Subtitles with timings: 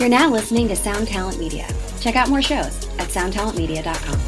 [0.00, 1.68] You're now listening to Sound Talent Media.
[2.00, 4.18] Check out more shows at soundtalentmedia.com.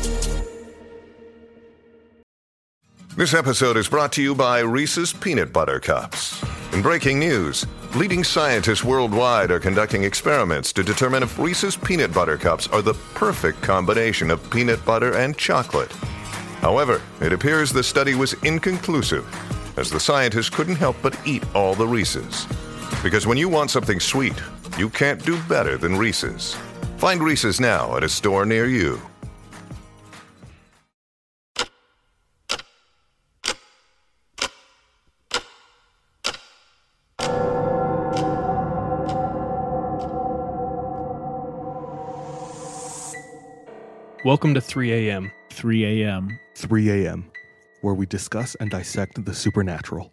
[3.17, 6.45] This episode is brought to you by Reese's Peanut Butter Cups.
[6.75, 7.65] In breaking news,
[7.95, 12.93] leading scientists worldwide are conducting experiments to determine if Reese's Peanut Butter Cups are the
[13.15, 15.93] perfect combination of peanut butter and chocolate.
[16.61, 19.27] However, it appears the study was inconclusive,
[19.79, 22.47] as the scientists couldn't help but eat all the Reese's.
[23.03, 24.35] Because when you want something sweet,
[24.79, 26.57] you can't do better than Reese's.
[26.97, 29.01] Find Reese's now at a store near you.
[44.25, 45.33] Welcome to 3 a.m.
[45.51, 46.39] 3 a.m.
[46.55, 47.29] 3 a.m.,
[47.81, 50.13] where we discuss and dissect the supernatural.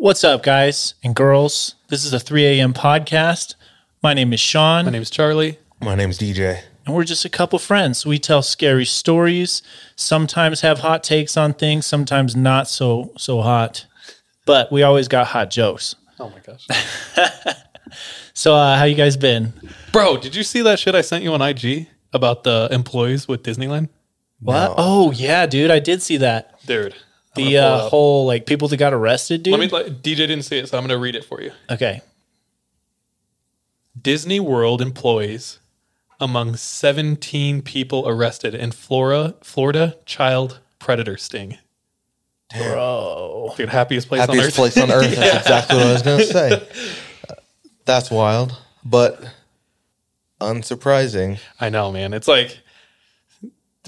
[0.00, 1.74] What's up, guys and girls?
[1.88, 2.72] This is a 3 a.m.
[2.72, 3.54] podcast.
[4.02, 5.58] My name is Sean, My name is Charlie.
[5.80, 6.60] My name's DJ.
[6.86, 8.06] and we're just a couple friends.
[8.06, 9.60] We tell scary stories,
[9.96, 13.86] sometimes have hot takes on things, sometimes not so so hot,
[14.46, 15.94] but we always got hot jokes.
[16.20, 16.66] Oh my gosh.
[18.34, 19.52] So, uh, how you guys been?
[19.90, 23.42] Bro, did you see that shit I sent you on IG about the employees with
[23.42, 23.88] Disneyland?
[24.38, 24.74] What?
[24.76, 26.64] Oh yeah, dude, I did see that.
[26.64, 26.94] Dude.
[27.38, 29.52] I'm The gonna pull it uh, whole like people that got arrested, dude.
[29.52, 31.52] Let me let, DJ didn't see it, so I'm gonna read it for you.
[31.70, 32.00] okay,
[34.00, 35.58] Disney World employees
[36.20, 41.58] among 17 people arrested in Florida, Florida child predator sting.
[42.56, 43.52] bro.
[43.56, 44.54] Dude, happiest place on Happiest earth.
[44.54, 45.14] place on earth.
[45.14, 46.50] That's exactly what I was going to say.
[47.28, 47.34] Uh,
[47.84, 49.22] That's wild, but
[50.40, 51.38] unsurprising.
[51.60, 52.12] I know, man.
[52.14, 52.56] It's like the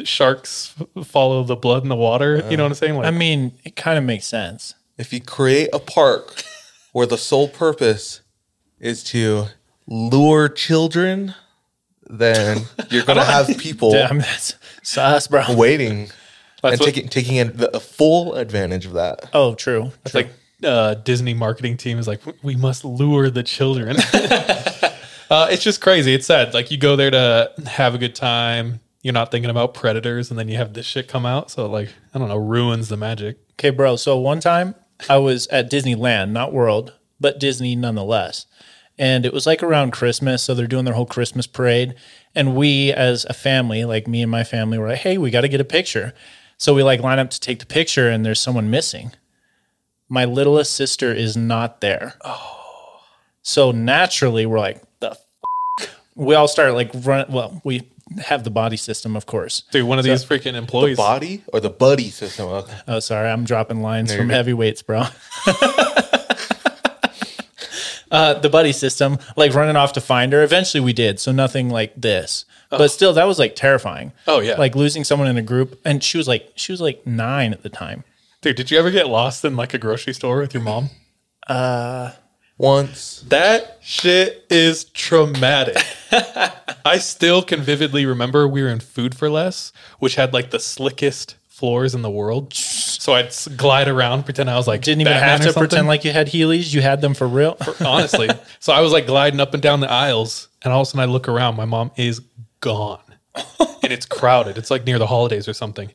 [0.07, 0.75] sharks
[1.05, 2.37] follow the blood in the water.
[2.51, 2.95] you know what I'm saying?
[2.97, 4.75] Like, I mean, it kind of makes sense.
[4.99, 6.43] If you create a park
[6.93, 8.21] where the sole purpose
[8.79, 9.47] is to
[9.87, 11.35] lure children,
[12.09, 15.45] then you're going to have people Damn, that's sus, bro.
[15.57, 16.11] waiting
[16.63, 19.31] That's and what- taking taking a, a full advantage of that.
[19.33, 19.93] Oh, true.
[20.05, 20.29] It's like
[20.65, 23.97] uh, Disney marketing team is like, we must lure the children.
[25.31, 26.13] uh, it's just crazy.
[26.15, 26.53] It's sad.
[26.53, 28.81] Like you go there to have a good time.
[29.03, 31.51] You're not thinking about predators, and then you have this shit come out.
[31.51, 33.39] So like, I don't know, ruins the magic.
[33.53, 33.97] Okay, bro.
[33.97, 34.75] So one time
[35.09, 38.47] I was at Disneyland, not World, but Disney nonetheless.
[38.99, 40.43] And it was like around Christmas.
[40.43, 41.95] So they're doing their whole Christmas parade.
[42.35, 45.41] And we, as a family, like me and my family, were like, hey, we got
[45.41, 46.13] to get a picture.
[46.59, 49.13] So we like line up to take the picture, and there's someone missing.
[50.11, 52.15] My littlest sister is not there.
[52.23, 53.01] Oh.
[53.41, 55.13] So naturally, we're like, the
[55.81, 56.01] f-?
[56.15, 57.27] we all start like run.
[57.31, 57.89] Well, we
[58.19, 59.63] have the body system, of course.
[59.71, 60.97] Dude, one of these freaking employees.
[60.97, 62.49] Body or the buddy system?
[62.49, 62.79] Okay.
[62.89, 64.35] Oh, sorry, I'm dropping lines from go.
[64.35, 65.05] heavyweights, bro.
[68.11, 70.43] uh, the buddy system, like running off to find her.
[70.43, 72.45] Eventually, we did, so nothing like this.
[72.71, 74.13] But still, that was like terrifying.
[74.29, 74.55] Oh, yeah.
[74.55, 77.63] like losing someone in a group, and she was like, she was like nine at
[77.63, 78.05] the time.
[78.43, 80.91] Dude, did you ever get lost in like a grocery store with your mom?
[82.61, 85.79] Once That shit is traumatic.
[86.85, 90.61] I still can vividly remember we were in Food for Less, which had like the
[90.61, 92.53] slickest floors in the world.
[92.53, 95.61] So I'd glide around, pretend I was like Didn't even Batman have to something.
[95.69, 97.57] pretend like you had Heelys; you had them for real.
[97.81, 98.29] honestly.
[98.59, 101.01] So I was like gliding up and down the aisles, and all of a sudden
[101.01, 102.21] I look around, my mom is
[102.61, 103.01] gone,
[103.35, 104.59] and it's crowded.
[104.59, 105.93] It's like near the holidays or something.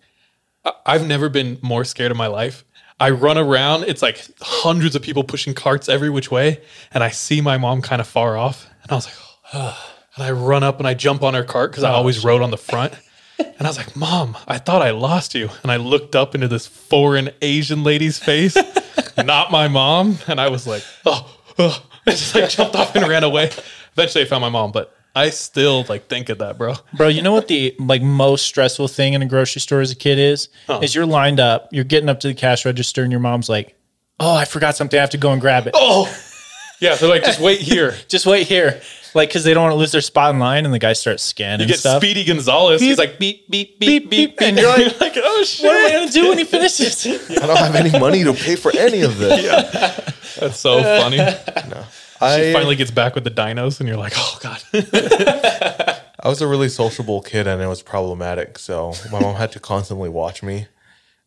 [0.66, 2.66] I- I've never been more scared in my life.
[3.00, 3.84] I run around.
[3.84, 6.62] It's like hundreds of people pushing carts every which way,
[6.94, 9.16] and I see my mom kind of far off, and I was like,
[10.16, 11.96] and I run up and I jump on her cart because I oh.
[11.96, 12.94] always rode on the front.
[13.38, 15.50] And I was like, Mom, I thought I lost you.
[15.62, 18.58] And I looked up into this foreign Asian lady's face,
[19.18, 20.18] not my mom.
[20.28, 21.86] And I was like, oh, oh.
[22.08, 23.52] I just like jumped off and ran away.
[23.94, 26.74] Eventually I found my mom, but I still like think of that, bro.
[26.94, 29.96] Bro, you know what the like most stressful thing in a grocery store as a
[29.96, 30.50] kid is?
[30.82, 33.76] Is you're lined up, you're getting up to the cash register, and your mom's like,
[34.20, 34.98] "Oh, I forgot something.
[34.98, 36.14] I have to go and grab it." Oh,
[36.82, 36.96] yeah.
[36.96, 37.96] They're like, just wait here.
[38.10, 38.82] Just wait here,
[39.14, 41.24] like because they don't want to lose their spot in line, and the guy starts
[41.24, 42.02] scanning You get stuff.
[42.02, 42.82] Speedy Gonzalez.
[42.82, 44.42] He's like, beep, beep, beep, beep, beep.
[44.42, 45.66] and you're like, like, oh, shit.
[45.66, 48.58] "What am I gonna do when he finishes?" I don't have any money to pay
[48.58, 50.36] for any of this.
[50.36, 51.20] That's so funny.
[52.26, 54.62] I I finally gets back with the dinos, and you're like, oh god.
[56.26, 58.58] I was a really sociable kid and it was problematic.
[58.58, 60.66] So my mom had to constantly watch me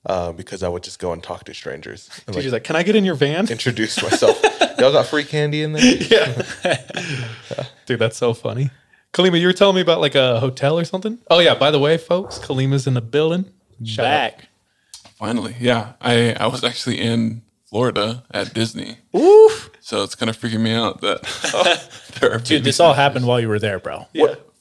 [0.04, 2.74] uh, because I would just go and talk to strangers and like, She's like, can
[2.74, 3.48] I get in your van?
[3.48, 4.42] introduce myself.
[4.80, 5.84] Y'all got free candy in there?
[5.84, 8.70] yeah, Dude, that's so funny.
[9.12, 11.18] Kalima, you were telling me about like a hotel or something.
[11.30, 11.54] Oh yeah.
[11.54, 13.44] By the way, folks, Kalima's in the building.
[13.84, 14.10] Shout out.
[14.10, 14.48] Back.
[15.14, 15.92] Finally, yeah.
[16.00, 19.70] I I was actually in Florida at Disney, Oof.
[19.80, 21.22] so it's kind of freaking me out that
[22.20, 24.06] there are Dude, this all happened while you were there, bro.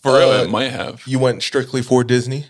[0.01, 0.29] for real.
[0.31, 1.03] uh, it might have.
[1.07, 2.47] You went strictly for Disney?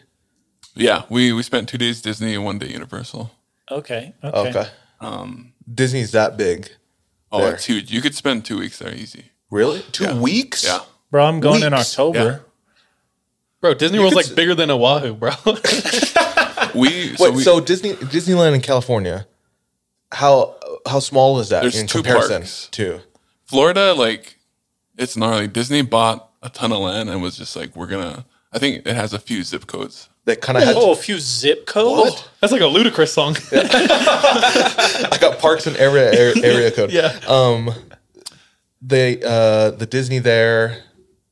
[0.76, 3.32] Yeah, we we spent two days Disney and one day Universal.
[3.70, 4.14] Okay.
[4.24, 4.50] Okay.
[4.50, 4.70] Okay.
[5.02, 6.70] Um, Disney's that big.
[7.32, 7.54] oh, There.
[7.56, 7.92] it's huge.
[7.92, 9.26] You could spend two weeks there easy.
[9.52, 9.82] Really?
[9.92, 10.20] Two Yeah.
[10.20, 10.64] weeks?
[10.66, 10.80] Yeah,
[11.12, 11.92] Bro, I'm going in Weeks.
[11.94, 12.46] October.
[13.62, 15.32] Bro, Disney World's like s- bigger than Oahu, bro.
[16.76, 19.28] we so Wait, we, so Disney Disneyland in California,
[20.12, 20.56] how
[20.88, 22.68] how small is that There's in two comparison parks.
[22.72, 23.02] to?
[23.46, 24.38] Florida, like
[24.98, 25.48] it's gnarly.
[25.48, 28.26] Disney bought a ton of land and was just like, we're gonna.
[28.52, 30.10] I think it has a few zip codes.
[30.26, 30.76] That kind of had.
[30.76, 32.28] Oh, a few zip codes.
[32.42, 33.36] That's like a Ludacris song.
[33.52, 36.92] I got parks and area area, area code.
[36.92, 37.18] yeah.
[37.28, 37.72] Um,
[38.82, 40.84] they uh the Disney there,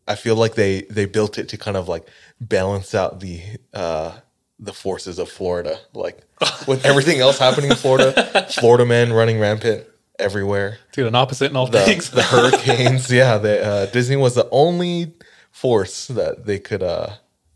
[0.07, 2.07] I feel like they they built it to kind of like
[2.39, 3.41] balance out the
[3.73, 4.17] uh
[4.59, 5.79] the forces of Florida.
[5.93, 6.19] Like
[6.67, 9.85] with everything else happening in Florida, Florida man running rampant
[10.19, 10.77] everywhere.
[10.93, 12.09] Dude, an opposite in all The, things.
[12.09, 13.37] the hurricanes, yeah.
[13.37, 15.13] They, uh, Disney was the only
[15.51, 17.09] force that they could uh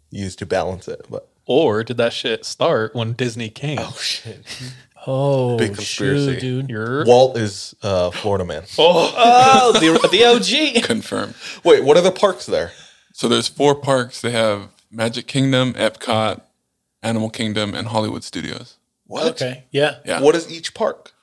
[0.09, 1.05] use to balance it.
[1.09, 3.79] But or did that shit start when Disney came?
[3.79, 4.45] oh shit,
[5.07, 6.33] Oh, Big conspiracy.
[6.33, 6.69] shoot, dude.
[6.69, 8.63] You're Walt is uh Florida man.
[8.77, 10.83] Oh, the, the OG.
[10.83, 11.35] Confirmed.
[11.63, 12.71] Wait, what are the parks there?
[13.13, 14.19] So there's four parks.
[14.21, 16.41] They have Magic Kingdom, Epcot,
[17.01, 18.77] Animal Kingdom, and Hollywood Studios.
[19.05, 19.27] What?
[19.31, 19.63] Okay.
[19.71, 19.95] Yeah.
[20.05, 21.13] Yeah, What is each park?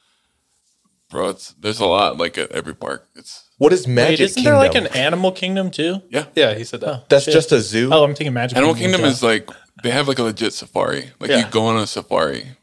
[1.10, 1.28] bro.
[1.28, 3.06] It's there's a lot like at every park.
[3.14, 4.52] It's What is Magic Wait, isn't Kingdom?
[4.52, 6.02] there like an animal kingdom too?
[6.10, 6.24] yeah.
[6.34, 6.88] yeah, he said that.
[6.88, 7.34] Oh, that's Shit.
[7.34, 7.90] just a zoo.
[7.92, 9.48] Oh, I'm thinking Magic Animal Kingdom Kingdom is like
[9.84, 11.10] they have like a legit safari.
[11.20, 11.38] Like Yeah.
[11.44, 12.56] you go on a safari.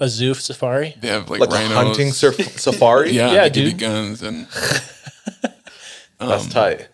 [0.00, 0.94] a zoo safari.
[1.00, 1.70] They have like, like rhinos.
[1.72, 3.10] a hunting surf- safari.
[3.12, 3.80] Yeah, Yeah, they give you dude.
[3.80, 4.46] guns and
[6.18, 6.88] that's um, tight.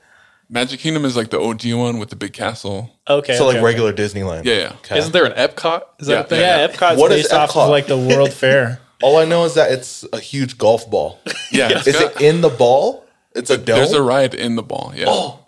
[0.50, 2.90] Magic Kingdom is like the OG one with the big castle.
[3.08, 3.36] Okay.
[3.36, 4.44] So okay, like regular Disneyland.
[4.44, 4.72] Yeah, yeah.
[4.78, 4.98] Okay.
[4.98, 5.82] Isn't there an Epcot?
[5.98, 6.20] Is that Yeah.
[6.20, 6.38] a thing?
[6.40, 6.46] Okay.
[6.62, 7.64] Yeah, Epcot's What is based off Epcot?
[7.64, 8.80] of like the World Fair.
[9.02, 11.20] All I know is that it's a huge golf ball.
[11.52, 13.06] Yeah, it's Is got- it in the ball?
[13.34, 13.76] It's a dome.
[13.76, 14.92] there's a ride in the ball.
[14.96, 15.06] Yeah.
[15.08, 15.40] Oh.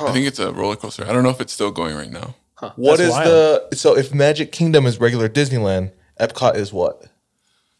[0.00, 1.06] I think it's a roller coaster.
[1.06, 2.34] I don't know if it's still going right now.
[2.76, 3.26] What That's is wild.
[3.70, 7.04] the so if Magic Kingdom is regular Disneyland, Epcot is what?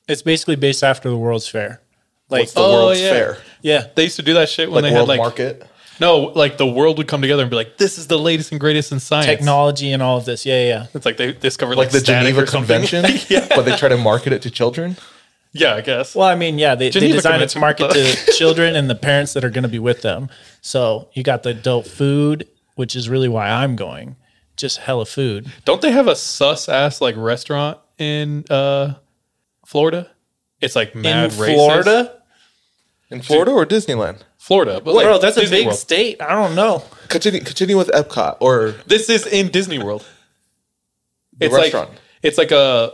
[0.08, 1.82] It's basically based after the World's Fair.
[2.28, 3.10] Like, What's the Oh, World's yeah.
[3.10, 3.38] Fair?
[3.62, 3.86] yeah.
[3.94, 5.66] They used to do that shit when Like they World had like Market?
[6.00, 8.60] No, like the world would come together and be like, "This is the latest and
[8.60, 10.44] greatest in science." Technology and all of this.
[10.46, 10.86] Yeah, yeah.
[10.94, 12.44] It's like they discovered Like like, the Geneva.
[12.46, 13.04] Convention?
[13.28, 14.96] yeah, But they try to market it to children?
[15.52, 16.14] yeah, I guess.
[16.14, 18.94] Well, I mean, yeah, they, they Geneva design it to market to children and the
[18.94, 20.28] parents that are going to be with them.
[20.60, 24.16] So you got the adult food, which is really why I'm going.
[24.56, 25.50] Just hella food.
[25.64, 28.94] Don't they have a sus ass like restaurant in uh
[29.64, 30.10] Florida?
[30.60, 31.54] It's like mad In racist.
[31.54, 32.22] Florida?
[33.10, 34.20] In Florida or Disneyland?
[34.46, 35.78] Florida, but Bro, like that's a big World.
[35.78, 36.20] state.
[36.22, 36.84] I don't know.
[37.08, 40.06] Continue continue with Epcot or This is in Disney World.
[41.36, 41.90] the it's restaurant.
[41.90, 42.92] like it's like a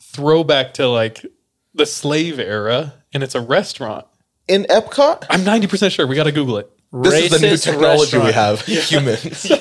[0.00, 1.26] throwback to like
[1.74, 4.06] the slave era, and it's a restaurant.
[4.46, 5.24] in Epcot?
[5.28, 6.06] I'm 90 percent sure.
[6.06, 6.70] We got to Google it.
[6.92, 8.60] This is the new Racist technology we restaurant.
[8.60, 8.88] have.
[8.88, 9.48] Humans.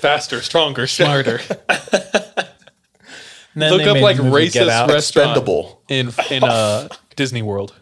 [0.00, 1.40] Faster, stronger, smarter.
[1.48, 1.58] And
[3.54, 4.90] then Look they up made like the movie Get racist Out.
[4.90, 5.82] restaurant Expendable.
[5.88, 7.74] in in uh Disney World.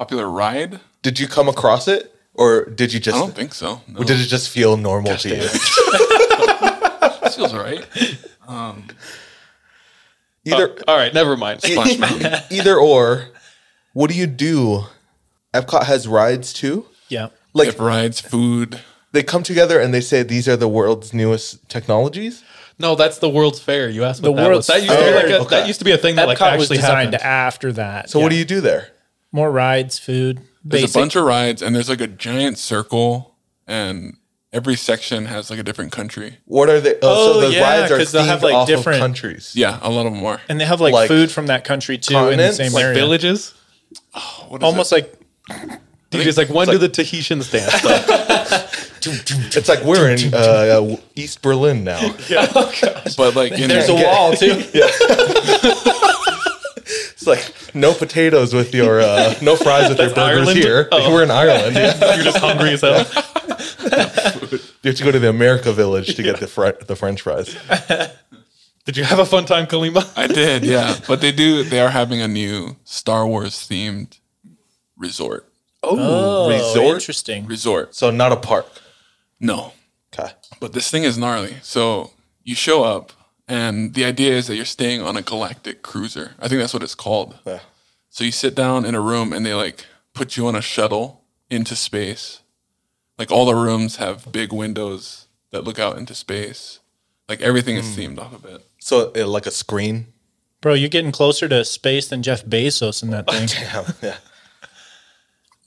[0.00, 0.80] Popular ride?
[1.02, 2.14] Did you come across it?
[2.32, 3.82] Or did you just I don't think so.
[3.86, 4.02] No.
[4.02, 5.34] did it just feel normal to you?
[5.42, 7.86] It feels right.
[8.48, 8.86] Um,
[10.46, 11.60] either oh, All right, never mind.
[11.60, 11.98] Splash
[12.50, 13.26] either or,
[13.92, 14.84] what do you do?
[15.52, 16.86] Epcot has rides too.
[17.10, 17.28] Yeah.
[17.52, 18.80] Like Like rides, food.
[19.12, 22.42] they come together and they say these are the world's newest technologies.
[22.78, 23.90] No, that's the World's Fair.
[23.90, 24.48] You asked what The that was.
[24.48, 25.14] World's That used to be Fair.
[25.16, 25.56] like a, Okay.
[25.60, 27.22] that used to be a thing that like Epcot was actually designed happened.
[27.30, 28.08] after that.
[28.08, 28.88] So what do you do there?
[29.32, 30.40] More rides, food.
[30.64, 30.96] There's Basic.
[30.96, 34.16] a bunch of rides, and there's like a giant circle, and
[34.52, 36.38] every section has like a different country.
[36.46, 36.94] What are they?
[36.94, 39.02] Oh, Oh, so the yeah, rides are 'cause they'll themed have, like, off different- of
[39.02, 39.52] countries.
[39.54, 40.40] Yeah, a lot of them are.
[40.48, 42.56] and they have like, Like food from that country too in the continents?
[42.58, 42.94] same like area.
[42.94, 43.54] villages.
[44.48, 44.94] What is Almost it?
[44.96, 47.80] like Dude, it's like when do the Tahitians dance?
[47.82, 48.66] though?
[49.02, 52.00] It's like we're in uh, East Berlin now.
[53.16, 54.62] but like in there's a wall too.
[57.22, 60.58] It's like no potatoes with your uh, no fries with your burgers Ireland?
[60.58, 60.88] here.
[60.90, 61.12] Oh.
[61.12, 61.76] We're in Ireland.
[61.76, 62.14] Yeah.
[62.14, 63.06] You're just hungry as hell.
[64.82, 67.54] You have to go to the America Village to get the fr- the French fries.
[68.86, 70.10] Did you have a fun time, Kalima?
[70.16, 70.96] I did, yeah.
[71.06, 71.62] But they do.
[71.64, 74.18] They are having a new Star Wars themed
[74.96, 75.46] resort.
[75.82, 76.94] Oh, resort?
[76.94, 77.46] interesting.
[77.46, 77.94] Resort.
[77.94, 78.66] So not a park.
[79.38, 79.72] No,
[80.14, 80.32] Okay.
[80.60, 81.56] but this thing is gnarly.
[81.62, 82.12] So
[82.42, 83.12] you show up,
[83.50, 86.32] and the idea is that you're staying on a galactic cruiser.
[86.38, 87.38] I think that's what it's called.
[87.44, 87.60] Yeah.
[88.08, 91.22] So you sit down in a room, and they like put you on a shuttle
[91.50, 92.40] into space.
[93.18, 96.78] Like all the rooms have big windows that look out into space.
[97.28, 98.64] Like everything is themed off of it.
[98.78, 100.06] So uh, like a screen.
[100.60, 103.48] Bro, you're getting closer to space than Jeff Bezos in that thing.
[104.02, 104.16] Yeah.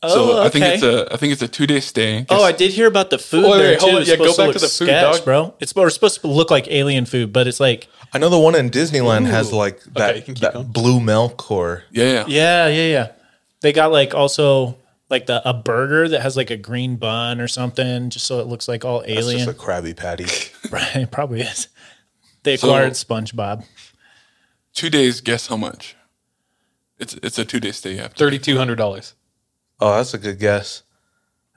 [0.03, 0.09] Yeah.
[0.09, 2.25] So Oh, I think it's a I think it's a two day stay.
[2.29, 3.85] Oh, I did hear about the food Wait, there wait, too.
[3.87, 4.01] on.
[4.01, 5.25] It's Yeah, go supposed back look to the food, sketch, dog.
[5.25, 5.53] bro.
[5.59, 8.55] It's we're supposed to look like alien food, but it's like I know the one
[8.55, 12.67] in Disneyland has like that, you can keep that blue milk or yeah, yeah, yeah,
[12.67, 13.11] yeah, yeah.
[13.61, 14.77] They got like also
[15.09, 18.47] like the a burger that has like a green bun or something, just so it
[18.47, 19.45] looks like all that's alien.
[19.45, 20.25] just a Krabby Patty.
[20.69, 21.67] right, it probably is.
[22.43, 23.63] They So- acquired SpongeBob.
[24.73, 25.21] Two days.
[25.21, 25.95] Guess how much?
[26.99, 27.93] It's it's a two day stay.
[27.93, 28.19] You have to.
[28.19, 29.13] Thirty two hundred dollars.
[29.83, 30.83] Oh, that's a good guess.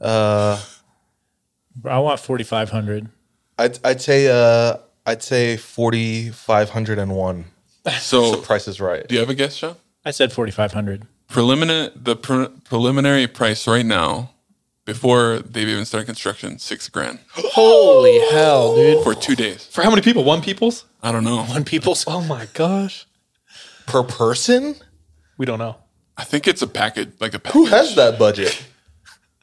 [0.01, 0.61] Uh,
[1.85, 3.09] I want forty five hundred.
[3.59, 7.47] I'd I'd say uh I'd say forty five hundred and one.
[8.01, 9.07] So the Price is right.
[9.07, 9.77] do you have a guess, Sean?
[10.05, 11.07] I said forty five hundred.
[11.29, 14.31] Preliminary the pre- preliminary price right now,
[14.85, 19.03] before they've even started construction, six grand Holy hell, dude!
[19.05, 19.67] for two days.
[19.67, 20.25] For how many people?
[20.25, 20.85] One people's?
[21.03, 21.45] I don't know.
[21.45, 23.07] One people's Oh my gosh.
[23.87, 24.75] Per person?
[25.39, 25.77] We don't know.
[26.19, 27.53] I think it's a package, like a package.
[27.55, 28.65] Who has that budget?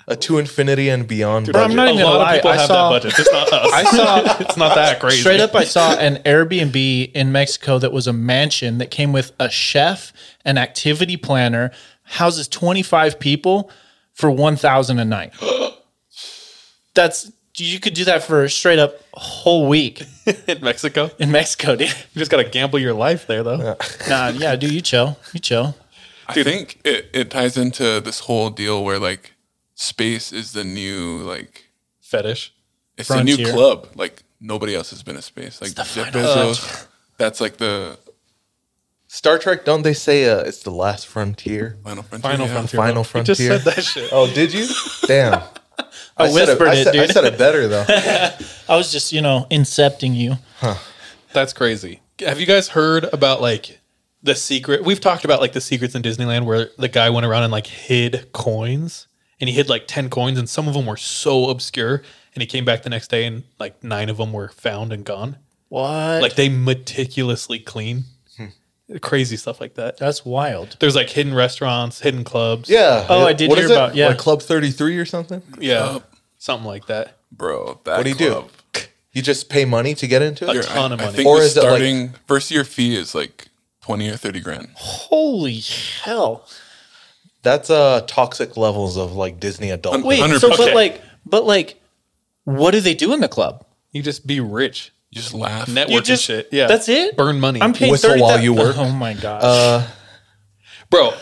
[0.06, 1.76] A to infinity and beyond Bro, I'm budget.
[1.78, 2.34] not A even gonna lot lie.
[2.36, 3.20] of people I have saw, that budget.
[3.20, 3.72] It's not us.
[3.74, 5.22] I saw it's not that crazy.
[5.22, 9.32] Straight up, I saw an Airbnb in Mexico that was a mansion that came with
[9.40, 10.12] a chef,
[10.44, 11.72] an activity planner,
[12.04, 13.72] houses 25 people
[14.14, 15.34] for 1000 a night.
[16.96, 20.02] That's you could do that for straight up a whole week
[20.48, 21.12] in Mexico.
[21.20, 21.90] in Mexico, dude.
[21.90, 23.78] You just gotta gamble your life there though.
[24.10, 25.18] Nah, yeah, dude, you chill.
[25.34, 25.76] You chill.
[26.28, 29.34] I think it, it ties into this whole deal where like
[29.76, 31.66] space is the new like
[32.02, 32.54] Fetish.
[32.98, 33.88] it's the new club.
[33.96, 35.62] Like nobody else has been a space.
[35.62, 36.88] Like the Jeff final Bezos.
[37.18, 37.98] That's like the
[39.14, 41.78] Star Trek, don't they say uh, it's the last frontier?
[41.84, 42.32] final frontier.
[42.32, 42.54] Final yeah.
[42.54, 42.78] frontier.
[42.80, 43.36] Final You frontier.
[43.36, 44.10] just said that shit.
[44.12, 44.68] Oh, did you?
[45.06, 45.34] Damn.
[46.18, 47.86] I, said whispered I it, said, I said it better though.
[48.70, 50.38] I was just, you know, incepting you.
[51.32, 52.02] That's crazy.
[52.20, 53.80] Have you guys heard about like
[54.24, 54.84] the secret?
[54.84, 57.68] We've talked about like the secrets in Disneyland where the guy went around and like
[57.68, 59.08] hid coins
[59.40, 62.02] and he hid like 10 coins and some of them were so obscure
[62.34, 65.04] and he came back the next day and like nine of them were found and
[65.06, 65.38] gone.
[65.70, 66.22] What?
[66.22, 68.04] Like they meticulously clean.
[68.38, 68.98] Hmm.
[69.02, 69.98] Crazy stuff like that.
[69.98, 70.78] that's wild.
[70.80, 72.70] There's like hidden restaurants, hidden clubs.
[72.70, 73.06] Yeah.
[73.10, 73.74] Oh, I did What hear is it?
[73.76, 74.08] about- yeah.
[74.10, 75.42] Like Club 33 or something?
[75.60, 76.00] Yeah.
[76.38, 77.18] Something like that.
[77.32, 78.82] Bro, that What do you club, do?
[79.14, 80.58] You just pay money to get into it?
[80.58, 81.18] A ton of I money.
[81.18, 83.48] think Or the is it like- starting first year fee is like
[83.84, 84.70] twenty or thirty grand.
[84.76, 86.48] Holy hell.
[87.44, 90.04] That's uh toxic levels of like Disney adult.
[90.04, 90.40] Wait, 100%.
[90.40, 91.80] so but like but like
[92.46, 93.66] what do they do in the club?
[93.92, 94.92] You just be rich.
[95.12, 95.68] You just laugh.
[95.70, 96.50] Network You and shit.
[96.52, 96.68] Yeah.
[96.68, 97.16] That's it?
[97.16, 97.62] Burn money.
[97.62, 98.76] I'm paying Whistle 30 while you work.
[98.78, 99.44] Oh my gosh.
[99.44, 99.88] Uh,
[100.90, 101.14] Bro,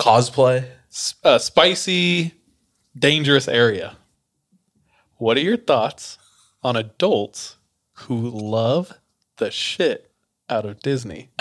[0.00, 0.66] cosplay.
[1.22, 2.32] a spicy,
[2.98, 3.96] dangerous area.
[5.16, 6.18] What are your thoughts
[6.62, 7.56] on adults
[7.92, 8.92] who love
[9.36, 10.10] the shit
[10.48, 11.30] out of Disney?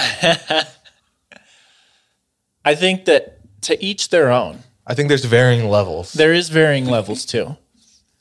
[2.65, 4.60] I think that to each their own.
[4.86, 6.13] I think there's varying levels.
[6.13, 7.57] There is varying levels too.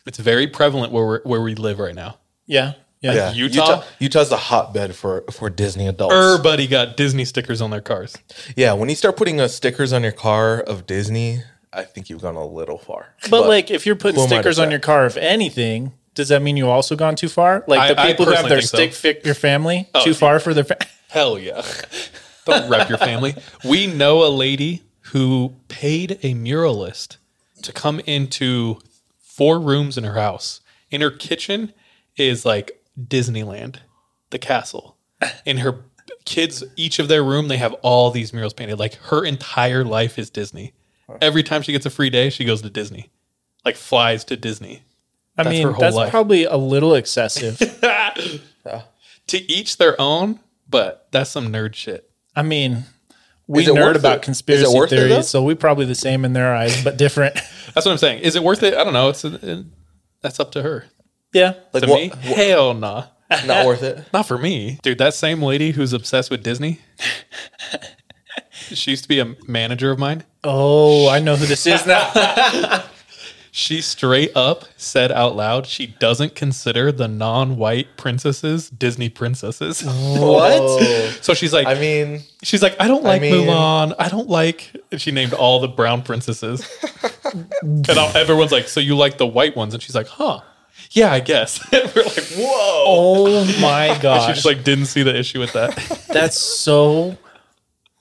[0.06, 2.18] It's very prevalent where we're, where we live right now.
[2.46, 2.74] Yeah.
[3.00, 3.14] Yeah.
[3.14, 3.32] yeah.
[3.32, 3.82] Utah?
[3.98, 6.14] Utah's a hotbed for for Disney adults.
[6.14, 8.16] Everybody got Disney stickers on their cars.
[8.56, 12.22] Yeah, when you start putting uh, stickers on your car of Disney, I think you've
[12.22, 13.14] gone a little far.
[13.28, 15.94] But, like if you're putting who am I to stickers on your car if anything,
[16.14, 17.64] does that mean you also gone too far?
[17.66, 18.98] Like the I- I people who have their think so.
[18.98, 20.78] stick your family Oh, too far for their fa-
[21.08, 21.64] Hell yeah.
[22.46, 23.34] Don't rep your family.
[23.64, 27.16] We know a lady who paid a muralist
[27.62, 28.78] to come into
[29.20, 30.60] four rooms in her house.
[30.90, 31.72] In her kitchen
[32.16, 33.76] is like Disneyland,
[34.30, 34.96] the castle.
[35.44, 35.82] In her
[36.24, 38.78] kids, each of their room, they have all these murals painted.
[38.78, 40.72] Like her entire life is Disney.
[41.20, 43.10] Every time she gets a free day, she goes to Disney.
[43.64, 44.82] Like flies to Disney.
[45.38, 46.10] I That's mean, her whole that's life.
[46.10, 47.58] probably a little excessive.
[49.28, 52.10] To each their own, but that's some nerd shit.
[52.36, 52.84] I mean,
[53.46, 54.22] we Is it nerd worth about it?
[54.22, 56.98] conspiracy Is it worth it, theories, so we probably the same in their eyes, but
[56.98, 57.34] different.
[57.74, 58.20] That's what I'm saying.
[58.22, 58.74] Is it worth it?
[58.74, 59.08] I don't know.
[59.08, 59.62] It's uh
[60.20, 60.84] that's up to her.
[61.32, 61.54] yeah.
[61.72, 63.04] like To what, me, what- hell nah.
[63.46, 64.04] not worth it.
[64.12, 64.98] Not for me, dude.
[64.98, 66.80] That same lady who's obsessed with Disney.
[68.50, 70.24] she used to be a manager of mine.
[70.44, 72.84] Oh, I know who this is now.
[73.54, 79.82] She straight up said out loud she doesn't consider the non-white princesses Disney princesses.
[79.84, 80.80] What?
[81.22, 83.94] So she's like, I mean, she's like, I don't like mean- Mulan.
[83.98, 84.74] I don't like.
[84.96, 86.66] She named all the brown princesses,
[87.62, 89.74] and everyone's like, so you like the white ones?
[89.74, 90.40] And she's like, huh?
[90.92, 91.60] Yeah, I guess.
[91.72, 92.84] We're like, whoa.
[92.86, 94.28] Oh my God.
[94.28, 95.76] She just like didn't see the issue with that.
[96.08, 97.18] That's so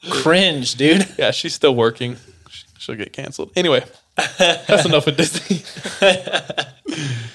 [0.09, 1.07] cringe, dude.
[1.17, 2.15] yeah, she's still working.
[2.77, 3.51] She'll get canceled.
[3.55, 3.83] Anyway,
[4.15, 5.57] that's enough of Disney.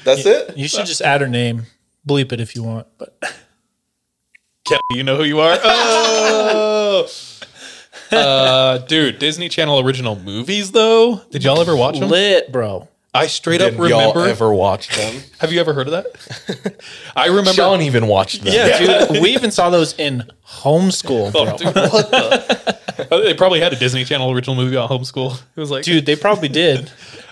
[0.04, 0.56] that's it.
[0.56, 1.64] You should just add her name.
[2.06, 2.86] Bleep it if you want.
[2.98, 3.16] But
[4.66, 5.58] Kelly, you know who you are?
[5.62, 7.06] Oh.
[8.12, 11.22] Uh, dude, Disney Channel original movies though.
[11.30, 12.08] Did y'all ever watch them?
[12.08, 12.88] lit, bro.
[13.16, 14.28] I straight Did up y'all remember.
[14.28, 15.22] ever watch them?
[15.38, 16.76] Have you ever heard of that?
[17.16, 17.52] I remember.
[17.52, 18.52] Sean even watched them.
[18.52, 19.22] Yeah, dude.
[19.22, 21.46] We even saw those in homeschool, bro.
[21.52, 22.76] Oh, dude, what the?
[23.24, 25.40] they probably had a Disney Channel original movie on homeschool.
[25.56, 26.90] It was like, Dude, they probably did.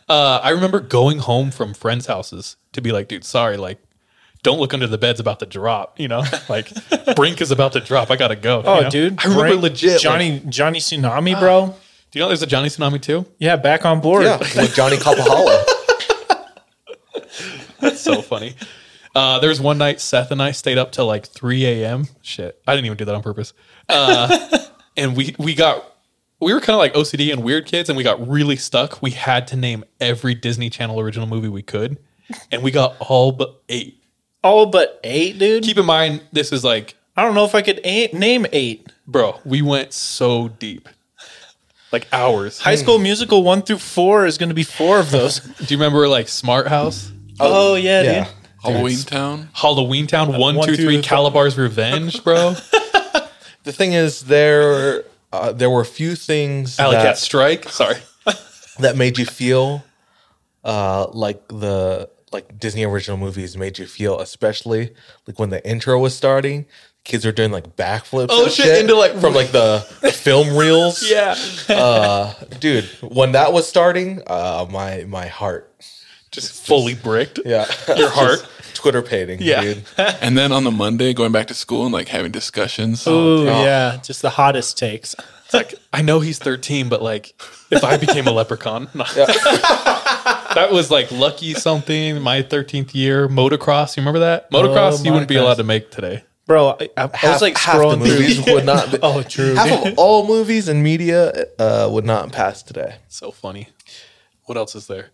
[0.08, 3.78] Uh, I remember going home from friends' houses to be like, dude, sorry, like,
[4.42, 5.98] don't look under the bed's about to drop.
[5.98, 6.70] You know, like
[7.16, 8.10] Brink is about to drop.
[8.10, 8.62] I gotta go.
[8.64, 8.90] Oh, you know?
[8.90, 9.18] dude.
[9.20, 9.92] I remember Brink- legit.
[9.92, 11.66] like- Johnny Johnny Tsunami, bro.
[12.10, 13.24] do you know there's a Johnny Tsunami too?
[13.38, 14.24] Yeah, back on board.
[14.24, 15.64] Yeah, with Johnny Kapahala.
[17.84, 18.54] That's so funny.
[19.14, 22.06] Uh, there was one night Seth and I stayed up till like 3 a.m.
[22.22, 23.52] Shit, I didn't even do that on purpose.
[23.88, 24.58] Uh,
[24.96, 25.94] and we we got
[26.40, 29.00] we were kind of like OCD and weird kids, and we got really stuck.
[29.00, 31.98] We had to name every Disney Channel original movie we could,
[32.50, 34.02] and we got all but eight.
[34.42, 35.62] All but eight, dude.
[35.64, 38.92] Keep in mind, this is like, I don't know if I could eight, name eight.
[39.06, 40.88] bro, we went so deep,
[41.92, 42.58] like hours.
[42.58, 45.40] High School Musical one through four is going to be four of those.
[45.40, 47.10] Do you remember like Smart House,
[47.40, 48.24] oh yeah, Yeah.
[48.24, 48.34] dude.
[48.62, 49.48] Halloween Town.
[49.52, 51.04] Halloween Town, one, one, two, two, three, five.
[51.04, 52.54] Kalabar's Revenge, bro,
[53.64, 57.68] The thing is, there uh, there were a few things Alley Cat that, Strike.
[57.68, 57.96] Sorry,
[58.78, 59.84] that made you feel
[60.64, 64.94] uh, like the like Disney original movies made you feel, especially
[65.26, 66.66] like when the intro was starting.
[67.04, 68.28] Kids were doing like backflips.
[68.30, 71.02] Oh, and shit, into, like- from like the, the film reels.
[71.10, 71.36] yeah.
[71.68, 72.86] uh, dude.
[73.02, 75.70] When that was starting, uh, my my heart,
[76.34, 77.38] just fully bricked.
[77.44, 77.66] yeah,
[77.96, 78.46] Your heart.
[78.74, 79.62] Twitter painting, Yeah.
[79.62, 79.84] dude.
[79.98, 83.06] And then on the Monday, going back to school and like having discussions.
[83.06, 85.14] Ooh, yeah, just the hottest takes.
[85.46, 87.34] It's like I know he's 13, but like
[87.70, 92.20] if I became a leprechaun, that was like lucky something.
[92.20, 93.96] My 13th year motocross.
[93.96, 95.00] You remember that motocross?
[95.00, 96.24] Oh, you wouldn't be allowed to make today.
[96.46, 98.54] Bro, I, I, I Half, was like half the scrolling movies through.
[98.54, 98.90] would not.
[98.92, 99.54] Be, Oh, true.
[99.54, 102.96] half of all movies and media uh, would not pass today.
[103.08, 103.68] So funny.
[104.44, 105.08] What else is there,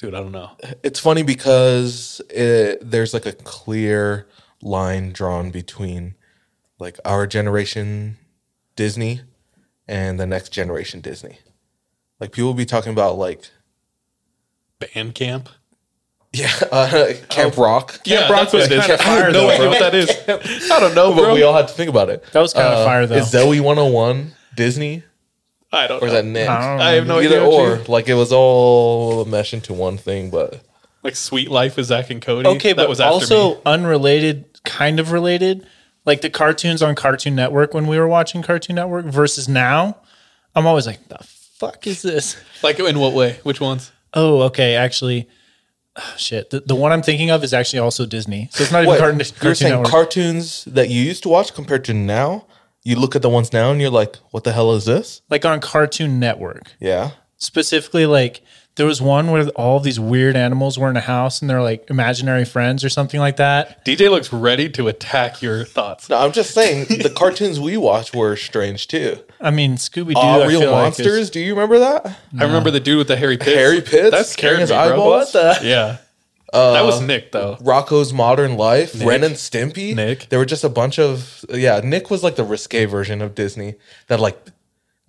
[0.00, 0.14] dude?
[0.14, 0.50] I don't know.
[0.82, 4.26] It's funny because it, there's like a clear
[4.62, 6.14] line drawn between
[6.78, 8.16] like our generation
[8.76, 9.20] Disney
[9.86, 11.38] and the next generation Disney.
[12.18, 13.50] Like people will be talking about like
[14.94, 15.48] Band camp.
[16.32, 18.00] yeah, uh, Camp Rock.
[18.04, 18.86] Yeah, Rock that's what was it is.
[18.86, 19.68] kinda I have fire, no though, idea bro.
[19.70, 20.70] what that is.
[20.70, 21.34] I don't know, But bro.
[21.34, 22.24] we all had to think about it.
[22.32, 23.16] That was kinda Uh, fire, though.
[23.16, 25.02] Is Zoey 101 Disney
[25.72, 26.22] I don't or is know.
[26.22, 26.48] that Nick?
[26.48, 26.90] I.
[26.90, 27.48] I have no Either idea.
[27.48, 30.60] what or, you- like it was all meshed into one thing, but
[31.02, 32.48] like Sweet Life with Zach and Cody.
[32.48, 33.60] Okay, that but was after also me.
[33.66, 35.66] unrelated, kind of related,
[36.04, 39.96] like the cartoons on Cartoon Network when we were watching Cartoon Network versus now.
[40.54, 42.36] I'm always like, the fuck is this?
[42.62, 43.38] Like in what way?
[43.44, 43.92] Which ones?
[44.12, 44.74] Oh, okay.
[44.74, 45.28] Actually,
[45.96, 46.50] oh, shit.
[46.50, 48.48] The, the one I'm thinking of is actually also Disney.
[48.50, 49.90] So it's not even Wait, Cartoon, you're Cartoon saying Network.
[49.90, 52.46] cartoons that you used to watch compared to now?
[52.82, 55.22] You look at the ones now and you're like, what the hell is this?
[55.28, 56.72] like on Cartoon Network.
[56.80, 57.10] Yeah.
[57.36, 58.42] Specifically, like
[58.76, 61.62] there was one where all of these weird animals were in a house and they're
[61.62, 63.84] like imaginary friends or something like that.
[63.84, 66.08] DJ looks ready to attack your thoughts.
[66.08, 69.18] No, I'm just saying the cartoons we watched were strange too.
[69.40, 70.20] I mean, Scooby Doo.
[70.20, 71.30] Aw, Real Monsters.
[71.30, 72.06] Do you remember that?
[72.38, 73.50] I remember the dude with the hairy pits.
[73.50, 74.10] Hairy Pitts?
[74.10, 75.06] That scared Carrying his me, bro.
[75.06, 75.58] What the?
[75.62, 75.98] Yeah.
[76.52, 77.56] That was Nick though.
[77.60, 79.94] Rocko's Modern Life, Ren and Stimpy.
[79.94, 80.28] Nick.
[80.30, 81.80] There were just a bunch of yeah.
[81.82, 83.74] Nick was like the risque version of Disney
[84.08, 84.38] that like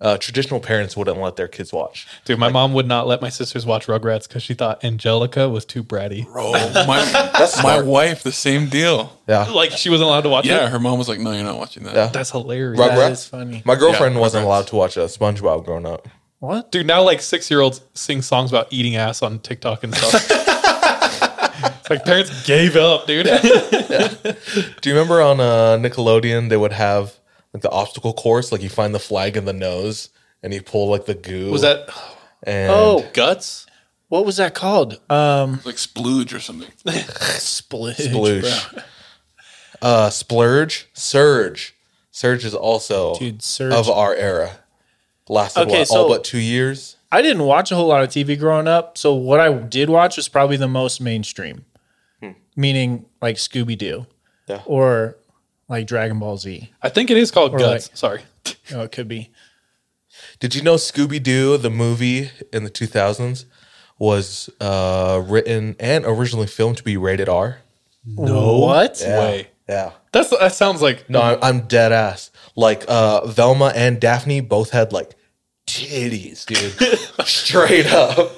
[0.00, 2.08] uh, traditional parents wouldn't let their kids watch.
[2.24, 5.64] Dude, my mom would not let my sisters watch Rugrats because she thought Angelica was
[5.64, 6.26] too bratty.
[6.26, 9.16] Bro, my, my wife, the same deal.
[9.28, 10.70] Yeah, Like she wasn't allowed to watch Yeah, it.
[10.72, 12.06] her mom was like, "No, you're not watching that." yeah.
[12.06, 12.80] That's hilarious.
[12.80, 12.96] Rugrats.
[12.96, 13.62] That is funny.
[13.64, 16.08] My girlfriend Yeah, wasn't allowed to watch uh, SpongeBob growing up.
[16.40, 16.72] What?
[16.72, 20.28] Dude, now like six year olds sing songs about eating ass on TikTok and stuff.
[21.92, 23.26] it's like parents gave up, dude.
[24.80, 27.14] Do you remember on uh, Nickelodeon they would have
[27.52, 28.52] like the obstacle course?
[28.52, 30.08] Like you find the flag in the nose
[30.42, 31.50] and you pull like the goo.
[31.50, 31.88] Was that
[32.42, 33.66] And Oh, guts?
[34.08, 35.00] what was that called?
[35.10, 36.70] Um, like splooge or something.
[36.84, 37.96] splooge.
[37.96, 38.72] Splooge.
[38.72, 38.82] bro.
[39.82, 41.74] uh, splurge, surge.
[42.10, 43.72] Surge is also Dude, Surge.
[43.72, 44.50] of our era.
[45.28, 46.96] Lasted Okay, what, so- all but two years.
[47.10, 50.16] I didn't watch a whole lot of TV growing up, so what I did watch
[50.16, 51.66] was probably the most mainstream,
[52.56, 54.06] meaning like Scooby Doo,
[54.48, 54.62] Yeah.
[54.66, 55.16] or
[55.68, 56.70] like Dragon Ball Z.
[56.82, 57.88] I think it is called Or Guts.
[57.88, 58.22] like- Sorry.
[58.74, 59.30] Oh, it could be.
[60.40, 63.44] Did you know Scooby Doo, the movie in the 2000s,
[63.98, 67.58] was uh, written and originally filmed to be rated R?
[68.04, 68.58] No.
[68.58, 69.00] What?
[69.06, 69.48] Way.
[69.68, 69.92] Yeah.
[70.12, 72.30] That's that sounds like No, I'm, I'm dead ass.
[72.56, 75.12] Like uh, Velma and Daphne both had like
[75.66, 78.32] titties, dude, straight up,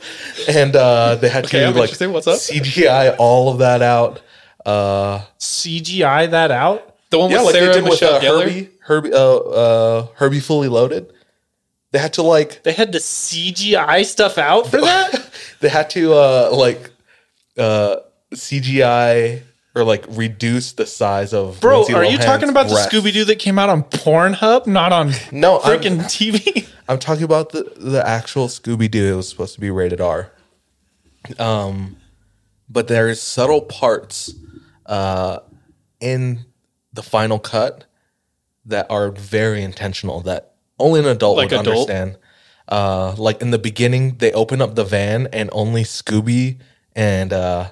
[0.48, 2.08] and uh, they had Okay, to I'm like interested.
[2.10, 2.36] What's up?
[2.38, 4.20] CGI all of that out.
[4.64, 6.94] Uh, CGI that out?
[7.10, 10.06] the one yeah, with like Sarah they did with Michelle uh, Herbie, Herbie, uh, uh,
[10.16, 11.12] Herbie Fully Loaded.
[11.92, 15.30] They had to like They had to CGI stuff out for that?
[15.60, 16.90] they had to uh like
[17.56, 17.96] uh
[18.34, 19.42] CGI
[19.74, 22.90] or like reduce the size of Bro, Lindsay are you Lohan's talking about breasts.
[22.92, 26.68] the Scooby Doo that came out on Pornhub, not on No, I'm- freaking TV?
[26.88, 29.14] I'm talking about the the actual Scooby Doo.
[29.14, 30.30] It was supposed to be rated R.
[31.38, 31.96] Um,
[32.68, 34.34] but there's subtle parts
[34.86, 35.38] uh,
[36.00, 36.44] in
[36.92, 37.84] the final cut
[38.66, 41.88] that are very intentional that only an adult Like would adult?
[41.90, 42.18] understand.
[42.68, 46.58] Uh, like in the beginning, they open up the van and only Scooby
[46.96, 47.70] and uh,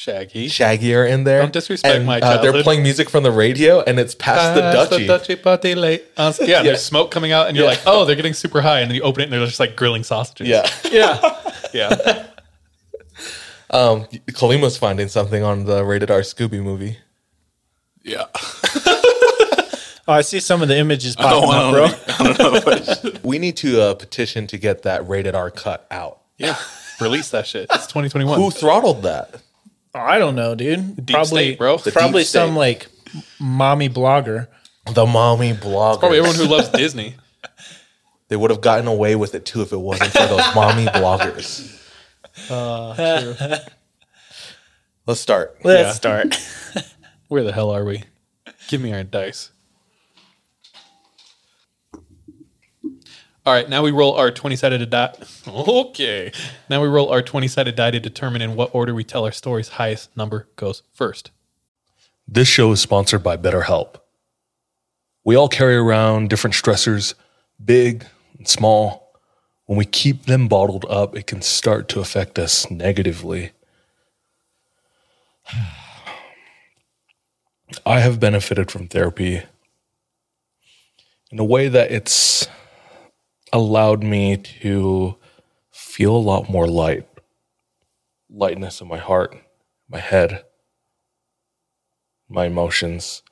[0.00, 0.48] Shaggy.
[0.48, 1.42] Shaggy are in there.
[1.42, 4.62] Don't disrespect And, my uh, they're playing music from the radio, and it's past the
[4.62, 5.06] Pass duchy.
[5.06, 6.04] Dutchy party late.
[6.16, 7.72] Uh, yeah, there's smoke coming out, and you're Yeah.
[7.72, 9.76] like, oh, they're getting super high, and then you open it, and they're just like
[9.76, 10.48] grilling sausages.
[10.48, 10.66] Yeah.
[10.90, 11.52] yeah.
[11.74, 12.26] yeah.
[13.72, 16.96] Um, Kalima's finding something on the rated R Scooby movie.
[18.02, 18.24] Yeah.
[20.08, 21.82] Oh, I see some of the images I don't popping up, bro.
[21.82, 22.12] want to.
[22.12, 22.54] I don't know.
[22.56, 23.22] If I should.
[23.22, 26.20] We need to uh, petition to get that rated R cut out.
[26.36, 26.56] Yeah.
[27.00, 27.68] Release that shit.
[27.72, 28.40] It's 2021.
[28.40, 29.40] Who throttled that?
[29.94, 31.04] I don't know, dude.
[31.04, 31.76] Deep probably, state, bro.
[31.78, 32.38] The probably deep state.
[32.38, 32.86] some like
[33.40, 34.48] mommy blogger.
[34.92, 35.98] The mommy blogger.
[35.98, 37.16] Probably everyone who loves Disney.
[38.28, 41.76] they would have gotten away with it too if it wasn't for those mommy bloggers.
[42.48, 43.34] Ah, true.
[45.06, 45.58] Let's start.
[45.62, 45.92] Let's Yeah.
[45.92, 46.36] start.
[47.28, 48.04] Where the hell are we?
[48.68, 49.50] Give me our dice.
[53.50, 55.12] All right, now we roll our 20 sided die.
[55.48, 56.30] Okay.
[56.68, 59.32] Now we roll our 20 sided die to determine in what order we tell our
[59.32, 59.70] stories.
[59.70, 61.32] Highest number goes first.
[62.28, 63.96] This show is sponsored by BetterHelp.
[65.24, 67.14] We all carry around different stressors,
[67.64, 68.06] big
[68.38, 69.18] and small.
[69.66, 73.50] When we keep them bottled up, it can start to affect us negatively.
[77.84, 79.42] I have benefited from therapy
[81.32, 82.46] in a way that it's
[83.52, 85.16] allowed me to
[85.70, 87.06] feel a lot more light,
[88.28, 89.36] lightness in my heart,
[89.88, 90.44] my head
[92.30, 93.22] my emotions.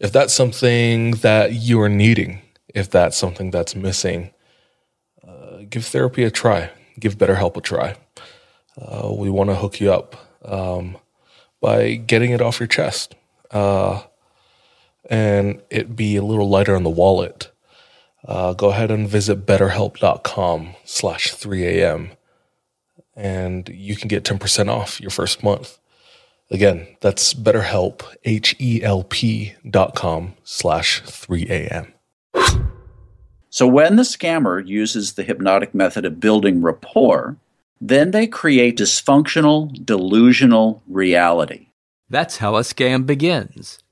[0.00, 2.40] If that's something that you are needing,
[2.74, 4.30] if that's something that's missing,
[5.26, 6.70] uh, give therapy a try.
[6.98, 7.96] Give BetterHelp a try.
[8.80, 10.96] Uh, we want to hook you up um,
[11.60, 13.14] by getting it off your chest
[13.50, 14.02] uh,
[15.08, 17.49] and it be a little lighter on the wallet.
[18.24, 22.10] Uh, go ahead and visit betterhelp.com slash 3am
[23.20, 25.78] and you can get 10% off your first month.
[26.50, 31.92] Again, that's BetterHelp, H-E-L-P dot com slash 3am.
[33.50, 37.36] So when the scammer uses the hypnotic method of building rapport,
[37.80, 41.68] then they create dysfunctional, delusional reality.
[42.08, 43.79] That's how a scam begins.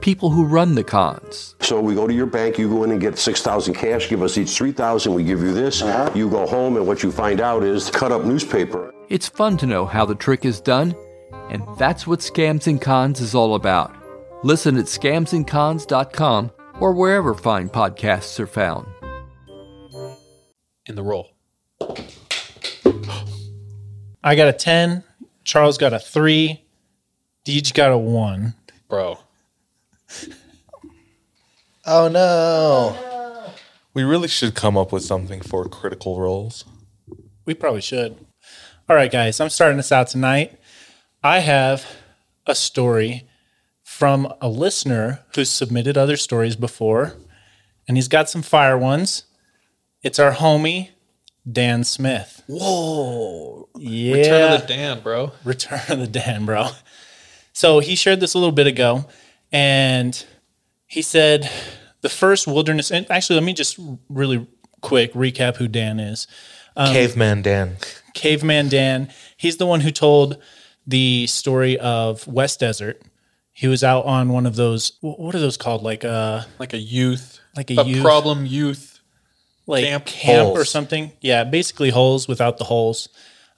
[0.00, 1.54] people who run the cons.
[1.60, 4.38] So we go to your bank, you go in and get 6,000 cash, give us
[4.38, 5.82] each 3,000, we give you this.
[5.82, 6.10] Uh-huh.
[6.14, 8.92] You go home and what you find out is cut up newspaper.
[9.08, 10.94] It's fun to know how the trick is done,
[11.50, 13.94] and that's what Scams and Cons is all about.
[14.44, 18.86] Listen at scamsandcons.com or wherever fine podcasts are found.
[20.86, 21.30] In the roll.
[24.22, 25.04] I got a 10.
[25.44, 26.64] Charles got a 3.
[27.44, 28.54] Deej got a 1.
[28.88, 29.18] Bro.
[31.90, 33.52] Oh, oh no.
[33.94, 36.66] We really should come up with something for critical roles.
[37.46, 38.26] We probably should.
[38.90, 40.60] All right, guys, I'm starting this out tonight.
[41.22, 41.86] I have
[42.46, 43.26] a story
[43.82, 47.14] from a listener who's submitted other stories before,
[47.88, 49.24] and he's got some fire ones.
[50.02, 50.90] It's our homie,
[51.50, 52.42] Dan Smith.
[52.46, 53.68] Whoa.
[53.76, 54.14] Yeah.
[54.14, 55.32] Return of the Dan, bro.
[55.42, 56.68] Return of the Dan, bro.
[57.52, 59.06] So he shared this a little bit ago,
[59.52, 60.24] and
[60.86, 61.50] he said
[62.00, 62.90] the first wilderness.
[62.90, 64.46] And actually, let me just really
[64.80, 66.26] quick recap who Dan is.
[66.76, 67.76] Um, Caveman Dan.
[68.14, 69.10] Caveman Dan.
[69.36, 70.38] He's the one who told
[70.86, 73.02] the story of West Desert.
[73.52, 74.92] He was out on one of those.
[75.00, 75.82] What are those called?
[75.82, 79.00] Like a Like a youth, like a, a youth problem youth.
[79.66, 80.06] like camp.
[80.06, 81.12] camp, or something.
[81.20, 83.08] Yeah, basically holes without the holes.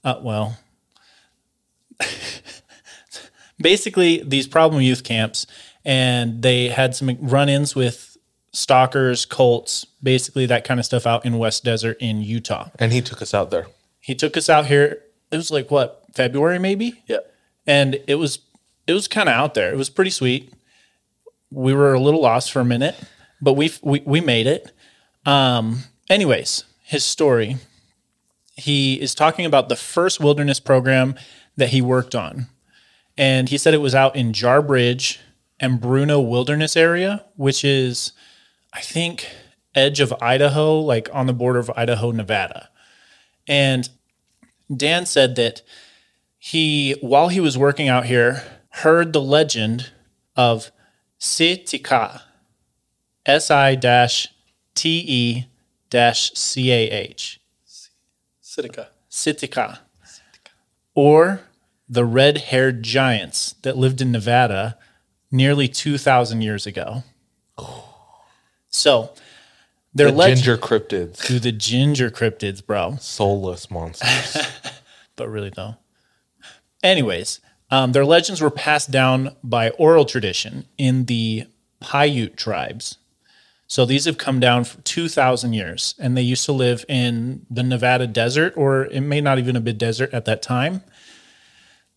[0.02, 0.56] Uh, well,
[3.58, 5.46] basically these problem youth camps,
[5.84, 8.16] and they had some run-ins with
[8.52, 12.68] stalkers, cults, basically that kind of stuff out in West Desert in Utah.
[12.78, 13.66] And he took us out there.
[14.00, 15.02] He took us out here.
[15.30, 17.18] It was like what February maybe, Yeah.
[17.66, 18.40] and it was
[18.86, 19.72] it was kind of out there.
[19.72, 20.52] It was pretty sweet.
[21.52, 22.96] We were a little lost for a minute,
[23.40, 24.72] but we we we made it.
[25.24, 27.56] Um, anyways, his story.
[28.56, 31.14] He is talking about the first wilderness program
[31.56, 32.46] that he worked on,
[33.16, 35.18] and he said it was out in Jarbridge
[35.60, 38.12] and Bruneau Wilderness area, which is,
[38.72, 39.28] I think,
[39.74, 42.70] edge of Idaho, like on the border of Idaho, Nevada.
[43.46, 43.88] And
[44.74, 45.62] Dan said that
[46.38, 49.90] he, while he was working out here, heard the legend
[50.36, 50.70] of
[51.18, 52.22] Si-te-cah,
[53.26, 53.74] S I
[54.74, 55.46] T E
[55.92, 57.40] C A H,
[58.40, 58.86] Si-te-cah.
[59.08, 59.78] Si-te-cah.
[60.94, 61.42] or
[61.88, 64.78] the red haired giants that lived in Nevada
[65.30, 67.02] nearly 2,000 years ago.
[68.68, 69.12] So,
[69.94, 71.18] they're The leg- ginger cryptids.
[71.26, 72.96] to the ginger cryptids, bro.
[73.00, 74.36] Soulless monsters.
[75.16, 75.76] but really though.
[76.82, 77.40] Anyways,
[77.70, 81.46] um, their legends were passed down by oral tradition in the
[81.80, 82.98] Paiute tribes.
[83.66, 87.62] So these have come down for 2,000 years, and they used to live in the
[87.62, 90.82] Nevada desert, or it may not even have been desert at that time.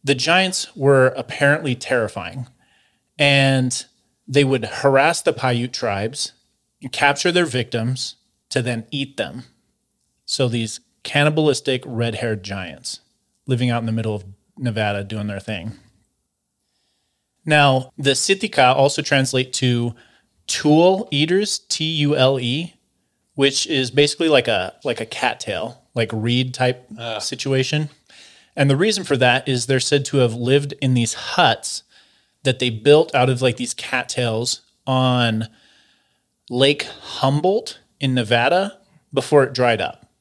[0.03, 2.47] The giants were apparently terrifying,
[3.17, 3.86] and
[4.28, 6.34] they would harass the Paiute tribes,
[6.91, 8.15] capture their victims,
[8.49, 9.43] to then eat them.
[10.26, 13.02] So these cannibalistic red haired giants
[13.45, 14.23] living out in the middle of
[14.58, 15.73] Nevada doing their thing.
[17.45, 19.93] Now, the Si-te-cah also translate to
[20.47, 22.76] tule eaters, T U L E,
[23.36, 27.19] which is basically like a like a cattail, like reed type ah.
[27.19, 27.89] situation.
[28.56, 31.84] And the reason for that is they're said to have lived in these huts
[32.43, 35.47] that they built out of like these cattails on
[36.49, 38.79] Lake Humboldt in Nevada
[39.13, 40.12] before it dried up.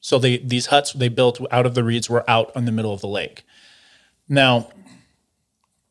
[0.00, 2.92] So they these huts they built out of the reeds were out in the middle
[2.92, 3.44] of the lake.
[4.28, 4.70] Now,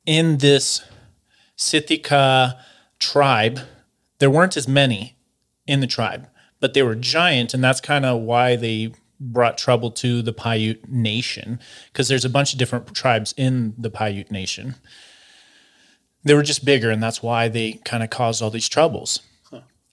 [0.05, 0.81] in this
[1.55, 2.53] Si-te-cah
[2.99, 3.59] tribe,
[4.19, 5.15] there weren't as many
[5.67, 6.27] in the tribe,
[6.59, 10.89] but they were giant, and that's kind of why they brought trouble to the Paiute
[10.89, 11.59] Nation
[11.91, 14.75] because there's a bunch of different tribes in the Paiute Nation.
[16.23, 19.21] They were just bigger, and that's why they kind of caused all these troubles.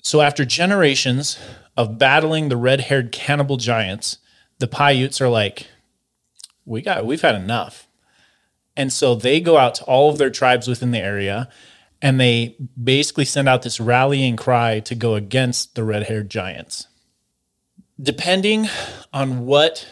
[0.03, 1.39] So after generations
[1.77, 4.19] of battling the red-haired cannibal giants,
[4.59, 5.67] the Paiutes are like,
[6.65, 7.89] "We got, we've had enough,"
[8.77, 11.49] and so they go out to all of their tribes within the area,
[12.01, 16.87] and they basically send out this rallying cry to go against the red-haired giants.
[18.01, 18.69] Depending
[19.13, 19.87] on what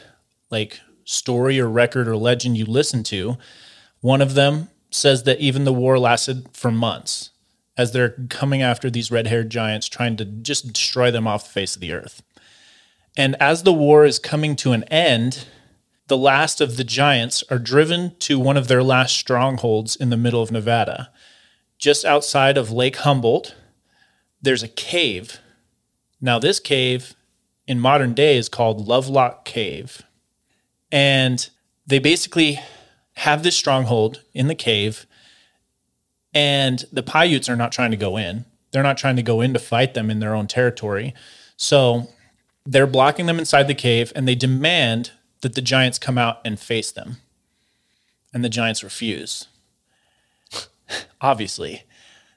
[0.50, 3.36] like story or record or legend you listen to,
[4.00, 7.30] one of them says that even the war lasted for months
[7.76, 11.50] as they're coming after these red haired giants, trying to just destroy them off the
[11.50, 12.22] face of the earth.
[13.16, 15.46] And as the war is coming to an end,
[16.08, 20.16] the last of the giants are driven to one of their last strongholds in the
[20.16, 21.10] middle of Nevada.
[21.78, 23.54] Just outside of Lake Humboldt,
[24.40, 25.40] there's a cave.
[26.20, 27.14] Now, this cave
[27.66, 30.02] in modern day is called Lovelock Cave.
[30.90, 31.48] And
[31.86, 32.60] they basically
[33.16, 35.06] have this stronghold in the cave
[36.34, 38.44] and the Paiutes are not trying to go in.
[38.70, 41.14] They're not trying to go in to fight them in their own territory.
[41.56, 42.10] So
[42.66, 46.60] they're blocking them inside the cave and they demand that the giants come out and
[46.60, 47.16] face them.
[48.34, 49.46] And the giants refuse.
[51.22, 51.84] Obviously.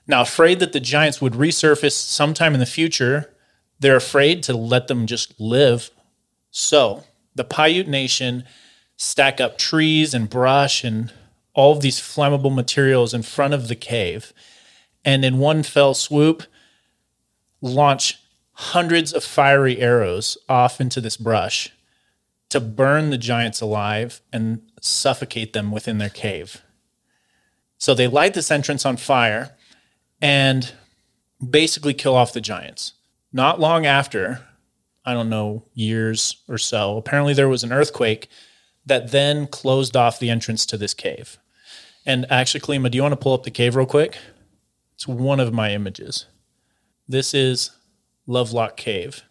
[0.07, 3.33] Now, afraid that the giants would resurface sometime in the future,
[3.81, 5.91] they're afraid to let them just live.
[6.51, 7.03] So
[7.35, 8.45] the Paiute Nation
[9.01, 11.13] stack up trees and brush and
[11.53, 14.33] all of these flammable materials in front of the cave,
[15.05, 16.43] and in one fell swoop,
[17.61, 18.19] launch
[18.51, 21.71] hundreds of fiery arrows off into this brush
[22.49, 26.61] to burn the giants alive and suffocate them within their cave.
[27.77, 29.55] So they light this entrance on fire
[30.21, 30.73] and
[31.47, 32.93] basically kill off the giants.
[33.31, 34.41] Not long after,
[35.05, 36.97] I don't know, years or so.
[36.97, 38.27] Apparently, there was an earthquake
[38.89, 41.37] that then closed off the entrance to this cave.
[42.05, 44.17] And actually, Kalima, do you want to pull up the cave real quick?
[44.95, 46.25] It's one of my images.
[47.07, 47.71] This is
[48.27, 49.23] Lovelock Cave.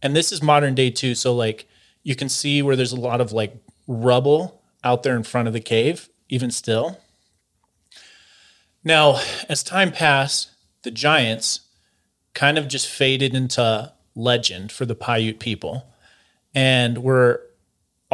[0.00, 1.14] And this is modern day too.
[1.14, 1.68] So, like,
[2.02, 5.54] you can see where there's a lot of like rubble out there in front of
[5.54, 6.98] the cave, even still.
[8.84, 10.50] Now, as time passed,
[10.82, 11.60] the giants
[12.34, 15.92] kind of just faded into legend for the Paiute people
[16.54, 17.45] and were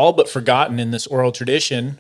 [0.03, 1.97] all but forgotten in this oral tradition.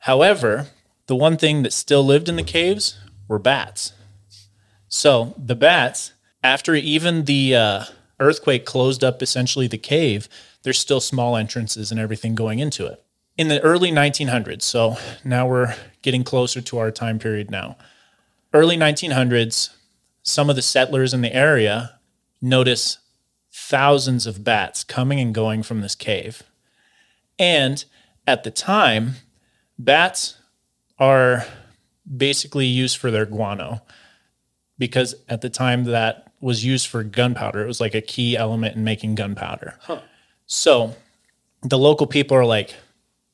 [0.00, 0.66] However,
[1.06, 3.94] the one thing that still lived in the caves were bats.
[4.86, 6.12] So the bats,
[6.44, 7.84] after even the uh,
[8.20, 10.28] earthquake closed up essentially the cave,
[10.62, 13.02] there's still small entrances and everything going into it.
[13.38, 17.78] In the early 1900s, so now we're getting closer to our time period now.
[18.52, 19.70] Early 1900s,
[20.22, 21.98] some of the settlers in the area
[22.42, 22.98] notice
[23.50, 26.42] thousands of bats coming and going from this cave.
[27.42, 27.84] And
[28.24, 29.16] at the time,
[29.76, 30.36] bats
[30.96, 31.44] are
[32.16, 33.82] basically used for their guano
[34.78, 38.76] because at the time that was used for gunpowder, it was like a key element
[38.76, 39.74] in making gunpowder.
[40.46, 40.94] So
[41.62, 42.76] the local people are like,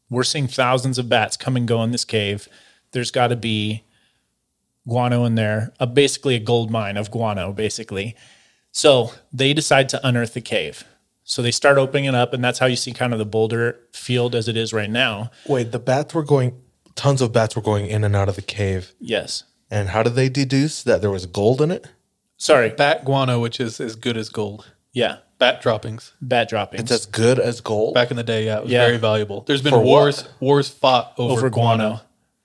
[0.08, 2.48] we're seeing thousands of bats come and go in this cave.
[2.92, 3.84] There's got to be
[4.86, 8.16] guano in there, uh, basically a gold mine of guano, basically.
[8.72, 10.84] So they decide to unearth the cave.
[11.30, 13.78] So they start opening it up, and that's how you see kind of the boulder
[13.92, 15.30] field as it is right now.
[15.46, 16.58] Wait, the bats were going,
[16.94, 18.94] tons of bats were going in and out of the cave.
[18.98, 19.44] Yes.
[19.70, 21.86] And how did they deduce that there was gold in it?
[22.38, 22.70] Sorry.
[22.70, 24.72] Bat guano, which is as good as gold.
[24.94, 25.18] Yeah.
[25.36, 26.14] Bat droppings.
[26.22, 26.82] Bat droppings.
[26.84, 27.92] It's as good as gold.
[27.92, 28.86] Back in the day, yeah, it was Yeah.
[28.86, 29.42] very valuable.
[29.46, 29.84] There's been For what?
[29.84, 31.88] wars wars fought over, over guano.
[31.88, 32.00] guano.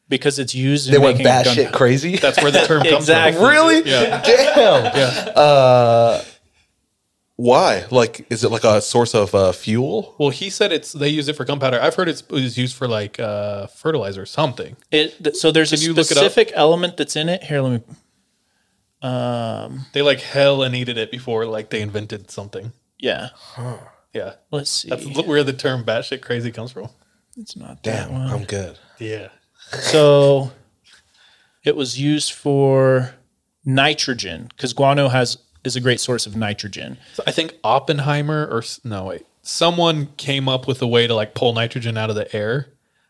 [0.10, 2.17] Because it's used in They went batshit crazy.
[2.17, 3.39] That's where the term comes Exactly.
[3.41, 3.50] from.
[3.50, 3.89] really?
[3.89, 4.22] Yeah.
[4.22, 4.84] Damn.
[4.96, 5.32] Yeah.
[5.41, 6.24] Uh,
[7.36, 7.86] why?
[7.91, 10.15] Like, is it like a source of uh, fuel?
[10.19, 11.80] Well, he said it's they use it for gunpowder.
[11.82, 14.76] I've heard it's, it was used for like uh, fertilizer or something.
[14.91, 16.24] It, th- so there's a Can you look it up?
[16.24, 17.43] specific element that's in it.
[17.43, 17.96] Here, let me.
[19.02, 19.86] Um.
[19.93, 22.72] They like hell and needed it before like they invented something.
[23.00, 23.30] Yeah.
[24.13, 24.89] Yeah, Let's see.
[24.89, 26.88] that's where the term batshit crazy comes from.
[27.36, 28.30] it's not that Damn, one.
[28.30, 28.78] I'm good.
[29.00, 29.30] Yeah,
[29.72, 30.52] So
[31.63, 33.15] it was used for
[33.65, 36.97] nitrogen because guano has is a great source of nitrogen.
[37.13, 41.34] so I think Oppenheimer or no wait, someone came up with a way to like
[41.36, 42.67] pull nitrogen out of the air.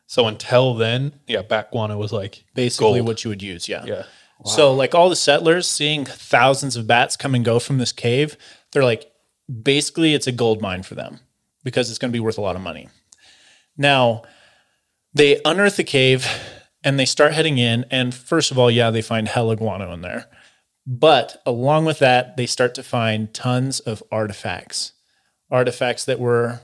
[0.07, 3.07] So until then, yeah, bat guano was like Basically, gold.
[3.07, 3.67] what you would use.
[3.67, 3.83] Yeah.
[3.85, 4.03] Yeah,
[4.45, 8.37] So like all the settlers seeing thousands of bats come and go from this cave,
[8.71, 9.09] they're like,
[9.61, 11.19] basically it's a gold mine for them
[11.63, 12.89] because it's going to be worth a lot of money.
[13.77, 14.23] Now
[15.13, 16.27] they unearth the cave
[16.83, 17.85] and they start heading in.
[17.89, 20.27] And first of all, yeah, they find hella guano in there.
[20.85, 24.91] But along with that, they start to find tons of artifacts,
[25.49, 26.61] artifacts that were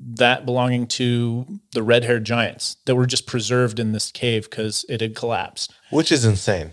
[0.00, 4.84] that belonging to the red haired giants that were just preserved in this cave because
[4.88, 5.72] it had collapsed.
[5.90, 6.72] Which is insane.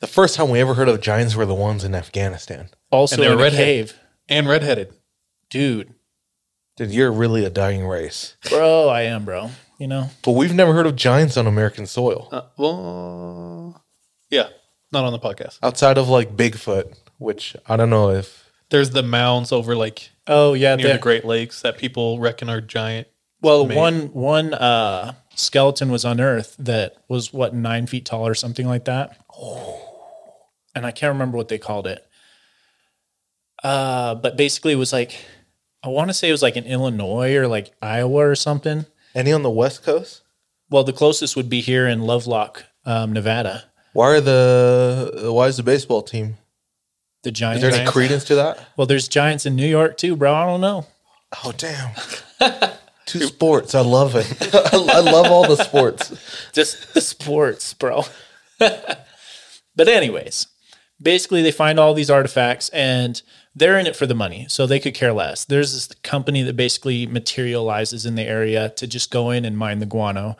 [0.00, 2.70] The first time we ever heard of giants were the ones in Afghanistan.
[2.90, 3.94] Also And they were in a cave.
[4.28, 4.94] and redheaded.
[5.50, 5.92] Dude,
[6.76, 8.36] Dude, you're really a dying race.
[8.48, 9.50] bro, I am, bro.
[9.78, 13.84] You know, But we've never heard of giants on American soil Uh, well,
[14.30, 14.48] yeah,
[14.92, 15.58] not on the podcast.
[15.62, 18.50] outside of like Bigfoot, which I don't know if.
[18.70, 22.48] There's the mounds over like oh yeah, near they- the Great Lakes that people reckon
[22.50, 23.06] are giant.
[23.40, 23.76] well, made.
[23.76, 28.84] one one uh, skeleton was unearthed that was what nine feet tall or something like
[28.86, 29.16] that,
[30.74, 32.04] and I can't remember what they called it.
[33.62, 35.14] Uh, but basically, it was like
[35.82, 38.86] I want to say it was like in Illinois or like Iowa or something.
[39.14, 40.22] Any on the West Coast?
[40.68, 43.64] Well, the closest would be here in Lovelock, um, Nevada.
[43.96, 46.36] Why are the why is the baseball team?
[47.22, 47.64] The Giants.
[47.64, 48.68] Is there any credence to that?
[48.76, 50.34] well, there's Giants in New York too, bro.
[50.34, 50.86] I don't know.
[51.42, 51.92] Oh damn!
[53.06, 54.54] Two sports, I love it.
[54.54, 56.12] I love all the sports.
[56.52, 58.04] just the sports, bro.
[58.58, 60.46] but anyways,
[61.00, 63.22] basically they find all these artifacts and
[63.54, 65.46] they're in it for the money, so they could care less.
[65.46, 69.78] There's this company that basically materializes in the area to just go in and mine
[69.78, 70.36] the guano,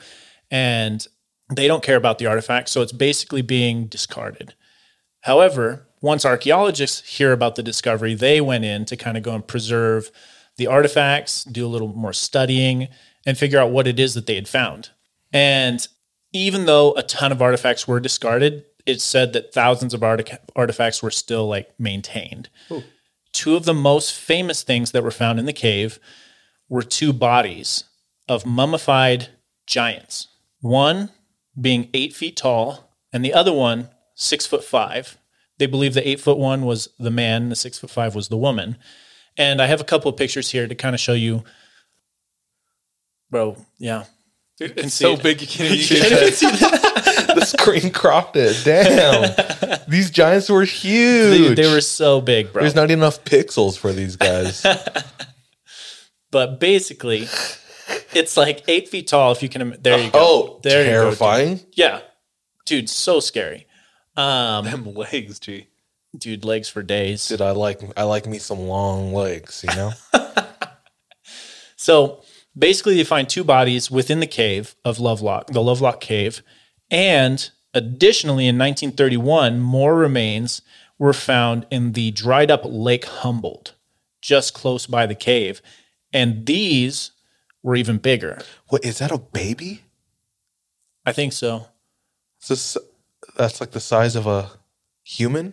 [0.51, 1.07] and
[1.51, 4.55] they don't care about the artifacts, so it's basically being discarded.
[5.23, 9.47] However, once archaeologists hear about the discovery, they went in to kind of go and
[9.47, 10.11] preserve
[10.57, 12.89] the artifacts, do a little more studying,
[13.25, 14.91] and figure out what it is that they had found.
[15.33, 15.87] And
[16.33, 21.03] even though a ton of artifacts were discarded, it said that thousands of artic- artifacts
[21.03, 22.49] were still like maintained.
[23.33, 25.99] Two of the most famous things that were found in the cave
[26.69, 27.85] were two bodies
[28.29, 29.29] of mummified
[29.67, 30.29] giants.
[30.61, 31.11] One
[31.61, 35.17] being eight feet tall, and the other one six foot five.
[35.59, 38.37] They believe the eight foot one was the man, the six foot five was the
[38.37, 38.77] woman.
[39.39, 41.45] And I have a couple of pictures here to kind of show you,
[43.31, 43.57] bro.
[43.79, 44.05] Yeah,
[44.59, 45.23] Dude, can it's see so it.
[45.23, 47.33] big you can't, you You can't can't even see that.
[47.37, 48.57] the screen cropped it.
[48.65, 49.81] Damn.
[49.89, 51.37] these giants were huge.
[51.39, 52.63] Dude, they were so big, bro.
[52.63, 54.65] There's not enough pixels for these guys.
[56.31, 57.29] but basically,
[58.15, 59.33] it's like eight feet tall.
[59.33, 60.19] If you can, im- there you go.
[60.21, 61.57] Oh, there you go, terrifying.
[61.57, 61.67] dude.
[61.75, 62.01] yeah,
[62.65, 63.67] dude, so scary.
[64.17, 65.69] Um, Them legs, G.
[66.17, 67.29] dude, legs for days.
[67.29, 69.93] Dude, I like I like me some long legs, you know?
[71.79, 72.23] So
[72.57, 76.43] basically, you find two bodies within the cave of Lovelock, the Lovelock Cave.
[76.91, 80.63] And additionally, in 1931, more remains
[80.99, 83.75] were found in the dried up Lake Humboldt,
[84.23, 85.61] just close by the cave.
[86.13, 87.13] And these
[87.67, 88.39] were even bigger.
[88.69, 89.83] what is that a baby?
[91.05, 91.67] I think so.
[92.41, 92.77] Is this
[93.37, 94.51] that's like the size of a
[95.03, 95.53] human?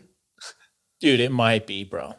[1.02, 2.14] Dude, it might be, bro.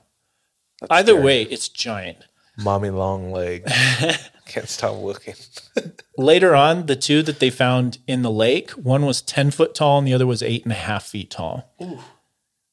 [0.90, 1.24] Either scary.
[1.24, 2.18] way, it's giant.
[2.59, 3.64] Mommy long leg.
[4.47, 5.34] Can't stop looking.
[6.18, 9.99] Later on, the two that they found in the lake, one was 10 foot tall
[9.99, 11.72] and the other was eight and a half feet tall.
[11.80, 12.01] Ooh.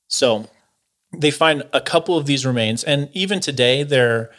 [0.07, 0.49] So
[1.15, 2.83] they find a couple of these remains.
[2.83, 4.31] And even today, they're,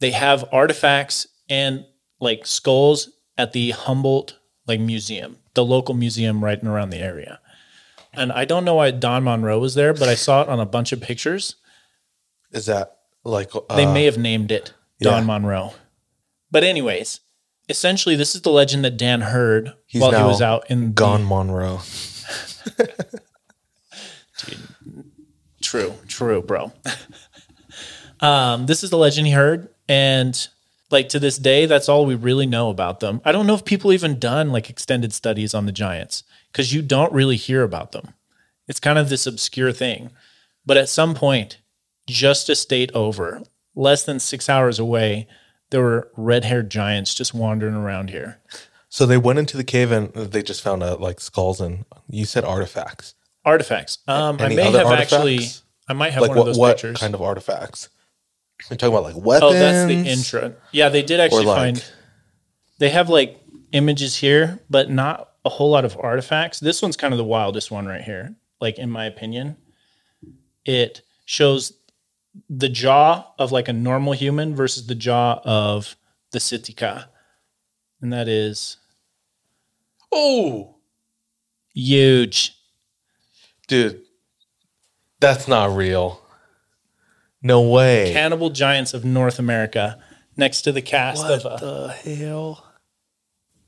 [0.00, 1.86] they have artifacts and
[2.20, 7.40] like skulls at the Humboldt like museum, the local museum right and around the area.
[8.12, 10.66] And I don't know why Don Monroe was there, but I saw it on a
[10.66, 11.56] bunch of pictures.
[12.52, 15.26] Is that like uh, They may have named it Don yeah.
[15.26, 15.74] Monroe.
[16.50, 17.20] But anyways,
[17.68, 20.92] essentially this is the legend that Dan heard He's while he was out in the-
[20.92, 21.80] Gone Monroe?
[25.62, 26.72] True, true, bro.
[28.20, 30.48] um, this is the legend he heard, and
[30.90, 33.20] like to this day, that's all we really know about them.
[33.24, 36.22] I don't know if people even done like extended studies on the giants
[36.52, 38.14] because you don't really hear about them.
[38.68, 40.10] It's kind of this obscure thing.
[40.64, 41.58] But at some point,
[42.08, 43.42] just a state over,
[43.74, 45.28] less than six hours away,
[45.70, 48.38] there were red-haired giants just wandering around here.
[48.88, 52.24] So they went into the cave and they just found uh, like skulls and you
[52.24, 53.14] said artifacts.
[53.44, 53.98] Artifacts.
[54.08, 55.12] Um, I Any may other have artifacts?
[55.12, 55.46] actually.
[55.88, 56.98] I might have like one what, of those what pictures.
[56.98, 57.88] kind of artifacts?
[58.70, 59.50] We're talking about like weapons.
[59.50, 60.54] Oh, that's the intro.
[60.72, 61.84] Yeah, they did actually like- find.
[62.78, 63.40] They have like
[63.72, 66.60] images here, but not a whole lot of artifacts.
[66.60, 68.34] This one's kind of the wildest one right here.
[68.60, 69.56] Like in my opinion,
[70.64, 71.72] it shows
[72.50, 75.96] the jaw of like a normal human versus the jaw of
[76.32, 77.04] the Si-te-cah,
[78.02, 78.76] and that is
[80.12, 80.76] Oh,
[81.74, 82.56] huge.
[83.68, 84.02] Dude,
[85.20, 86.20] that's not real.
[87.42, 88.12] No way.
[88.12, 89.98] Cannibal giants of North America,
[90.36, 91.56] next to the cast of uh,
[92.02, 92.64] the hell?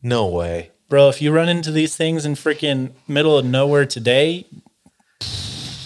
[0.03, 0.71] no way.
[0.89, 4.47] Bro, if you run into these things in freaking middle of nowhere today,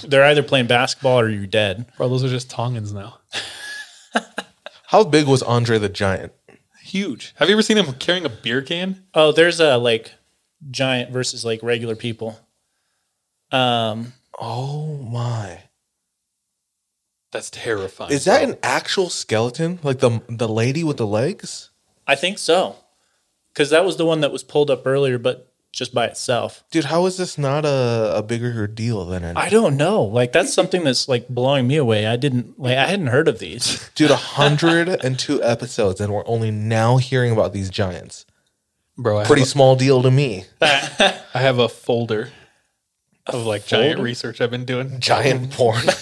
[0.05, 1.87] they're either playing basketball or you're dead.
[1.97, 3.19] Bro, those are just Tongans now.
[4.87, 6.33] How big was Andre the Giant?
[6.83, 7.35] Huge.
[7.37, 9.03] Have you ever seen him carrying a beer can?
[9.15, 10.13] Oh, there's a like
[10.71, 12.39] giant versus like regular people.
[13.51, 15.63] Um, Oh my.
[17.33, 18.13] That's terrifying.
[18.13, 19.79] Is that an actual skeleton?
[19.83, 21.71] Like the the lady with the legs?
[22.07, 22.77] I think so.
[23.55, 26.65] Cause that was the one that was pulled up earlier, but just by itself.
[26.71, 30.03] Dude, how is this not a, a bigger deal than an I don't know.
[30.03, 32.07] Like that's something that's like blowing me away.
[32.07, 33.91] I didn't like I hadn't heard of these.
[33.95, 38.27] Dude, 102 episodes and we're only now hearing about these giants.
[38.99, 39.19] bro?
[39.19, 40.45] I Pretty have, small deal to me.
[40.61, 42.31] I have a folder
[43.27, 44.03] of like giant folder?
[44.05, 45.01] research I've been doing.
[45.01, 45.83] Giant porn.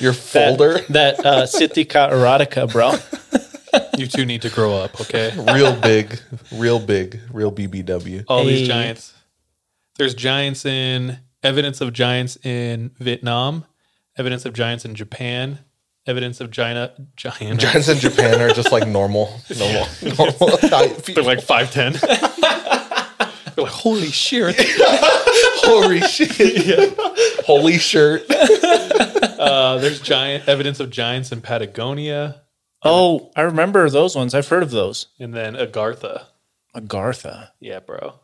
[0.00, 0.80] Your folder?
[0.90, 2.94] That, uh Si-te-cah erotica, bro.
[3.98, 5.32] You two need to grow up, okay?
[5.52, 6.18] real big,
[6.52, 8.24] real big, real BBW.
[8.28, 8.56] All Hey.
[8.56, 9.12] these giants.
[9.98, 13.64] There's giants in evidence of giants in Vietnam,
[14.16, 15.58] evidence of giants in Japan,
[16.06, 17.60] evidence of giant giant.
[17.60, 21.92] Giants in Japan are just like normal, normal, normal height They're like five ten.
[23.56, 24.54] They're like holy shit.
[25.64, 26.94] Holy shit.
[27.46, 28.24] Holy shirt.
[29.46, 32.42] Uh, there's giant evidence of giants in Patagonia,
[32.84, 34.34] Oh, I remember those ones.
[34.34, 35.06] I've heard of those.
[35.18, 36.26] and then Agartha.
[36.74, 37.48] Agartha.
[37.58, 38.20] Yeah, bro,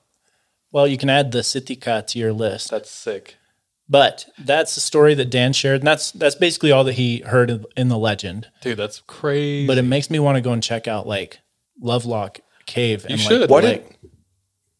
[0.71, 2.71] Well, you can add the Si-te-cah to your list.
[2.71, 3.37] that's sick.
[3.89, 7.51] But that's the story that Dan shared, and that's that's basically all that he heard
[7.51, 8.49] in- in the legend.
[8.63, 9.67] Dude, that's crazy.
[9.67, 11.41] But it makes me want to go and check out like
[11.81, 13.03] Lovelock Cave.
[13.09, 13.41] You and should.
[13.43, 14.11] Like, Why like- did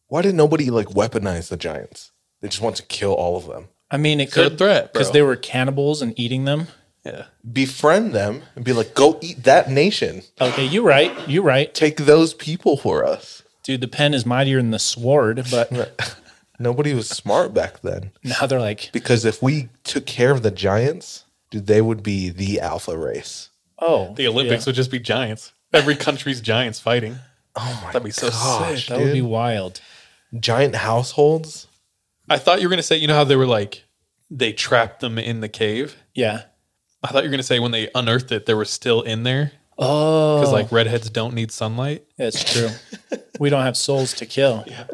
[0.07, 2.13] why did nobody like weaponize the giants?
[2.41, 3.69] They just want to kill all of them.
[3.93, 6.67] I mean, it could threat, because they were cannibals and eating them.
[7.05, 7.27] yeah.
[7.53, 10.23] Befriend them and be like, go eat that nation.
[10.41, 11.13] Okay, you right.
[11.29, 13.43] You right, Take those people for us.
[13.63, 13.81] dude.
[13.83, 16.17] The pen is mightier than the sword, but
[16.59, 18.13] Nobody was smart back then.
[18.25, 22.31] now they're like, Because if we took care of the giants, dude, they would be
[22.31, 23.51] the alpha race.
[23.79, 24.71] Oh, The Olympics yeah.
[24.71, 25.53] would just be giants.
[25.73, 27.17] Every country's giants fighting.
[27.57, 27.93] Oh my God.
[27.95, 28.89] That'd be so gosh, sick.
[28.91, 29.81] that would be wild.
[30.39, 31.67] giant households.
[32.33, 33.85] I thought you were gonna say, you know how they were like
[34.31, 35.97] they trapped them in the cave.
[36.15, 36.43] Yeah.
[37.03, 39.53] I thought you were gonna say when they unearthed it, they were still in there
[39.79, 42.05] Oh, because like redheads don't need sunlight.
[42.17, 42.69] that's true.
[43.41, 44.65] we don't have souls to kill.
[44.73, 44.87] Yeah.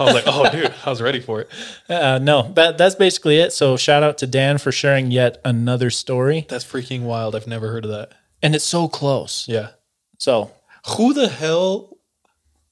[0.00, 1.50] I was like, oh, dude, I was ready for it.
[1.88, 3.52] Uh, no, that that's basically it.
[3.52, 7.34] So shout out to Dan for sharing yet another story, That's freaking wild.
[7.34, 8.12] I've never heard of that.
[8.40, 9.48] and it's so close.
[9.48, 9.70] Yeah.
[10.18, 10.52] So
[10.96, 11.87] Who the hell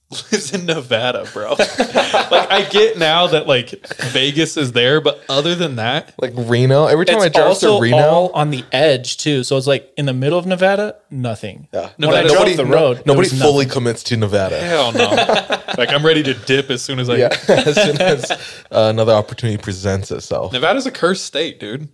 [0.30, 1.50] lives in Nevada, bro?
[1.59, 1.68] like
[2.50, 3.70] I get now that like
[4.12, 6.86] Vegas is there, but other than that, Like Reno.
[6.86, 9.42] Every time I drive also to Reno, all on the edge too.
[9.42, 11.66] So it's like in the middle of Nevada, nothing.
[11.72, 11.90] yeah.
[11.96, 13.68] When I Nevada- nobody, the road, there nobody fully nothing.
[13.70, 14.61] commits to Nevada.
[14.61, 15.09] hell no.
[15.78, 17.16] like I'm ready to dip as soon as I.
[17.16, 18.36] Yeah, as soon as uh,
[18.70, 20.52] another opportunity presents itself.
[20.52, 21.88] Nevada's a cursed state, dude.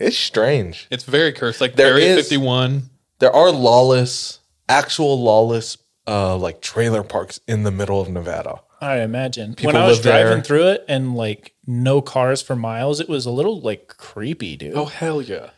[0.00, 0.88] It's strange.
[0.90, 1.60] It's very cursed.
[1.60, 2.90] Like There Area is- 51.
[3.20, 5.76] There are lawless, actual lawless,
[6.06, 8.60] uh, like trailer parks in the middle of Nevada.
[8.80, 10.22] I imagine People when I was live there.
[10.26, 14.56] driving through it and like no cars for miles, it was a little like creepy,
[14.56, 14.74] dude.
[14.74, 15.50] Oh hell yeah.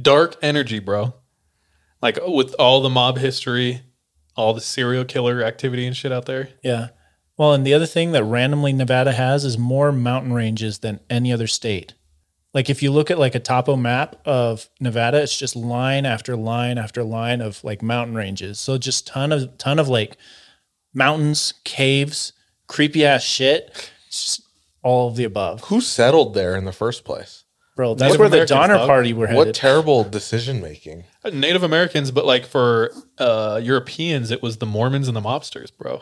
[0.00, 1.14] Dark energy, bro.
[2.00, 3.82] Like with all the mob history,
[4.34, 6.48] all the serial killer activity and shit out there.
[6.64, 6.88] Yeah.
[7.36, 11.32] Well, and the other thing that randomly Nevada has is more mountain ranges than any
[11.32, 11.94] other state.
[12.52, 16.36] Like if you look at like a topo map of Nevada, it's just line after
[16.36, 18.58] line after line of like mountain ranges.
[18.58, 20.16] So just ton of ton of like
[20.92, 22.32] mountains, caves,
[22.66, 23.92] creepy ass shit.
[24.08, 24.42] It's just
[24.82, 25.64] all of the above.
[25.64, 27.44] Who settled there in the first place?
[27.76, 28.86] Bro, that's Native where the Americans, Donner dog.
[28.88, 31.04] Party were What terrible decision making.
[31.32, 35.98] Native Americans, but like for uh Europeans, it was the Mormons and the mobsters, bro.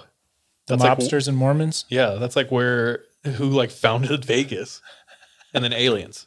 [0.66, 1.84] the that's like- mobsters and Mormons.
[1.90, 4.80] Yeah, that's like where who like founded Vegas.
[5.54, 6.26] And then aliens.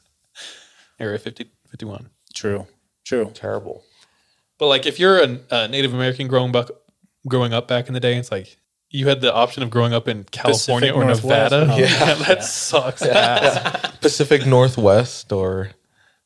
[1.01, 2.09] Area 50, 51.
[2.33, 2.67] True.
[3.03, 3.31] True.
[3.33, 3.83] Terrible.
[4.57, 6.69] But like if you're a, a Native American growing up
[7.27, 8.57] growing up back in the day, it's like
[8.89, 11.51] you had the option of growing up in California Pacific or Northwest.
[11.51, 11.73] Nevada.
[11.73, 13.95] Oh, yeah, that sucks ass.
[14.01, 15.71] Pacific Northwest or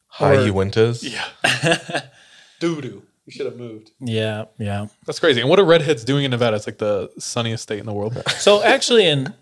[0.08, 1.04] High Or- Uintas.
[1.04, 2.02] Yeah.
[2.60, 3.04] Doo doo.
[3.26, 3.92] You should have moved.
[4.00, 4.86] Yeah, yeah.
[5.08, 5.42] That's crazy.
[5.42, 6.56] And what are redheads doing in Nevada?
[6.58, 8.22] It's like the sunniest state in the world.
[8.38, 9.34] So actually, and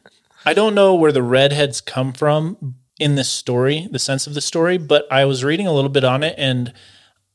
[0.45, 4.41] I don't know where the redheads come from in this story, the sense of the
[4.41, 6.73] story, but I was reading a little bit on it, and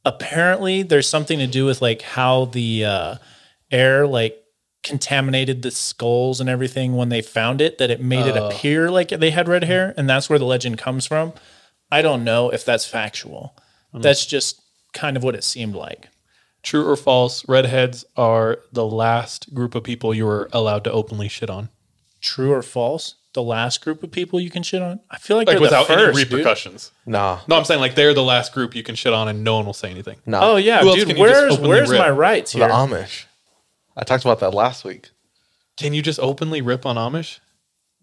[0.04, 3.14] apparently there's something to do with like how the uh,
[3.70, 4.42] air like
[4.84, 8.48] contaminated the skulls and everything when they found it, that it made it Oh.
[8.48, 11.32] appear like they had red hair, and that's where the legend comes from.
[11.90, 13.56] I don't know if that's factual.
[13.92, 14.60] That's just
[14.92, 16.08] kind of what it seemed like.
[16.62, 17.48] True or false?
[17.48, 21.70] Redheads are the last group of people you were allowed to openly shit on,
[22.20, 23.14] True or false?
[23.38, 24.98] The last group of people you can shit on.
[25.12, 26.32] I feel like, like without the first, any dude.
[26.38, 26.90] repercussions.
[27.06, 27.38] Nah.
[27.46, 29.64] No, I'm saying like they're the last group you can shit on, and no one
[29.64, 30.16] will say anything.
[30.26, 30.40] Nah.
[30.42, 31.06] Oh yeah, Who else dude.
[31.06, 32.00] can you just Where's where's rip?
[32.00, 32.66] my rights here?
[32.66, 32.74] The?
[32.74, 33.26] Amish.
[33.96, 35.10] I talked about that last week.
[35.76, 37.38] Can you just openly rip on Amish?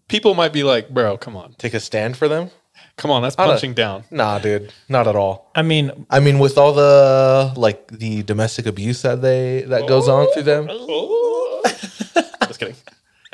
[0.08, 2.50] People might be like, "Bro, come on, Take a stand for them?
[2.96, 4.72] come on, that's don't- punching down." Nah, dude.
[4.88, 5.50] Not at all.
[5.54, 10.08] I mean, I mean, with all the like the domestic abuse that they that goes
[10.08, 11.60] on through them, oh.
[12.46, 12.76] Just kidding.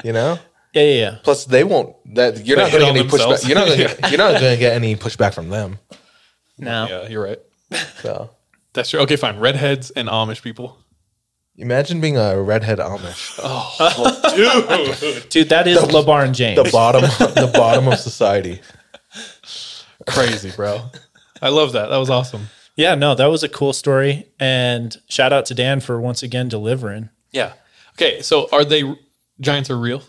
[0.02, 0.40] you know.
[0.72, 1.18] Yeah, yeah, yeah.
[1.22, 1.94] Plus, they won't.
[2.14, 3.44] That you're They not hit going to on get any themselves.
[3.44, 3.48] pushback.
[3.48, 4.08] You're not going to.
[4.10, 5.78] You're not going to get any pushback from them.
[6.58, 7.38] No, Yeah, you're right.
[8.02, 8.30] So
[8.74, 9.00] That's true.
[9.00, 9.38] Okay, fine.
[9.38, 10.78] Redheads and Amish people.
[11.56, 16.62] imagine being a redhead Amish, oh, Dude, dude, that is LeBaron James.
[16.62, 18.60] the bottom, the bottom of society.
[20.06, 20.82] crazy, bro.
[21.40, 21.88] I love that.
[21.88, 22.48] That was awesome.
[22.76, 26.48] yeah, no, that was a cool story, and shout out to Dan for once again
[26.48, 27.10] delivering.
[27.32, 27.52] Yeah.
[27.94, 28.82] Okay, so are they
[29.40, 30.02] giants are real?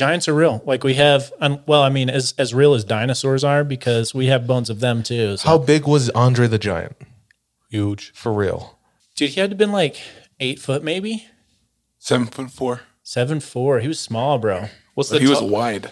[0.00, 0.62] Giants are real.
[0.64, 4.26] Like we have, um, well, I mean, as as real as dinosaurs are, because we
[4.26, 5.36] have bones of them too.
[5.36, 5.46] So.
[5.46, 6.96] How big was Andre the Giant?
[7.68, 8.12] Huge.
[8.14, 8.78] For real?
[9.14, 9.96] dude, he had to been like
[10.40, 11.26] eight foot, maybe
[11.98, 12.80] Seven foot four.
[13.02, 13.80] seven four.
[13.80, 14.68] He was small, bro.
[14.94, 15.90] What's the he was wide.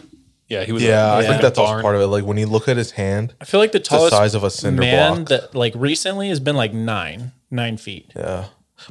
[0.48, 0.82] Yeah, he was.
[0.82, 1.28] Yeah, I Yeah.
[1.28, 2.06] think that's also part of it.
[2.06, 4.42] Like when you look at his hand, I feel like the the tallest size of
[4.42, 5.28] a cinder man block.
[5.28, 8.12] that like recently has been like nine, nine feet.
[8.16, 8.46] yeah.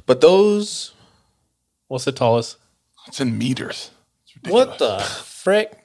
[0.06, 0.94] But those,
[1.88, 2.58] What's the tallest?
[3.08, 3.90] It's in meters.
[4.48, 4.80] It's ridiculous.
[4.80, 5.78] What the frick?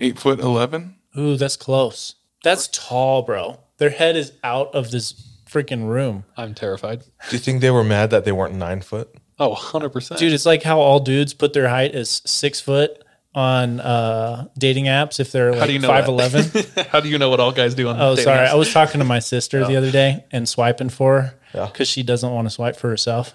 [0.00, 0.96] Eight foot eleven.
[1.18, 2.14] Ooh, that's close.
[2.42, 3.60] That's tall, bro.
[3.78, 5.12] Their head is out of this
[5.48, 6.24] freaking room.
[6.36, 7.00] I'm terrified.
[7.28, 9.14] do you think they were mad that they weren't nine foot?
[9.38, 10.16] Oh, 100%.
[10.18, 13.02] Dude, it's like how all dudes put their height as six foot
[13.34, 16.12] on uh, dating apps if they're How like do you know five that?
[16.12, 16.44] eleven.
[16.90, 18.46] How do you know what all guys do on Oh, dating sorry.
[18.46, 18.50] apps?
[18.50, 21.66] I was talking to my sister the other day and swiping for her Yeah.
[21.66, 23.34] because she doesn't want to swipe for herself.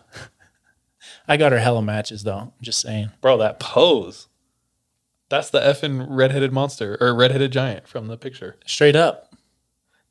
[1.28, 2.38] I got her hella matches though.
[2.38, 3.11] I'm just saying.
[3.21, 4.28] Bro, that pose.
[5.30, 8.55] That's the effing redheaded monster or redheaded giant from the picture.
[8.65, 9.34] Straight up.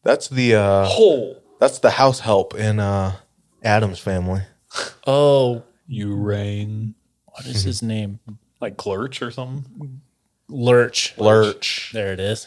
[0.03, 1.37] That's the uh Oh.
[1.59, 3.17] that's the house help in uh
[3.63, 4.43] Addams Family.
[5.07, 6.95] Oh, You rang
[7.27, 8.19] what is his name?
[8.61, 10.01] like Glurch or something.
[10.49, 11.15] Lurch.
[11.19, 11.91] Lurch.
[11.95, 12.47] There it is.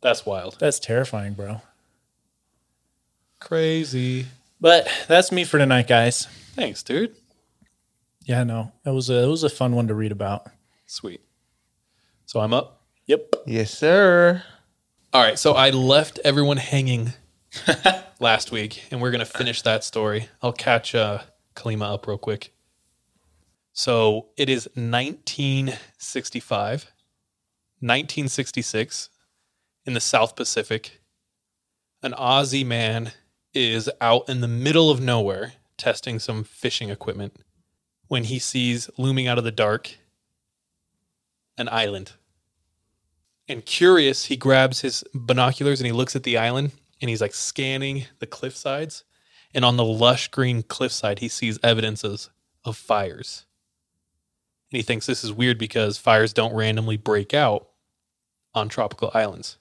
[0.00, 0.56] That's wild.
[0.58, 1.60] That's terrifying, bro.
[3.40, 4.26] Crazy.
[4.60, 6.26] But that's me for tonight, guys.
[6.54, 7.14] Thanks, dude.
[8.28, 10.48] Yeah, no, it was a it was a fun one to read about.
[10.84, 11.22] Sweet.
[12.26, 12.82] So I'm up.
[13.06, 13.36] Yep.
[13.46, 14.42] Yes, sir.
[15.14, 15.38] All right.
[15.38, 17.14] So I left everyone hanging
[18.20, 20.28] last week, and we're gonna finish that story.
[20.42, 21.20] I'll catch uh,
[21.56, 22.52] Kalima up real quick.
[23.72, 26.60] So it is 1965,
[27.80, 29.08] 1966,
[29.86, 31.00] in the South Pacific.
[32.02, 33.12] An Aussie man
[33.54, 37.34] is out in the middle of nowhere testing some fishing equipment
[38.08, 39.96] when he sees looming out of the dark
[41.56, 42.12] an island.
[43.48, 47.34] And curious, he grabs his binoculars and he looks at the island and he's like
[47.34, 49.04] scanning the cliff sides.
[49.54, 52.30] And on the lush green cliffside, he sees evidences
[52.64, 53.46] of fires.
[54.70, 57.68] And he thinks this is weird because fires don't randomly break out
[58.54, 59.56] on tropical islands.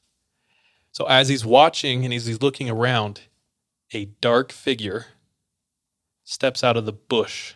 [0.92, 3.22] So as he's watching and as he's looking around,
[3.94, 5.06] a dark figure
[6.26, 7.54] steps out of the bush,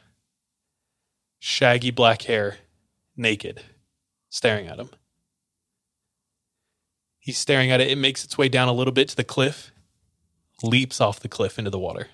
[1.44, 2.58] shaggy black hair,
[3.18, 3.64] naked,
[4.30, 4.92] staring at him.
[7.18, 7.90] He's staring at it.
[7.90, 9.72] It makes its way down a little bit to the cliff,
[10.62, 12.08] leaps off the cliff into the water.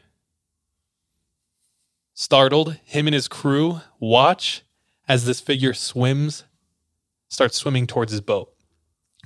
[2.14, 4.64] Startled, him and his crew watch
[5.10, 6.46] as this figure swims,
[7.28, 8.54] starts swimming towards his boat.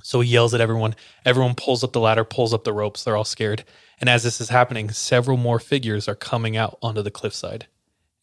[0.02, 0.96] So he yells at everyone.
[1.24, 3.04] Everyone pulls up the ladder, pulls up the ropes.
[3.04, 3.64] They're all scared.
[4.00, 7.68] And as this is happening, several more figures are coming out onto the cliffside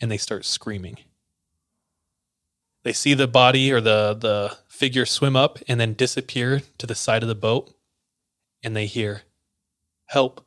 [0.01, 0.97] and they start screaming.
[2.83, 6.95] They see the body or the, the figure swim up and then disappear to the
[6.95, 7.73] side of the boat.
[8.63, 9.23] And they hear,
[10.07, 10.45] Help.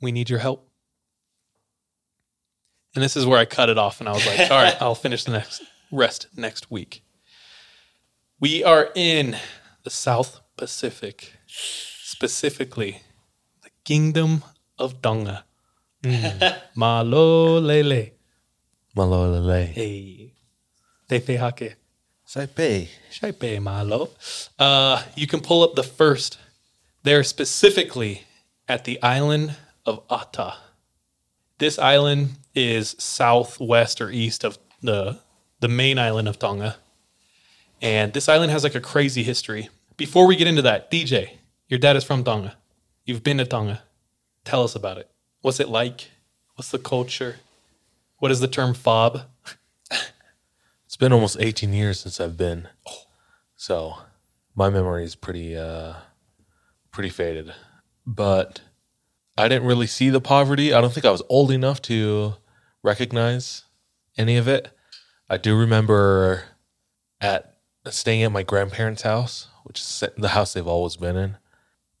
[0.00, 0.70] We need your help.
[2.94, 4.94] And this is where I cut it off and I was like, all right, I'll
[4.94, 7.02] finish the next rest next week.
[8.40, 9.36] We are in
[9.82, 13.02] the South Pacific, specifically
[13.62, 14.44] the Kingdom
[14.78, 15.44] of Tonga.
[16.04, 16.56] Mm.
[16.76, 18.12] Malolele.
[18.98, 19.66] Malolele.
[19.66, 20.32] Hey.
[21.08, 21.76] Te hake.
[22.26, 22.88] Saipe.
[23.10, 24.10] Shaipe malo.
[24.58, 26.38] Uh, you can pull up the first.
[27.04, 28.24] They're specifically
[28.68, 30.56] at the island of Ata.
[31.58, 35.20] This island is southwest or east of the
[35.60, 36.76] the main island of Tonga.
[37.80, 39.70] And this island has like a crazy history.
[39.96, 41.38] Before we get into that, DJ,
[41.68, 42.56] your dad is from Tonga.
[43.04, 43.82] You've been to Tonga.
[44.44, 45.08] Tell us about it.
[45.40, 46.10] What's it like?
[46.54, 47.36] What's the culture?
[48.18, 49.22] What is the term fob?
[50.86, 52.68] It's been almost 18 years since I've been.
[53.56, 53.94] So
[54.56, 55.94] my memory is pretty uh
[56.90, 57.52] pretty faded.
[58.06, 58.60] But
[59.36, 60.74] I didn't really see the poverty.
[60.74, 62.34] I don't think I was old enough to
[62.82, 63.64] recognize
[64.16, 64.72] any of it.
[65.30, 66.44] I do remember
[67.20, 67.58] at
[67.88, 71.36] staying at my grandparents' house, which is the house they've always been in.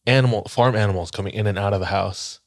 [0.06, 2.40] Animal farm animals coming in and out of the house.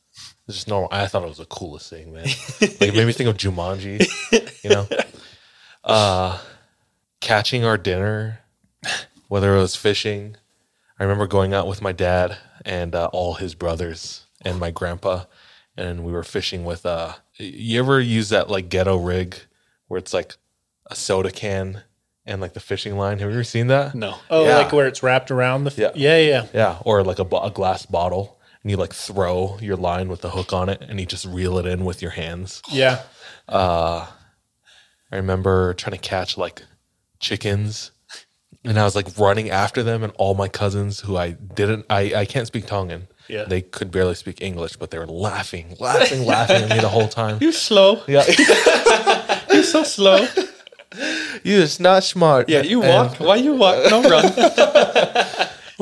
[0.52, 0.90] It's just normal.
[0.92, 2.26] I thought it was the coolest thing, man.
[2.62, 4.06] like it made me think of Jumanji,
[4.64, 4.88] you know.
[5.84, 6.38] Uh
[7.22, 8.40] catching our dinner,
[9.30, 10.36] whether it was fishing.
[11.00, 15.24] I remember going out with my dad and uh, all his brothers and my grandpa,
[15.76, 16.86] and we were fishing with.
[16.86, 19.36] Uh, you ever use that like ghetto rig
[19.88, 20.36] where it's like
[20.88, 21.82] a soda can
[22.28, 23.18] and like the fishing line?
[23.18, 23.96] Have you ever seen that?
[23.96, 24.18] No.
[24.30, 24.58] Oh, Yeah.
[24.58, 25.72] like where it's wrapped around the.
[25.72, 25.92] F- Yeah.
[25.96, 26.48] yeah, yeah.
[26.54, 30.22] Yeah, or like a, bo- a glass bottle, and you like throw your line with
[30.22, 32.62] the hook on it, and you just reel it in with your hands.
[32.70, 33.02] Yeah.
[33.50, 34.08] Uh,
[35.12, 36.64] I remember trying to catch like
[37.20, 37.92] chickens,
[38.64, 42.14] and I was like running after them, and all my cousins who I didn't, I
[42.16, 43.08] I can't speak Tongan.
[43.28, 43.46] Yeah.
[43.46, 47.08] they could barely speak English, but they were laughing, laughing, laughing at me the whole
[47.08, 47.38] time.
[47.42, 48.02] You're slow.
[48.06, 48.26] Yeah,
[49.54, 50.28] You're so slow.
[51.44, 52.50] you is not smart.
[52.50, 53.20] Yeah, you And- walk.
[53.22, 53.90] Why you walk?
[53.90, 54.26] No run.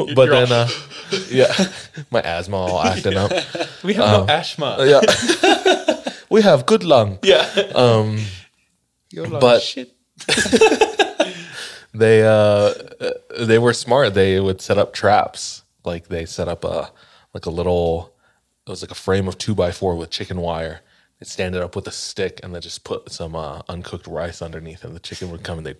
[0.15, 0.67] but You're then, uh,
[1.29, 1.53] yeah,
[2.11, 3.31] my asthma all acting up.
[3.83, 4.77] We have Um, no asthma.
[4.85, 7.19] Yeah, we have good lung.
[7.23, 7.45] Yeah.
[7.75, 8.19] Um,
[9.11, 9.95] Your lung but- shit.
[11.93, 12.73] they uh
[13.39, 16.91] they were smart they would set up traps like they set up a
[17.33, 18.13] like a little
[18.67, 20.81] it was like a frame of two by four with chicken wire
[21.19, 24.41] they'd stand it up with a stick and then just put some uh, uncooked rice
[24.41, 25.77] underneath and the chicken would come and they'd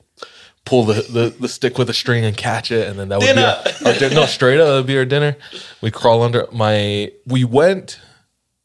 [0.65, 3.25] pull the, the, the stick with a string and catch it and then that would
[3.25, 3.57] Dinner.
[3.63, 5.35] be our, our din- no straight up that would be our dinner
[5.81, 7.99] we crawl under my we went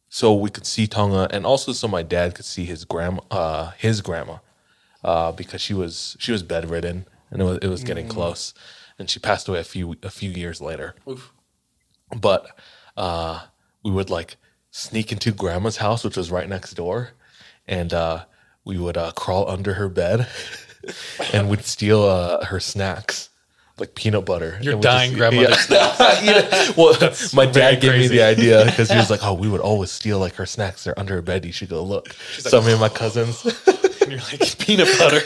[0.09, 3.71] so we could see Tonga and also so my dad could see his grandma uh
[3.79, 4.39] his grandma
[5.05, 8.55] uh, because she was she was bedridden and it was it was getting close,
[8.99, 10.95] and she passed away a few a few years later.
[12.17, 12.47] But
[12.97, 13.43] uh,
[13.85, 14.37] we would like
[14.77, 17.11] sneak into grandma's house, which was right next door,
[17.69, 18.25] and uh,
[18.65, 20.27] we would uh, crawl under her bed
[21.33, 23.31] and we'd steal uh, her snacks.
[23.77, 24.57] Like peanut butter.
[24.63, 26.71] Your And we'd dying grandmother's Yeah.
[26.77, 26.95] well,
[27.35, 30.21] my dad gave me the idea because he was like, "Oh, we would always steal
[30.21, 30.85] like her snacks.
[30.85, 31.45] They're under her bed.
[31.45, 33.45] You should go look." so me and my cousins
[34.01, 35.21] And you're like peanut butter.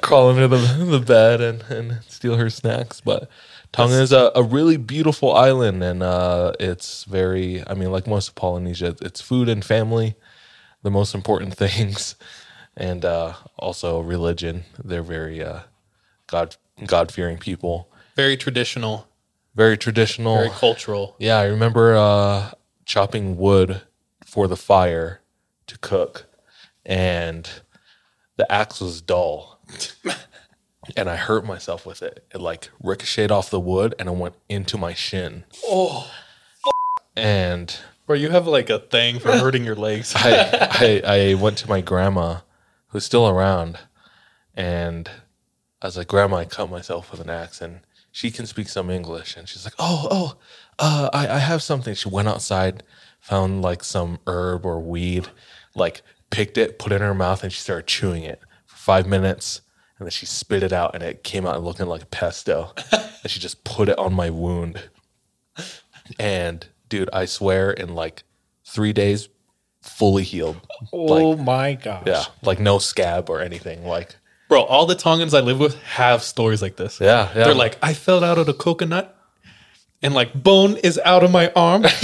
[0.00, 3.00] crawl under the, the bed and, and steal her snacks.
[3.00, 3.28] But
[3.74, 7.62] Tonga is a, a really beautiful island, and uh, it's very.
[7.66, 10.14] I mean, like most of Polynesia, it's food and family,
[10.82, 12.14] the most important things,
[12.76, 14.64] and uh, also religion.
[14.82, 15.60] They're very uh,
[16.28, 16.56] God
[16.86, 17.88] God fearing people.
[18.14, 19.08] Very traditional.
[19.56, 20.36] Very traditional.
[20.36, 21.16] Very cultural.
[21.18, 22.52] Yeah, I remember uh,
[22.84, 23.82] chopping wood
[24.24, 25.20] for the fire
[25.66, 26.26] to cook,
[26.86, 27.48] and
[28.36, 29.60] the axe was dull,
[30.96, 32.24] and I hurt myself with it.
[32.34, 35.44] It like ricocheted off the wood, and it went into my shin.
[35.64, 36.10] Oh,
[37.16, 37.76] And
[38.06, 40.12] bro, you have like a thing for hurting your legs.
[40.16, 42.38] I, I I went to my grandma,
[42.88, 43.78] who's still around,
[44.54, 45.08] and
[45.82, 47.80] I was like, "Grandma, I cut myself with an axe," and
[48.10, 50.36] she can speak some English, and she's like, "Oh, oh,
[50.78, 52.82] uh, I I have something." She went outside,
[53.20, 55.28] found like some herb or weed,
[55.76, 59.06] like picked it, put it in her mouth, and she started chewing it for five
[59.06, 59.60] minutes,
[59.98, 63.40] and then she spit it out, and it came out looking like pesto, and she
[63.40, 64.88] just put it on my wound,
[66.18, 68.24] and dude, I swear, in like
[68.64, 69.28] three days,
[69.82, 70.60] fully healed.
[70.92, 72.04] Oh my gosh.
[72.06, 73.84] Yeah, like no scab or anything.
[73.84, 74.16] Like,
[74.48, 77.00] Bro, all the Tongans I live with have stories like this.
[77.00, 77.44] Yeah, yeah.
[77.44, 79.16] They're like, I fell out of the coconut
[80.02, 81.82] and like bone is out of my arm.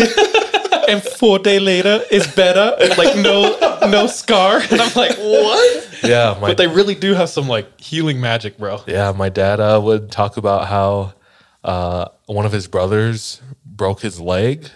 [0.90, 2.76] and four day later is better.
[2.80, 4.60] And like no no scar.
[4.70, 6.02] And I'm like, what?
[6.02, 8.82] yeah, my but they really do have some like healing magic, bro.
[8.86, 11.14] yeah, my dad uh, would talk about how
[11.64, 14.68] uh, one of his brothers broke his leg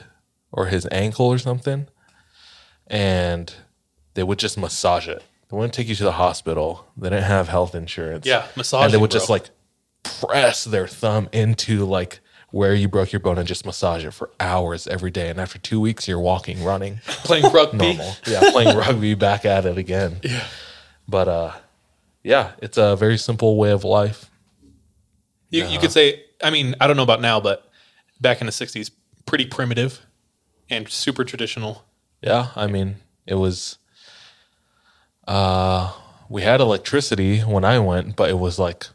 [0.52, 1.86] or his ankle or something,
[2.86, 3.52] and
[4.14, 5.22] they would just massage it.
[5.48, 6.86] They wouldn't take you to the hospital.
[6.96, 8.26] They didn't have health insurance.
[8.26, 8.84] Yeah, massage.
[8.84, 9.50] and they would just like
[10.02, 12.20] press their thumb into like
[12.54, 15.28] where you broke your bone and just massage it for hours every day.
[15.28, 17.78] And after two weeks, you're walking, running, Playing rugby.
[17.78, 18.12] normal.
[18.28, 20.20] Yeah, playing rugby, back at it again.
[20.22, 20.44] Yeah.
[21.08, 21.52] But uh,
[22.22, 24.30] yeah, it's a very simple way of life.
[25.50, 27.68] You, you could say, I mean, I don't know about now, but
[28.20, 28.90] back in the 60s,
[29.26, 30.00] pretty primitive
[30.70, 31.84] and super traditional.
[32.22, 32.96] Yeah, I mean,
[33.26, 33.78] it was.
[35.26, 35.92] Uh,
[36.28, 38.86] we had electricity when I went, but it was like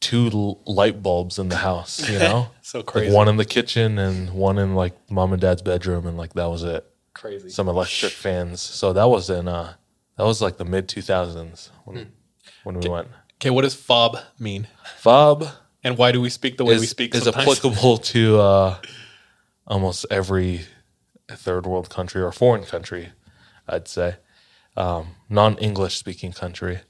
[0.00, 2.08] two light bulbs in the house.
[2.08, 3.14] You know, So Like crazy.
[3.14, 6.46] one in the kitchen and one in like mom and dad's bedroom, and like that
[6.50, 6.84] was it.
[7.14, 7.48] Crazy.
[7.50, 8.60] Some electric fans.
[8.60, 9.74] So that was in uh,
[10.16, 12.12] that was like the mid two thousands when
[12.64, 13.08] when we went.
[13.36, 14.66] Okay, what does fob mean?
[14.98, 15.46] Fob
[15.84, 17.14] And why do we speak the way is, we speak?
[17.14, 17.44] is sometimes?
[17.48, 18.76] applicable to uh,
[19.66, 20.62] almost every
[21.30, 23.10] third world country or foreign country,
[23.68, 24.16] I'd say,
[24.76, 26.80] um, non English speaking country,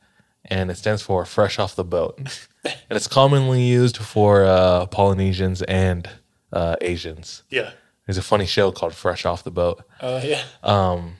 [0.44, 5.62] and it stands for fresh off the boat, and it's commonly used for uh, Polynesians
[5.62, 6.08] and
[6.52, 7.42] uh, Asians.
[7.50, 7.70] Yeah.
[8.06, 9.82] There's a funny show called Fresh Off the Boat.
[10.00, 10.42] Oh yeah.
[10.62, 11.16] Um,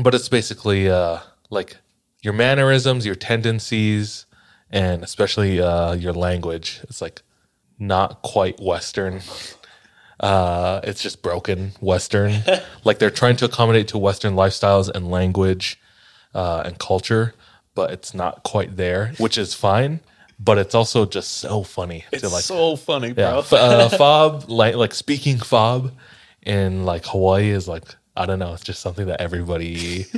[0.00, 1.18] but it's basically uh,
[1.50, 1.76] like
[2.22, 4.26] your mannerisms, your tendencies,
[4.70, 6.80] and especially uh, your language.
[6.84, 7.22] It's like
[7.78, 9.20] not quite Western.
[10.20, 12.42] Uh, it's just broken Western.
[12.84, 15.80] like they're trying to accommodate to Western lifestyles and language
[16.34, 17.32] uh, and culture,
[17.74, 20.00] but it's not quite there, which is fine.
[20.42, 23.38] But it's also just so funny It's like so funny, yeah, bro.
[23.40, 25.92] f- uh, fob like like speaking fob
[26.42, 28.54] in like Hawaii is like I don't know.
[28.54, 30.06] It's just something that everybody.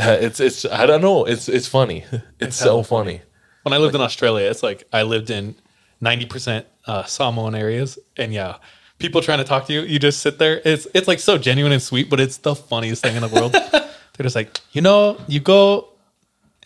[0.00, 1.24] Uh, it's it's I don't know.
[1.24, 2.04] It's it's funny.
[2.40, 3.20] It's, so hella funny.
[3.62, 5.54] when I lived in Australia, it's like I lived in
[6.02, 7.96] 90% uh, Samoan areas.
[8.16, 8.56] And yeah,
[8.98, 10.60] people trying to talk to you, you just sit there.
[10.64, 13.52] It's it's like so genuine and sweet, but it's the funniest thing in the world.
[13.72, 15.88] They're just like, you know, you go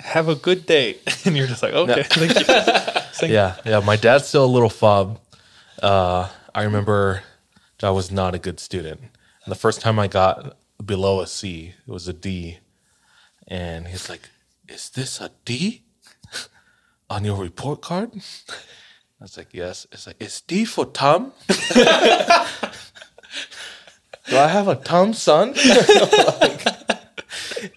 [0.01, 0.97] have a good day.
[1.25, 2.45] And you're just like, okay, thank you.
[3.11, 3.81] It's like, Yeah, yeah.
[3.81, 5.19] My dad's still a little fob.
[5.83, 7.23] Uh, I remember
[7.83, 9.01] I was not a good student.
[9.45, 12.59] And the first time I got below a C, it was a D,
[13.49, 14.29] and he's like,
[14.69, 15.83] "Is this a D
[17.11, 21.33] on your report card?" I was like, "Yes." It's like, "Is D for Tom?"
[24.29, 25.55] Do I have a Tom son?
[25.55, 26.65] Like-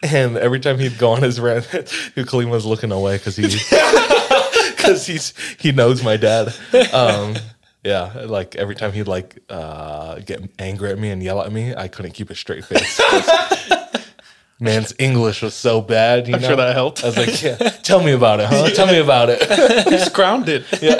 [0.01, 1.65] and every time he'd go on his rant,
[2.15, 3.43] Kalim was looking away because he
[4.75, 6.53] because he's he knows my dad.
[6.93, 7.35] Um,
[7.83, 11.75] yeah, like every time he'd like uh, get angry at me and yell at me,
[11.75, 12.99] I couldn't keep a straight face.
[14.59, 16.27] Man's English was so bad.
[16.27, 16.47] You I'm know?
[16.47, 17.03] sure that helped.
[17.03, 18.69] I was like, yeah, tell me about it, huh?
[18.69, 19.41] Tell me about it.
[19.89, 20.65] He's grounded.
[20.81, 20.95] Yeah.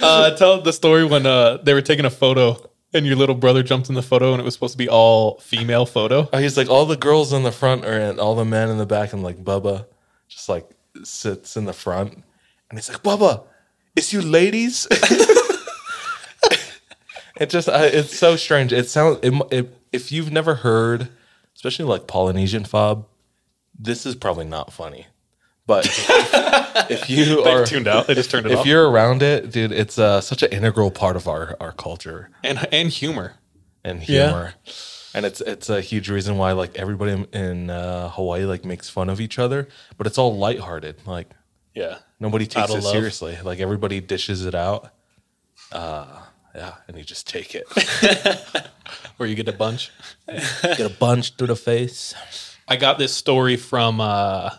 [0.00, 2.56] uh, tell the story when uh, they were taking a photo
[2.94, 5.38] And your little brother jumped in the photo, and it was supposed to be all
[5.40, 6.28] female photo.
[6.32, 8.78] Oh, he's like all the girls in the front are and all the men in
[8.78, 9.84] the back, and like Bubba
[10.28, 10.70] just like
[11.04, 12.14] sits in the front,
[12.70, 13.44] and he's like, "Bubba,
[13.94, 14.86] it's you ladies."
[17.36, 18.72] it just I, it's so strange.
[18.72, 21.08] It sounds it, it, if you've never heard,
[21.54, 23.06] especially like Polynesian fob,
[23.78, 25.06] this is probably not funny.
[25.68, 28.06] But if, if you are tuned out.
[28.08, 28.64] They just turned it if off.
[28.64, 32.30] If you're around it, dude, it's uh, such an integral part of our our culture
[32.42, 33.34] and and humor.
[33.84, 34.28] and Yeah.
[34.30, 34.54] humor.
[35.14, 38.88] And it's it's a huge reason why like everybody in- in uh, Hawaii like makes
[38.88, 41.06] fun of each other, but it's all lighthearted.
[41.06, 41.28] Like
[41.74, 41.98] Yeah.
[42.18, 42.92] nobody takes it love.
[42.92, 43.38] seriously.
[43.44, 44.90] Like everybody dishes it out.
[45.70, 46.06] Uh,
[46.54, 47.66] yeah, and you just take it.
[49.18, 49.90] Or you get a bunch.
[50.62, 52.14] Get a bunch through the face.
[52.68, 54.50] I got this story from uh,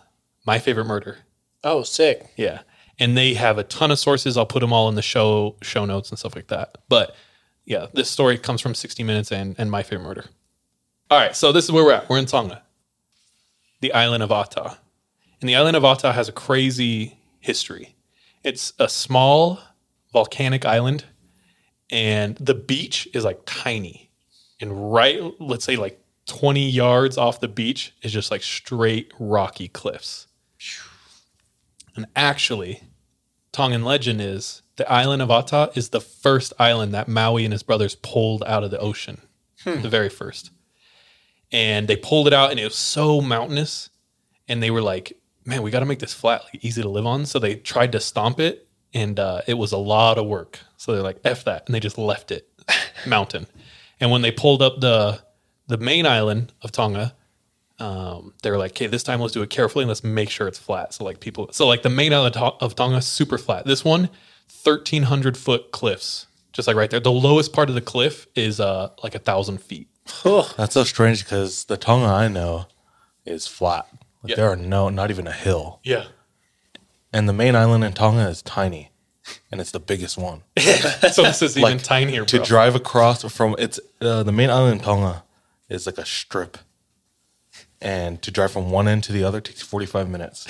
[0.50, 1.20] My Favorite Murder.
[1.64, 2.34] Oh, sick.
[2.36, 2.62] Yeah.
[2.98, 4.36] And they have a ton of sources.
[4.36, 6.80] I'll put them all in the show show notes and stuff like that.
[6.90, 7.16] But
[7.66, 10.26] yeah, this story comes from 60 Minutes and, and My Favorite Murder.
[11.12, 12.10] All right, so this is where we're at.
[12.10, 12.64] We're in Tonga,
[13.82, 14.80] the island of Ata.
[15.40, 17.96] And the island of Ata has a crazy history.
[18.44, 19.60] It's a small
[20.12, 21.06] volcanic island,
[21.92, 24.10] and the beach is like tiny.
[24.60, 29.68] And right, let's say like 20 yards off the beach is just like straight rocky
[29.68, 30.26] cliffs.
[32.00, 32.82] And actually,
[33.52, 37.62] Tongan legend is the island of Ata is the first island that Maui and his
[37.62, 39.22] brothers pulled out of the ocean,
[39.66, 39.82] Hmm.
[39.82, 40.52] the very first.
[41.52, 43.90] And they pulled it out, and it was so mountainous.
[44.48, 45.12] And they were like,
[45.44, 47.92] "Man, we got to make this flat, like easy to live on." So they tried
[47.92, 50.60] to stomp it, and uh, it was a lot of work.
[50.78, 52.48] So they're like, "F that," and they just left it
[53.06, 53.46] mountain.
[54.00, 55.20] And when they pulled up the
[55.68, 57.14] the main island of Tonga,
[57.80, 60.48] um, they were like, okay, this time let's do it carefully and let's make sure
[60.48, 60.94] it's flat.
[60.94, 63.66] So like people, so like the main island of Tonga, super flat.
[63.66, 64.10] This one,
[64.64, 67.00] 1300 foot cliffs, just like right there.
[67.00, 69.88] The lowest part of the cliff is uh like a thousand feet.
[70.58, 72.66] That's so strange because the Tonga I know
[73.26, 73.88] is flat.
[74.24, 74.36] Like Yeah.
[74.38, 75.80] there are no, not even a hill.
[75.84, 76.06] Yeah.
[77.14, 78.92] And the main island in Tonga is tiny,
[79.52, 80.44] and it's the biggest one.
[80.60, 82.46] so this is even tinier, To bro.
[82.46, 85.24] drive across from it's uh, the main island in Tonga
[85.70, 86.58] is like a strip,
[87.82, 90.48] and to drive from one end to the other takes forty five minutes,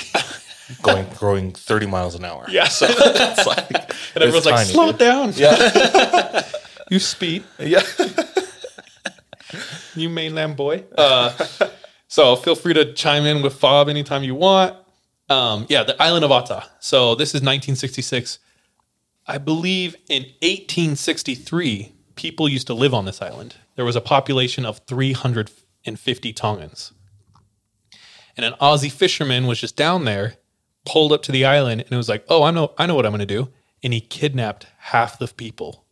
[0.81, 2.45] going going thirty miles an hour.
[2.49, 2.67] Yeah.
[2.67, 3.71] so it's like
[4.15, 4.95] and everyone's like, tiny, slow dude.
[4.95, 5.33] it down.
[5.35, 6.49] Yeah.
[6.89, 7.43] you speed.
[7.59, 7.81] Yeah.
[9.95, 10.83] you mainland boy.
[10.97, 11.31] Uh,
[12.07, 14.75] so feel free to chime in with Fob anytime you want.
[15.29, 16.65] Um, yeah, the island of Ata.
[16.79, 18.39] So this is 1966.
[19.27, 23.55] I believe in 1863, people used to live on this island.
[23.75, 26.93] There was a population of 350 Tongans.
[28.39, 30.35] And an Aussie fisherman was just down there,
[30.85, 33.05] pulled up to the island, and it was like, "Oh, I know, I know what
[33.05, 33.49] I'm going to do."
[33.83, 35.83] And he kidnapped half the people,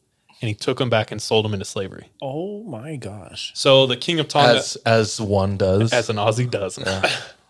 [0.41, 2.10] and he took them back and sold them into slavery.
[2.22, 3.52] Oh my gosh.
[3.54, 6.80] So the king of Tonga, as as one does, as an Aussie does.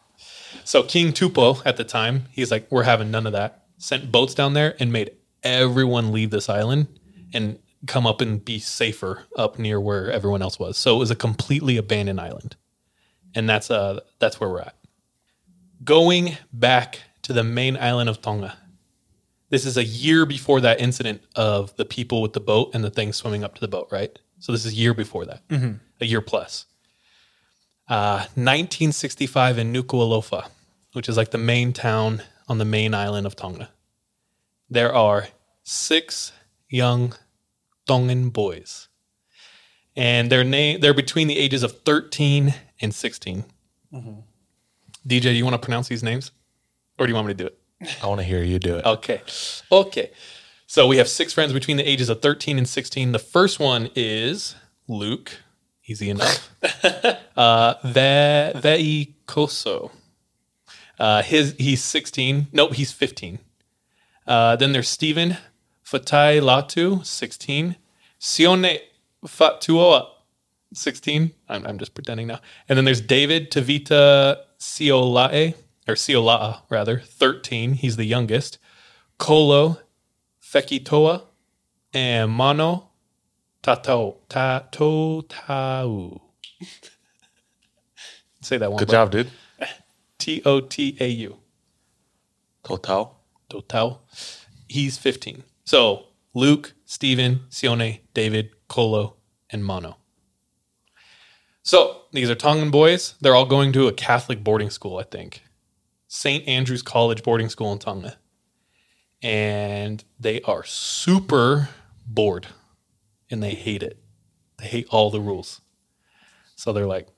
[0.64, 3.66] so King Tupou at the time, he's like, we're having none of that.
[3.78, 5.12] Sent boats down there and made
[5.44, 6.88] everyone leave this island
[7.36, 10.76] and come up and be safer up near where everyone else was.
[10.76, 12.56] So it was a completely abandoned island,
[13.36, 14.74] and that's uh that's where we're at.
[15.84, 18.58] Going back to the main island of Tonga.
[19.50, 22.90] This is a year before that incident of the people with the boat and the
[22.90, 24.18] thing swimming up to the boat, right?
[24.40, 25.80] So this is a year before that, Mhm.
[26.02, 26.66] a year plus.
[27.88, 30.50] Uh, 1965 in Nuku'alofa,
[30.94, 33.70] which is like the main town on the main island of Tonga.
[34.70, 35.30] There are
[35.64, 36.34] six
[36.70, 37.16] young
[37.86, 38.90] Tongan boys,
[39.96, 43.46] and they're na- they're between the ages of 13 and 16.
[43.94, 44.24] Mhm.
[45.08, 46.32] DJ, you want to pronounce these names,
[46.98, 47.58] or do you want me to do it?
[48.04, 48.86] I want to hear you do it.
[48.86, 49.22] Okay.
[49.72, 50.12] Okay.
[50.66, 53.14] So we have six friends between the ages of 13 and 16.
[53.14, 54.56] The first one is
[54.88, 55.32] Luke.
[55.86, 56.50] Easy enough.
[57.38, 59.92] uh, Ve- Vei Koso.
[61.00, 62.48] Uh, his, he's 16.
[62.52, 63.40] Nope, he's 15.
[64.26, 65.38] Uh, then there's Stephen
[65.86, 67.78] Fatai Latu, 16.
[68.20, 68.80] Sione
[69.26, 70.08] Fatuoa,
[70.74, 71.32] 16.
[71.48, 72.40] I'm, I'm just pretending now.
[72.68, 75.56] And then there's David Tavita Siolae,
[75.88, 77.74] or Siolaa, rather, 13.
[77.74, 78.58] He's the youngest.
[79.18, 79.80] Kolo
[80.42, 81.24] Fekitoa
[81.94, 82.90] and Mano
[83.62, 86.22] Tato Tato Tau.
[88.42, 88.80] Say that one.
[88.80, 89.30] Good job, dude.
[90.20, 91.38] T O T A U.
[92.64, 93.20] Total.
[93.50, 94.02] Total.
[94.68, 95.44] He's 15.
[95.66, 99.16] So Luke, Stephen, Sione, David, Kolo,
[99.50, 99.98] and Mono.
[101.68, 103.16] So these are Tongan boys.
[103.20, 105.44] They're all going to a Catholic boarding school, I think.
[106.08, 106.48] St.
[106.48, 108.16] Andrew's College boarding school in Tonga.
[109.22, 111.68] And they are super
[112.06, 112.48] bored
[113.30, 114.00] and they hate it.
[114.60, 115.60] They hate all the rules.
[116.56, 117.10] So they're like,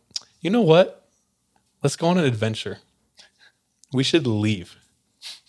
[0.42, 1.08] you know what?
[1.84, 2.80] Let's go on an adventure.
[3.94, 4.78] We should leave.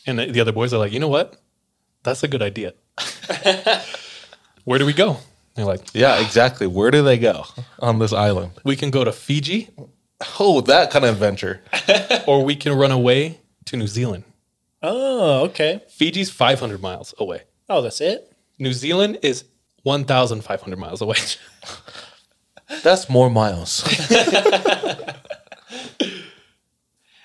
[0.07, 1.40] And the, the other boys are like, you know what?
[2.03, 2.74] That's a good idea.
[4.64, 5.16] Where do we go?
[5.61, 6.67] They're like, Yeah, exactly.
[6.67, 7.45] Where do they go
[7.79, 8.53] on this island?
[8.65, 9.69] we can go to Fiji
[10.39, 11.63] Oh, that kind of adventure.
[12.27, 14.25] or we can run away to New Zealand.
[14.83, 15.83] Oh, okay.
[15.89, 17.43] Fiji's 500 miles away.
[17.69, 18.33] Oh, that's it.
[18.59, 19.45] New Zealand is
[19.83, 21.17] 1,500 miles away.
[22.83, 23.83] That's more miles.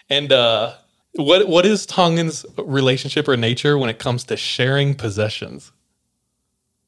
[0.10, 0.74] and uh,
[1.14, 5.72] what what is Tongan's relationship or nature when it comes to sharing possessions?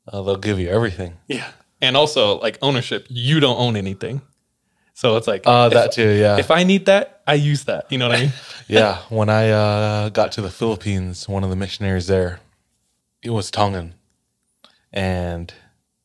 [0.07, 1.17] Uh, they'll give you everything.
[1.27, 1.49] Yeah.
[1.81, 3.05] And also like ownership.
[3.09, 4.21] You don't own anything.
[4.93, 6.37] So it's like Uh, if- that too, yeah.
[6.37, 7.85] If I need that, I use that.
[7.91, 8.33] You know what I mean?
[8.67, 12.39] yeah, when I uh, got to the Philippines, one of the missionaries there,
[13.21, 13.93] it was Tongan,
[14.93, 15.53] and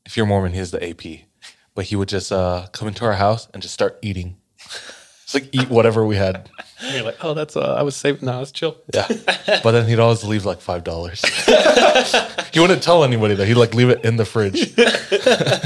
[0.05, 1.27] if you're Mormon, he's the AP,
[1.75, 4.37] but he would just uh, come into our house and just start eating,
[5.33, 6.49] just like eat whatever we had.
[6.85, 8.27] And you're like, oh, that's uh, I was saving.
[8.27, 8.77] No, it's chill.
[8.93, 9.07] Yeah,
[9.63, 11.23] but then he'd always leave like five dollars.
[12.53, 13.45] he wouldn't tell anybody though.
[13.45, 14.75] He'd like leave it in the fridge.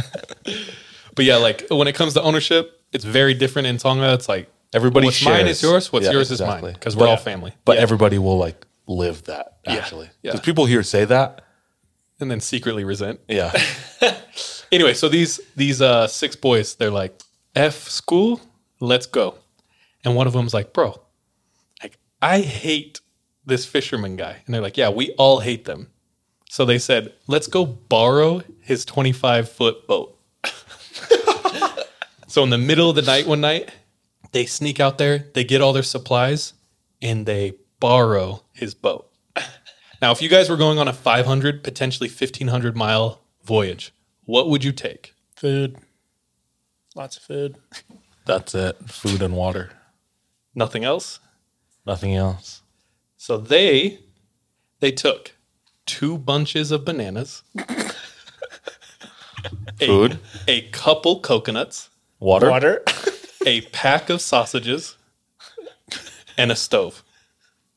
[1.15, 4.13] But yeah, like when it comes to ownership, it's very different in Tonga.
[4.13, 5.57] It's like Everybody what's mine shares.
[5.57, 5.93] is yours.
[5.93, 6.57] What's Yeah, yours exactly.
[6.57, 7.53] is mine because we're But- all family.
[7.65, 7.83] But Yeah.
[7.83, 10.11] everybody will like live that Yeah, actually.
[10.23, 10.33] yeah.
[10.33, 11.41] Because people here say that.
[12.21, 13.21] and then secretly resent.
[13.29, 13.53] Yeah.
[14.73, 17.15] Anyway, so these these uh six boys, they're like,
[17.55, 18.41] F school,
[18.81, 19.37] let's go.
[20.07, 20.99] And one of them's like, bro,
[21.83, 23.01] like I hate
[23.45, 24.41] this fisherman guy.
[24.47, 25.91] And they're like, yeah, we all hate them.
[26.49, 30.17] So they said, let's go borrow his 25 foot boat.
[32.29, 33.73] so in the middle of the night one night,
[34.31, 36.55] they sneak out there, they get all their supplies,
[37.03, 39.11] and they borrow his boat.
[40.01, 43.93] Now, if you guys were going on a 500, potentially 1500 mile voyage,
[44.25, 45.15] what would you take?
[45.35, 45.79] Food.
[46.95, 47.57] Lots of food.
[48.25, 48.77] That's it.
[48.89, 49.71] Food and water.
[50.57, 51.21] Nothing else?
[51.87, 52.63] Nothing else.
[53.17, 54.01] So they
[54.81, 55.35] they took
[55.85, 57.43] two bunches of bananas,
[59.81, 60.19] a- Food.
[60.49, 62.51] a, couple coconuts, Water.
[62.51, 62.83] Water.
[63.47, 64.97] a pack of sausages,
[66.37, 67.05] and a stove.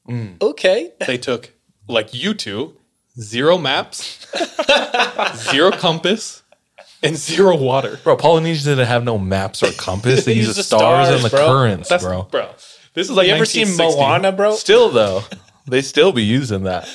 [0.08, 0.42] Mm.
[0.42, 0.92] okay.
[1.06, 1.52] They took
[1.88, 2.76] like you two,
[3.20, 4.26] zero maps,
[5.52, 6.42] zero compass,
[7.04, 8.00] and zero water.
[8.04, 10.26] Bro, Polynesia didn't have no maps or compass.
[10.26, 11.46] They Use use the the stars, and the bro.
[11.48, 12.24] currents, That's bro.
[12.24, 12.50] bro.
[12.94, 14.56] This is like you ever seen Moana, bro?
[14.56, 15.24] Still though,
[15.68, 16.88] they still be using that.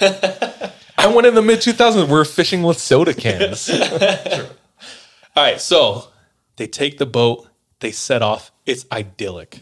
[0.98, 2.08] I went in the mid 2000s.
[2.08, 3.68] We are fishing with soda cans.
[5.36, 6.08] All right, so
[6.56, 7.46] they take the boat,
[7.80, 8.50] they set off.
[8.64, 9.60] It's idyllic.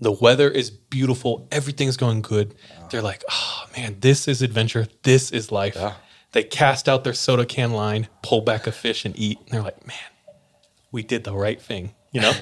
[0.00, 2.54] The weather is beautiful, everything's going good.
[2.90, 4.86] They're like, oh man, this is adventure.
[5.02, 5.76] This is life.
[6.32, 9.38] They cast out their soda can line, pull back a fish, and eat.
[9.40, 9.96] And they're like, man,
[10.92, 12.32] we did the right thing, you know?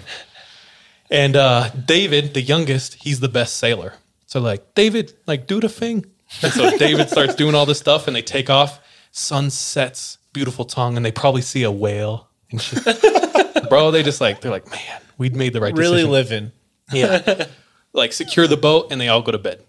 [1.10, 3.94] and uh, David, the youngest, he's the best sailor.
[4.26, 6.06] So, like, David, like, do the thing.
[6.42, 8.80] And so David starts doing all this stuff, and they take off.
[9.12, 12.84] Sun sets, beautiful tongue, and they probably see a whale and shit.
[13.70, 16.10] Bro, they just like, they're like, man, we'd made the right Really decision.
[16.10, 16.52] living.
[16.92, 17.46] Yeah.
[17.92, 19.64] like secure the boat and they all go to bed.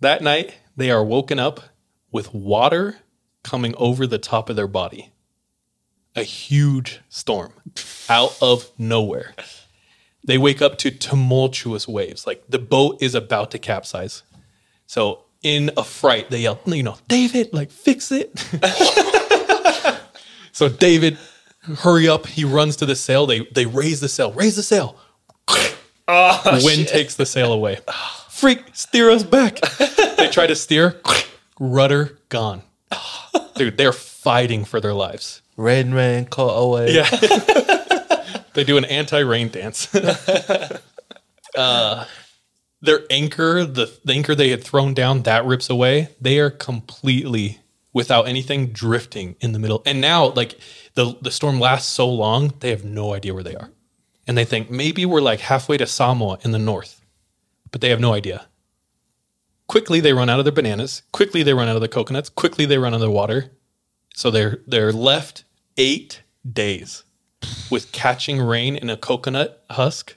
[0.00, 1.60] That night, they are woken up
[2.12, 2.98] with water
[3.42, 5.12] coming over the top of their body.
[6.16, 7.52] A huge storm
[8.08, 9.34] out of nowhere.
[10.24, 12.26] They wake up to tumultuous waves.
[12.26, 14.22] Like the boat is about to capsize.
[14.86, 18.38] So, in a fright, they yell, you know, David, like, fix it.
[20.52, 21.16] so, David,
[21.78, 22.26] hurry up.
[22.26, 23.24] He runs to the sail.
[23.24, 24.96] They, they raise the sail, raise the sail.
[26.08, 27.78] Oh, Wind takes the sail away.
[28.28, 29.60] Freak, steer us back.
[30.16, 31.00] they try to steer,
[31.60, 32.62] rudder gone.
[33.54, 35.42] Dude, they're fighting for their lives.
[35.56, 36.94] rain, rain, call away.
[36.94, 37.08] Yeah.
[38.54, 39.94] they do an anti-rain dance.
[41.56, 42.06] uh,
[42.80, 46.08] their anchor, the, the anchor they had thrown down, that rips away.
[46.20, 47.60] They are completely
[47.92, 49.82] without anything drifting in the middle.
[49.84, 50.58] And now, like
[50.94, 53.70] the the storm lasts so long, they have no idea where they are,
[54.26, 57.04] and they think maybe we're like halfway to Samoa in the north,
[57.70, 58.46] but they have no idea.
[59.70, 61.02] Quickly, they run out of their bananas.
[61.12, 62.28] Quickly, they run out of their coconuts.
[62.28, 63.52] Quickly, they run out of their water.
[64.16, 65.44] So they're they're left
[65.76, 67.04] eight days
[67.70, 70.16] with catching rain in a coconut husk,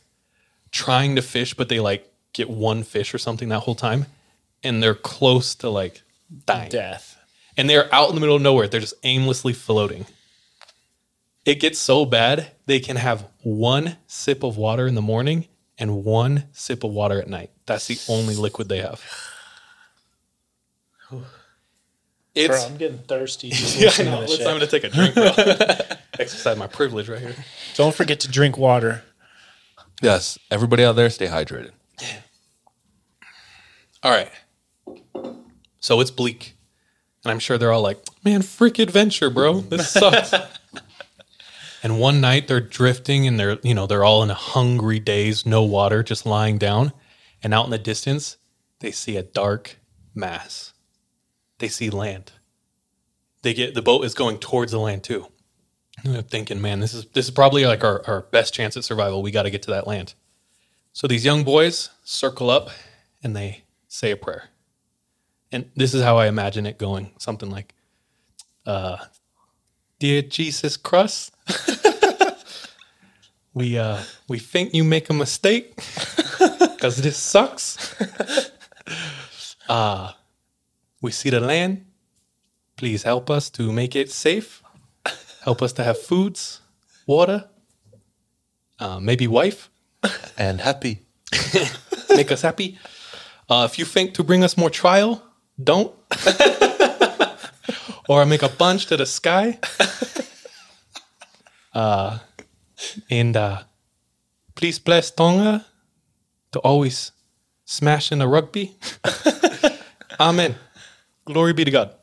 [0.71, 4.07] trying to fish, but they like get one fish or something that whole time,
[4.63, 6.01] and they're close to like
[6.47, 6.71] dying.
[6.71, 7.15] Death.
[7.55, 8.67] And they're out in the middle of nowhere.
[8.67, 10.07] They're just aimlessly floating.
[11.45, 15.47] It gets so bad they can have one sip of water in the morning
[15.77, 17.51] and one sip of water at night.
[17.67, 18.99] That's the only liquid they have.
[22.35, 23.49] Bro, I'm getting thirsty.
[23.51, 24.21] just yeah, I know.
[24.21, 25.25] This Let's, I'm gonna take a drink, bro.
[26.19, 27.35] Exercise my privilege right here.
[27.75, 29.03] Don't forget to drink water.
[30.01, 31.71] Yes, everybody out there, stay hydrated.
[34.03, 34.31] All right.
[35.79, 36.55] So it's bleak.
[37.23, 39.61] And I'm sure they're all like, man, freak adventure, bro.
[39.61, 40.33] This sucks.
[41.81, 45.45] and one night they're drifting and they're, you know, they're all in a hungry daze,
[45.45, 46.91] no water, just lying down.
[47.41, 48.37] And out in the distance,
[48.79, 49.77] they see a dark
[50.13, 50.72] mass.
[51.63, 52.33] They see land.
[53.41, 55.27] They get the boat is going towards the land too.
[56.03, 58.83] And they're thinking, man, this is this is probably like our, our best chance at
[58.83, 59.23] survival.
[59.23, 60.13] We got to get to that land.
[60.91, 62.69] So these young boys circle up
[63.23, 64.49] and they say a prayer.
[65.53, 67.73] And this is how I imagine it going something like,
[68.65, 68.97] uh,
[69.99, 71.33] Dear Jesus Christ,
[73.53, 75.77] we, uh, we think you make a mistake
[76.39, 77.95] because this sucks.
[79.69, 80.11] uh,
[81.03, 81.85] we see the land.
[82.77, 84.63] Please help us to make it safe.
[85.43, 86.61] Help us to have foods,
[87.05, 87.49] water,
[88.79, 89.69] uh, maybe wife,
[90.37, 91.01] and happy.
[92.09, 92.79] make us happy.
[93.49, 95.21] Uh, if you think to bring us more trial,
[95.61, 95.93] don't.
[98.09, 99.59] or make a bunch to the sky.
[101.75, 102.19] Uh,
[103.09, 103.63] and uh,
[104.53, 105.65] please bless Tonga
[106.51, 107.11] to always
[107.65, 108.77] smash in the rugby.
[110.19, 110.53] Amen.
[111.25, 111.93] Glory be to God.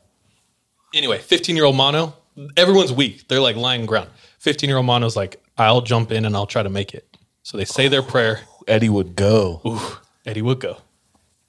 [0.93, 2.13] Anyway, 15 year old Mono,
[2.57, 3.27] everyone's weak.
[3.27, 4.09] They're like lying ground.
[4.39, 7.17] 15 year old Mono's like, I'll jump in and I'll try to make it.
[7.43, 8.41] So they say their prayer.
[8.67, 9.61] Eddie would go.
[9.65, 10.77] Ooh, Eddie would go.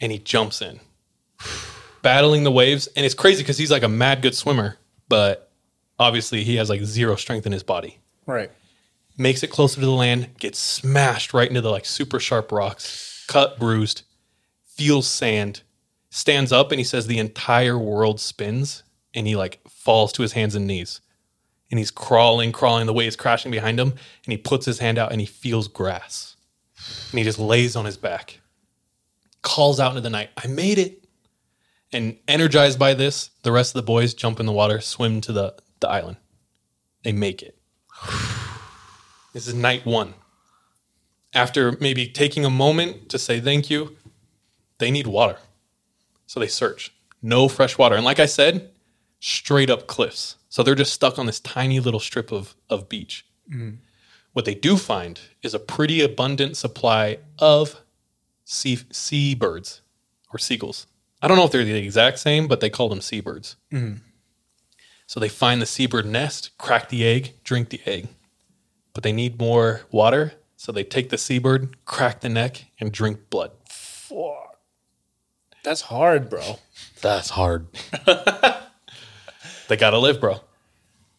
[0.01, 0.81] And he jumps in,
[2.03, 2.89] battling the waves.
[2.97, 5.51] And it's crazy because he's like a mad good swimmer, but
[5.99, 7.99] obviously he has like zero strength in his body.
[8.27, 8.51] Right.
[9.17, 13.25] Makes it closer to the land, gets smashed right into the like super sharp rocks,
[13.29, 14.03] cut, bruised,
[14.65, 15.63] feels sand,
[16.13, 18.83] stands up, and he says the entire world spins
[19.15, 21.01] and he like falls to his hands and knees.
[21.71, 25.11] And he's crawling, crawling, the waves crashing behind him, and he puts his hand out
[25.11, 26.37] and he feels grass.
[27.11, 28.41] And he just lays on his back,
[29.41, 31.05] calls out into the night, I made it.
[31.95, 35.33] And energized by this, the rest of the boys jump in the water, swim to
[35.33, 36.19] the, the island.
[37.03, 37.59] They make it.
[39.33, 40.13] This is night one.
[41.33, 43.97] After maybe taking a moment to say thank you,
[44.77, 45.39] they need water.
[46.33, 46.91] So they search.
[47.21, 47.95] No fresh water.
[47.95, 48.71] And like I said,
[49.21, 50.37] straight up cliffs.
[50.49, 53.27] So they're just stuck on this tiny little strip of, of beach.
[53.53, 53.81] Mhm.
[54.33, 57.83] What they do find is a pretty abundant supply of
[58.47, 59.83] sea seabirds
[60.33, 60.87] or seagulls.
[61.21, 63.57] I don't know if they're the exact same, but they call them seabirds.
[63.71, 64.01] Mhm.
[65.07, 68.09] So they find the seabird nest, crack the egg, drink the egg.
[68.95, 73.29] But they need more water, so they take the seabird, crack the neck, and drink
[73.29, 73.51] blood.
[73.69, 74.42] Fuck.
[75.65, 76.59] That's hard, bro.
[77.01, 77.67] That's hard.
[79.69, 80.41] They gotta live, bro.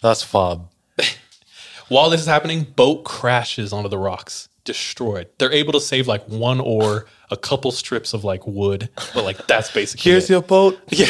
[0.02, 0.70] That's fob.
[1.88, 5.30] While this is happening, boat crashes onto the rocks, destroyed.
[5.40, 9.48] They're able to save like one oar, a couple strips of like wood, but like
[9.48, 10.34] that's basically Here's it.
[10.34, 10.80] your boat.
[10.92, 11.08] Yeah.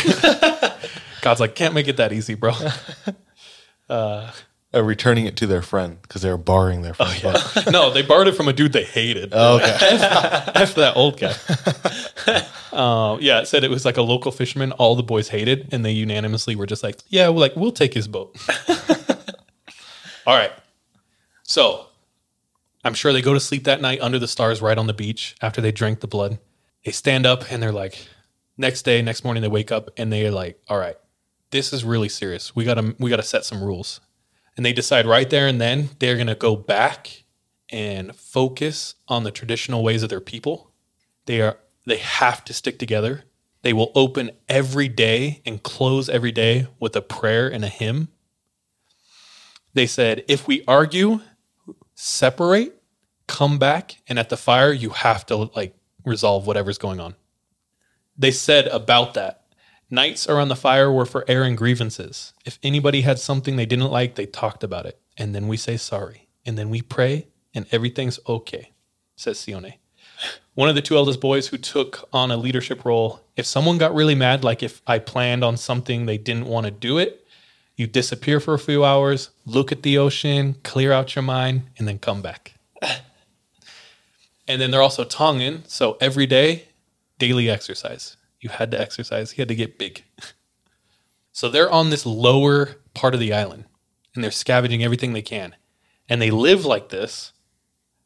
[1.21, 2.53] God's like, can't make it that easy, bro.
[3.89, 4.31] Uh,
[4.75, 7.21] Uh, returning it to their friend because they were borrowing their friend.
[7.23, 7.63] yeah.
[7.71, 9.29] no, they borrowed it from a dude they hated.
[9.31, 9.67] Oh, okay.
[10.55, 11.33] After that old guy.
[12.73, 15.85] Uh, yeah, it said it was like a local fisherman all the boys hated, and
[15.85, 18.35] they unanimously were just like, yeah, we're like, we'll take his boat.
[20.25, 20.51] all right.
[21.43, 21.85] So
[22.83, 25.35] I'm sure they go to sleep that night under the stars right on the beach
[25.39, 26.39] after they drank the blood.
[26.83, 28.07] They stand up and they're like,
[28.57, 30.95] next day, next morning, they wake up and they're like, all right,
[31.51, 32.55] this is really serious.
[32.55, 34.01] We gotta we gotta set some rules.
[34.55, 37.23] And they decide right there and then they're gonna go back
[37.69, 40.71] and focus on the traditional ways of their people.
[41.25, 43.23] They are they have to stick together.
[43.61, 48.09] They will open every day and close every day with a prayer and a hymn.
[49.73, 51.21] They said, if we argue,
[51.95, 52.81] separate,
[53.27, 55.75] come back, and at the fire, you have to like
[56.05, 57.15] resolve whatever's going on.
[58.17, 59.42] They said about that
[59.93, 62.33] nights around the fire were for airing grievances.
[62.45, 64.99] If anybody had something they didn't like, they talked about it.
[65.17, 66.27] And then we say sorry.
[66.45, 68.71] And then we pray, and everything's okay,
[69.15, 69.75] says Sione.
[70.55, 73.93] One of the two eldest boys who took on a leadership role, if someone got
[73.93, 77.25] really mad, like if I planned on something they didn't want to do it,
[77.75, 81.87] you disappear for a few hours, look at the ocean, clear out your mind, and
[81.87, 82.53] then come back.
[84.47, 86.65] and then they're also Tongan, so every day,
[87.19, 88.17] daily exercise.
[88.43, 90.03] You had to exercise, you had to get big.
[91.31, 93.65] So they're on this lower part of the island
[94.13, 95.55] and they're scavenging everything they can.
[96.09, 97.31] And they live like this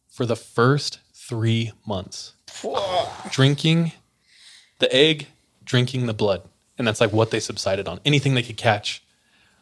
[0.07, 2.33] for the first three months.
[3.31, 3.91] Drinking
[4.79, 5.27] the egg,
[5.65, 6.43] drinking the blood.
[6.77, 7.99] And that's like what they subsided on.
[8.05, 9.03] Anything they could catch.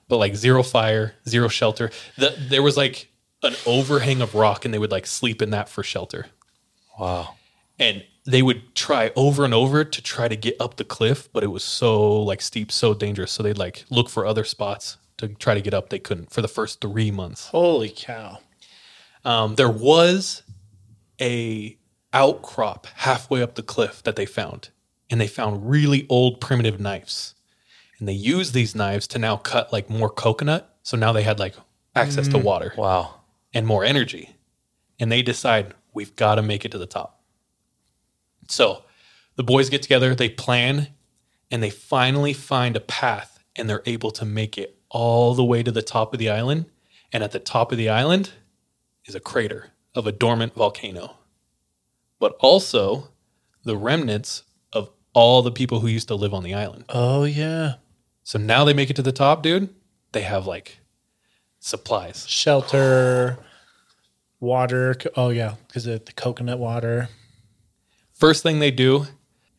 [0.08, 1.90] but like zero fire, zero shelter.
[2.18, 3.10] The, there was like
[3.44, 6.28] an overhang of rock, and they would like sleep in that for shelter.
[7.00, 7.36] Wow.
[7.80, 11.44] And they would try over and over to try to get up the cliff, but
[11.44, 13.32] it was so like steep, so dangerous.
[13.32, 15.90] So they'd like look for other spots to try to get up.
[15.90, 17.48] They couldn't for the first three months.
[17.48, 18.40] Holy cow.
[19.24, 20.44] Um, there was
[21.22, 21.78] a
[22.14, 24.70] outcrop halfway up the cliff that they found,
[25.10, 27.36] and they found really old primitive knives.
[28.00, 30.76] And they used these knives to now cut like more coconut.
[30.84, 31.56] So now they had like
[31.96, 32.44] access to Mm.
[32.44, 32.74] water.
[32.78, 33.22] Wow.
[33.54, 34.36] And more energy.
[35.00, 37.15] And they decide we've got to make it to the top.
[38.48, 38.84] So
[39.36, 40.90] the boys get together, they plan,
[41.52, 45.64] and they finally find a path and they're able to make it all the way
[45.64, 46.66] to the top of the island.
[47.12, 48.32] And at the top of the island
[49.06, 51.16] is a crater of a dormant volcano,
[52.20, 53.10] but also
[53.64, 54.44] the remnants
[54.74, 56.86] of all the people who used to live on the island.
[56.90, 57.76] Oh yeah.
[58.24, 59.70] So now they make it to the top, dude.
[60.12, 60.80] They have like
[61.60, 62.28] supplies.
[62.28, 63.38] Shelter,
[64.40, 64.96] water.
[65.16, 67.10] Oh yeah, because of the coconut water.
[68.16, 69.06] First thing they do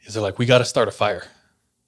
[0.05, 1.25] is they're like, we got to start a fire.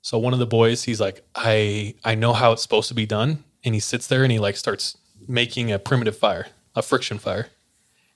[0.03, 3.07] So one of the boys, he's like, I I know how it's supposed to be
[3.07, 4.97] done, and he sits there and he like starts
[5.27, 7.49] making a primitive fire, a friction fire,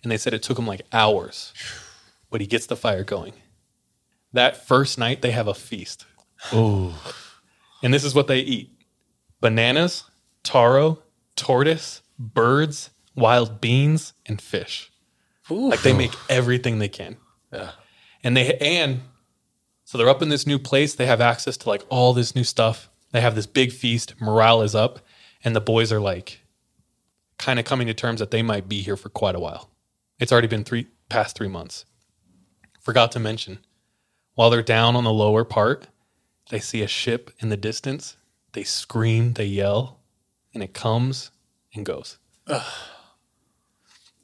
[0.02, 1.52] and they said it took him like hours,
[2.30, 3.32] but he gets the fire going.
[4.32, 6.06] That first night they have a feast.
[6.52, 6.92] Ooh.
[7.82, 8.70] And this is what they eat
[9.40, 10.04] bananas,
[10.42, 11.02] taro,
[11.36, 14.90] tortoise, birds, wild beans, and fish.
[15.50, 17.16] Like they make everything they can.
[17.52, 17.72] Yeah.
[18.22, 19.00] And they and
[19.84, 20.94] so they're up in this new place.
[20.94, 22.88] They have access to like all this new stuff.
[23.10, 24.14] They have this big feast.
[24.20, 25.00] Morale is up,
[25.44, 26.40] and the boys are like
[27.38, 29.70] kind of coming to terms that they might be here for quite a while.
[30.18, 31.84] It's already been three past three months.
[32.80, 33.58] Forgot to mention,
[34.34, 35.88] while they're down on the lower part,
[36.50, 38.16] they see a ship in the distance.
[38.52, 40.00] They scream, they yell,
[40.54, 41.30] and it comes
[41.74, 42.18] and goes.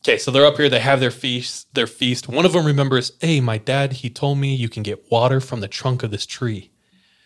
[0.05, 0.69] Okay, so they're up here.
[0.69, 1.75] They have their feast.
[1.75, 2.29] Their feast.
[2.29, 3.95] One of them remembers, "Hey, my dad.
[3.95, 6.71] He told me you can get water from the trunk of this tree."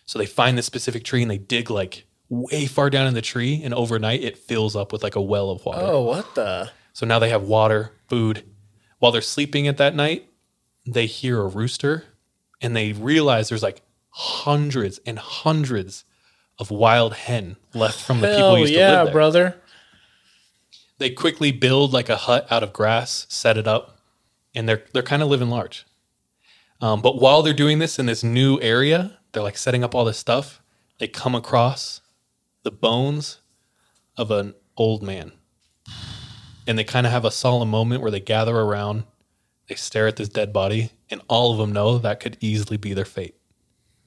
[0.04, 3.22] So they find this specific tree and they dig like way far down in the
[3.22, 5.82] tree, and overnight it fills up with like a well of water.
[5.82, 6.70] Oh, what the?
[6.92, 8.44] So now they have water, food.
[8.98, 10.28] While they're sleeping at that night,
[10.86, 12.04] they hear a rooster,
[12.60, 16.04] and they realize there's like hundreds and hundreds
[16.58, 19.62] of wild hen left from the people Hell who used to yeah, live there brother.
[21.02, 23.98] They quickly build like a hut out of grass, set it up,
[24.54, 25.84] and they're they're kind of living large.
[26.80, 30.04] Um, but while they're doing this in this new area, they're like setting up all
[30.04, 30.60] this stuff.
[30.98, 32.00] They come across
[32.62, 33.40] the bones
[34.16, 35.32] of an old man,
[36.66, 39.04] and they kind of have a solemn moment where they gather around,
[39.68, 42.94] they stare at this dead body, and all of them know that could easily be
[42.94, 43.36] their fate.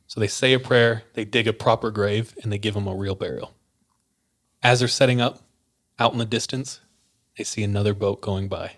[0.07, 2.95] So they say a prayer, they dig a proper grave, and they give him a
[2.95, 3.53] real burial.
[4.61, 5.41] As they're setting up,
[5.99, 6.81] out in the distance,
[7.37, 8.73] they see another boat going by.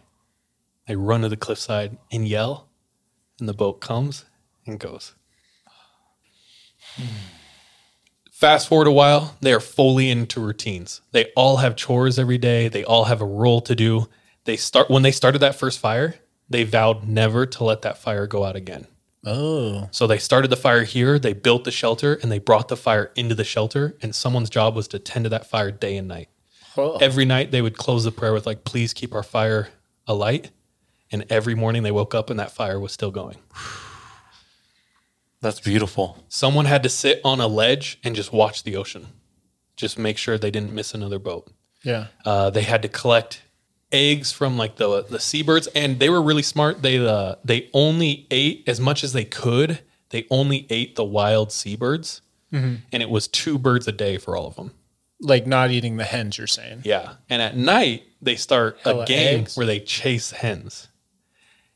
[0.87, 2.69] They run to the cliffside and yell,
[3.39, 4.25] and the boat comes
[4.65, 5.13] and goes.
[8.31, 11.01] Fast forward a while, they are fully into routines.
[11.11, 12.67] They all have chores every day.
[12.67, 14.07] They all have a role to do.
[14.45, 16.15] They start when they started that first fire,
[16.49, 18.87] they vowed never to let that fire go out again.
[19.25, 19.89] Oh.
[19.91, 23.11] So they started the fire here, they built the shelter, and they brought the fire
[23.15, 26.29] into the shelter, and someone's job was to tend to that fire day and night.
[27.01, 29.69] Every night they would close the prayer with like, please keep our fire
[30.07, 30.51] alight.
[31.11, 33.37] And every morning they woke up and that fire was still going.
[35.41, 36.23] That's beautiful.
[36.29, 39.07] Someone had to sit on a ledge and just watch the ocean,
[39.75, 41.47] just make sure they didn't miss another boat.
[41.83, 42.07] Yeah.
[42.25, 43.43] Uh, they had to collect
[43.91, 46.81] eggs from like the the seabirds, and they were really smart.
[46.81, 49.79] They uh, they only ate as much as they could.
[50.09, 52.21] They only ate the wild seabirds,
[52.51, 52.79] Mhm.
[52.91, 54.71] and it was two birds a day for all of them.
[55.19, 56.81] Like not eating the hens, you're saying.
[56.83, 57.13] Yeah.
[57.29, 59.57] And at night, they start Hella a game eggs.
[59.57, 60.89] where they chase hens.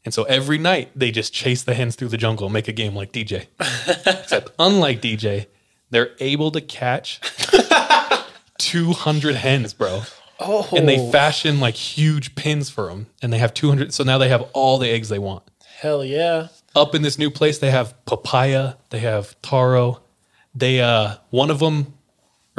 [0.04, 2.72] And so every night, they just chase the hens through the jungle and make a
[2.72, 3.48] game like DJ.
[4.06, 5.48] Except, unlike DJ,
[5.92, 7.20] they're able to catch
[8.58, 10.02] 200 hens, bro.
[10.40, 10.68] Oh.
[10.76, 13.08] And they fashion like huge pins for them.
[13.22, 13.94] And they have 200.
[13.94, 15.44] So now they have all the eggs they want.
[15.80, 16.48] Hell yeah.
[16.76, 20.02] Up in this new place, they have papaya, they have taro.
[20.56, 21.94] They, uh, one of them,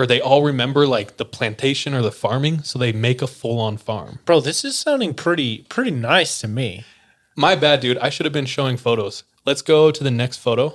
[0.03, 2.65] or they all remember like the plantation or the farming.
[2.65, 4.19] So they make a full on farm.
[4.24, 6.85] Bro, this is sounding pretty pretty nice to me.
[7.37, 7.99] My bad, dude.
[7.99, 9.23] I should have been showing photos.
[9.47, 10.74] Let's go to the next photo.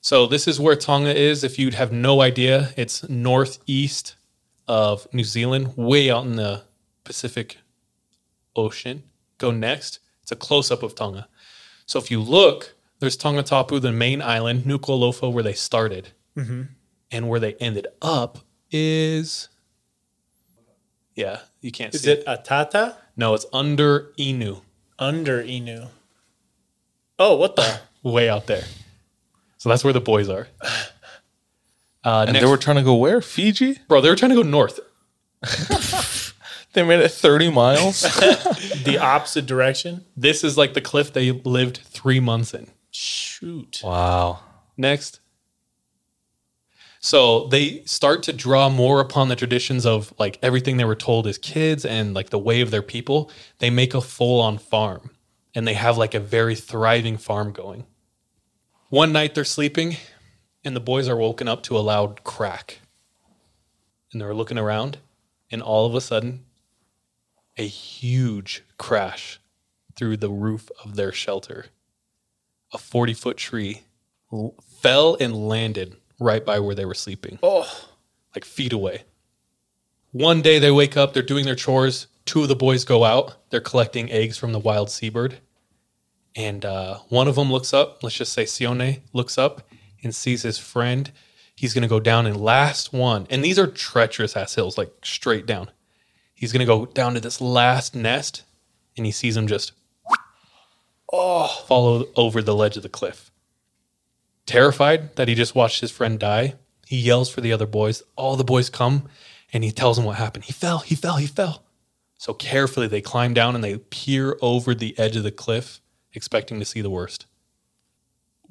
[0.00, 1.44] So this is where Tonga is.
[1.44, 4.16] If you'd have no idea, it's northeast
[4.66, 6.64] of New Zealand, way out in the
[7.04, 7.58] Pacific
[8.56, 9.04] Ocean.
[9.38, 10.00] Go next.
[10.22, 11.28] It's a close up of Tonga.
[11.86, 16.08] So if you look, there's Tongatapu, the main island, Nuku'alofa, where they started.
[16.36, 16.68] Mhm.
[17.10, 18.38] And where they ended up
[18.70, 19.48] is
[21.16, 22.94] yeah, you can't Is see it Atata?
[23.16, 24.62] No, it's under Inu.
[24.98, 25.88] Under Inu.
[27.18, 27.80] Oh, what the?
[28.02, 28.64] way out there.
[29.58, 30.48] So that's where the boys are.
[32.02, 33.20] Uh, and next- they were trying to go where?
[33.20, 33.78] Fiji?
[33.86, 34.80] bro, they were trying to go north.
[36.72, 38.02] They made it 30 miles?
[38.02, 40.04] the opposite direction?
[40.16, 42.68] This is like the cliff they lived three months in.
[43.02, 43.80] Shoot.
[43.82, 44.40] wow.
[44.76, 45.20] Next.
[47.00, 51.26] So they start to draw more upon the traditions of like everything they were told
[51.26, 53.30] as kids and like the way of their people.
[53.58, 55.12] They make a full on farm
[55.54, 57.86] and they have like a very thriving farm going.
[58.90, 59.96] One night they're sleeping
[60.62, 62.80] and the boys are woken up to a loud crack.
[64.12, 64.98] And they're looking around
[65.50, 66.44] and all of a sudden
[67.56, 69.40] a huge crash
[69.96, 71.66] through the roof of their shelter.
[72.72, 73.82] A 40 foot tree
[74.32, 77.38] l- fell and landed right by where they were sleeping.
[77.42, 77.88] Oh.
[78.34, 79.04] Like feet away.
[80.12, 82.06] One day they wake up, they're doing their chores.
[82.26, 85.38] Two of the boys go out, they're collecting eggs from the wild seabird.
[86.36, 89.62] And uh, one of them looks up, let's just say Sione looks up
[90.02, 91.10] and sees his friend.
[91.56, 93.26] He's going to go down and last one.
[93.30, 95.70] And these are treacherous ass hills, like straight down.
[96.34, 98.44] He's going to go down to this last nest
[98.96, 99.72] and he sees him just
[101.12, 101.64] Oh.
[101.66, 103.30] follow over the ledge of the cliff.
[104.46, 106.54] Terrified that he just watched his friend die,
[106.86, 108.02] he yells for the other boys.
[108.16, 109.08] All the boys come
[109.52, 110.44] and he tells them what happened.
[110.44, 111.62] He fell, he fell, he fell.
[112.18, 115.80] So carefully they climb down and they peer over the edge of the cliff,
[116.12, 117.26] expecting to see the worst.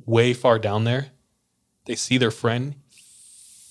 [0.06, 1.10] Way far down there,
[1.86, 2.76] they see their friend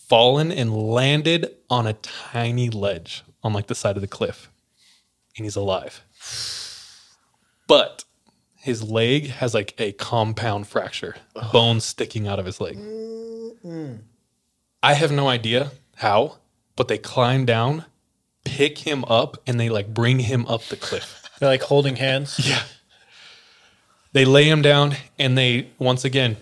[0.06, 4.50] fallen and landed on a tiny ledge on like the side of the cliff.
[5.36, 6.02] And he's alive.
[7.66, 8.04] But
[8.68, 11.16] his leg has like a compound fracture,
[11.54, 12.78] bones sticking out of his leg.
[14.82, 16.36] I have no idea how,
[16.76, 17.86] but they climb down,
[18.44, 21.30] pick him up, and they like bring him up the cliff.
[21.40, 22.38] They're like holding hands.
[22.46, 22.62] Yeah.
[24.12, 26.38] They lay him down and they once again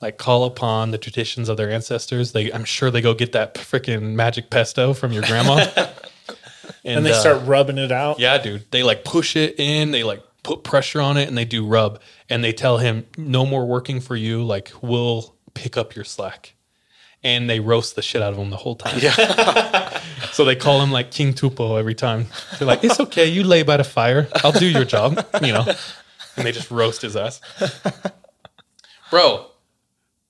[0.00, 2.32] like call upon the traditions of their ancestors.
[2.32, 5.66] They I'm sure they go get that freaking magic pesto from your grandma.
[6.82, 8.18] And, they uh, start rubbing it out.
[8.20, 8.64] yeah, dude.
[8.70, 12.00] They like push it in, they like put pressure on it and they do rub
[12.28, 16.54] and they tell him no more working for you, like we'll pick up your slack.
[17.22, 18.98] And they roast the shit out of him the whole time.
[18.98, 20.00] Yeah.
[20.32, 22.26] so they call him like King Tupou every time.
[22.58, 24.26] They're like, "It's okay, you lay by the fire.
[24.36, 25.66] I'll do your job," you know.
[26.36, 27.42] And they just roast his ass.
[29.10, 29.48] Bro,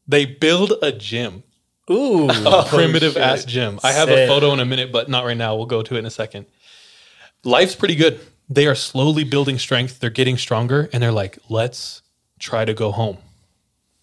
[0.09, 1.45] they build a gym.
[1.89, 2.29] Ooh.
[2.29, 3.23] A primitive shit.
[3.23, 3.79] ass gym.
[3.85, 5.55] I have a photo in a minute, but not right now.
[5.57, 6.47] We'll go to it in a second.
[7.45, 8.21] Life's pretty good.
[8.51, 10.01] They are slowly building strength.
[10.01, 12.03] They're getting stronger, and they're like, let's
[12.41, 13.19] try to go home.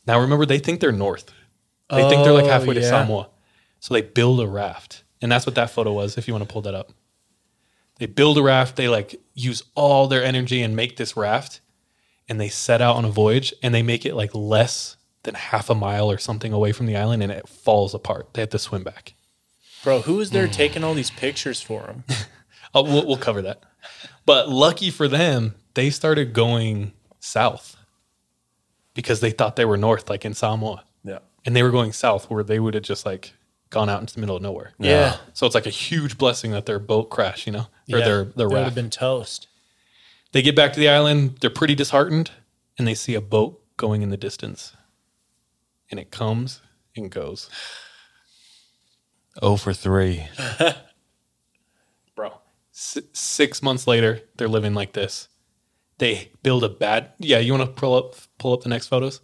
[0.08, 1.32] Now, remember, they think they're north.
[1.90, 2.80] They think they're like Oh, halfway to.
[2.80, 3.30] Oh, Samoa.
[3.80, 5.04] So they build a raft.
[5.22, 6.92] And that's what that photo was, if you want to pull that up.
[8.00, 8.76] They build a raft.
[8.76, 11.62] They like use all their energy and make this raft.
[12.30, 15.70] And they set out on a voyage and they make it like less than half
[15.70, 18.34] a mile or something away from the island and it falls apart.
[18.34, 19.14] They have to swim back.
[19.84, 20.52] Bro, who is there hmm.
[20.52, 22.04] taking all these pictures for them?
[22.74, 23.64] Oh, we'll, we'll cover that.
[24.28, 27.76] But lucky for them, they started going south
[28.94, 30.84] because they thought they were north, like in Samoa.
[31.04, 31.20] Yeah.
[31.46, 33.34] And they were going south where they would have just like
[33.70, 34.74] gone out into the middle of nowhere.
[34.80, 35.18] Yeah.
[35.34, 38.24] So it's like a huge blessing that their boat crashed, you know, or Yeah, their,
[38.26, 38.76] their they would have raft.
[38.76, 39.48] been toast.
[40.34, 41.38] They get back to the island.
[41.42, 42.32] They're pretty disheartened
[42.78, 44.74] and they see a boat going in the distance.
[45.90, 46.62] And it comes
[46.96, 47.50] and goes.
[49.40, 50.26] Oh for 3.
[52.78, 55.30] S- six months later, they're living like this.
[55.98, 57.14] They build a bad.
[57.18, 59.20] Yeah, you want to pull up pull up the next photos,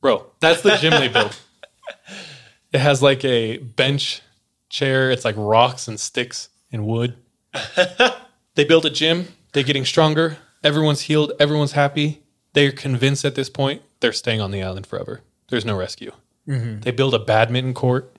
[0.00, 0.26] bro.
[0.40, 1.38] That's the gym they built.
[2.72, 4.22] It has like a bench
[4.68, 5.10] chair.
[5.10, 7.16] It's like rocks and sticks and wood.
[8.54, 9.28] they build a gym.
[9.52, 10.38] They're getting stronger.
[10.62, 11.32] Everyone's healed.
[11.40, 12.22] Everyone's happy.
[12.52, 15.20] They're convinced at this point they're staying on the island forever.
[15.48, 16.12] There's no rescue.
[16.48, 16.82] Mhm.
[16.82, 18.16] They build a badminton court.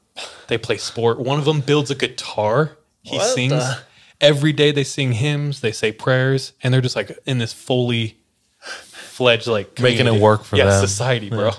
[0.47, 1.19] They play sport.
[1.19, 2.77] One of them builds a guitar.
[3.03, 3.51] He What sings.
[3.53, 3.79] the-
[4.19, 8.17] Every day they sing hymns, they say prayers, and they're just like in this fully
[8.59, 10.79] fledged like Making it work for yeah, them.
[10.87, 11.45] society, bro.
[11.49, 11.53] Yeah.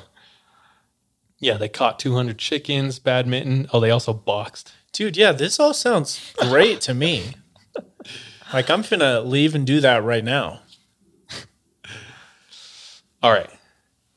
[1.41, 1.57] Yeah.
[1.57, 3.69] they caught 200 chickens, badminton.
[3.73, 4.73] Oh, they also boxed.
[4.93, 7.35] Dude, yeah, this all sounds great to me.
[8.53, 10.61] Like I'm finna leave and do that right now.
[13.23, 13.49] All right.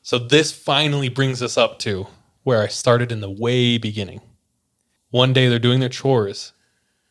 [0.02, 2.06] So this finally brings us up to
[2.42, 4.20] where I started in the way beginning.
[5.10, 6.52] One day they're doing their chores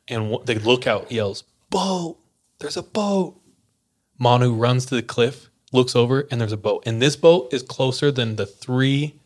[0.08, 2.18] and the lookout yells, Boat!
[2.60, 3.40] There's a boat.
[4.18, 6.84] Manu runs to the cliff, looks over, and there's a boat.
[6.86, 9.20] And this boat is closer than the three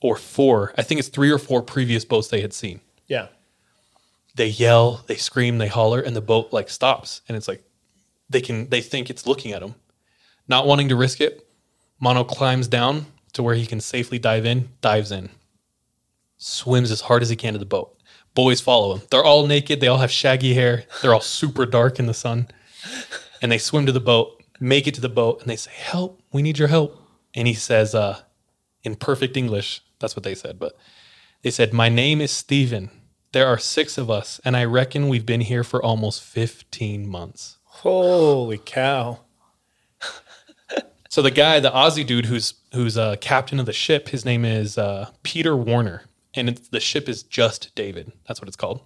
[0.00, 2.80] or four, I think it's three or four previous boats they had seen.
[3.06, 3.28] Yeah.
[4.34, 7.22] They yell, they scream, they holler, and the boat like stops.
[7.28, 7.64] And it's like
[8.30, 9.74] they can they think it's looking at them.
[10.46, 11.46] Not wanting to risk it,
[12.00, 15.30] Mono climbs down to where he can safely dive in, dives in,
[16.36, 17.97] swims as hard as he can to the boat.
[18.34, 19.02] Boys follow him.
[19.10, 22.48] They're all naked, they all have shaggy hair, they're all super dark in the sun.
[23.42, 26.20] And they swim to the boat, make it to the boat, and they say, Help,
[26.32, 27.00] we need your help.
[27.34, 28.20] And he says, uh,
[28.82, 30.76] in perfect English, that's what they said, but
[31.42, 32.90] they said, My name is Stephen.
[33.32, 37.58] There are six of us, and I reckon we've been here for almost 15 months.
[37.64, 39.20] Holy cow.
[41.08, 44.44] So the guy, the Aussie dude who's who's uh, captain of the ship, his name
[44.44, 46.02] is uh, Peter Warner,
[46.34, 48.12] and it's, the ship is just David.
[48.26, 48.80] That's what it's called.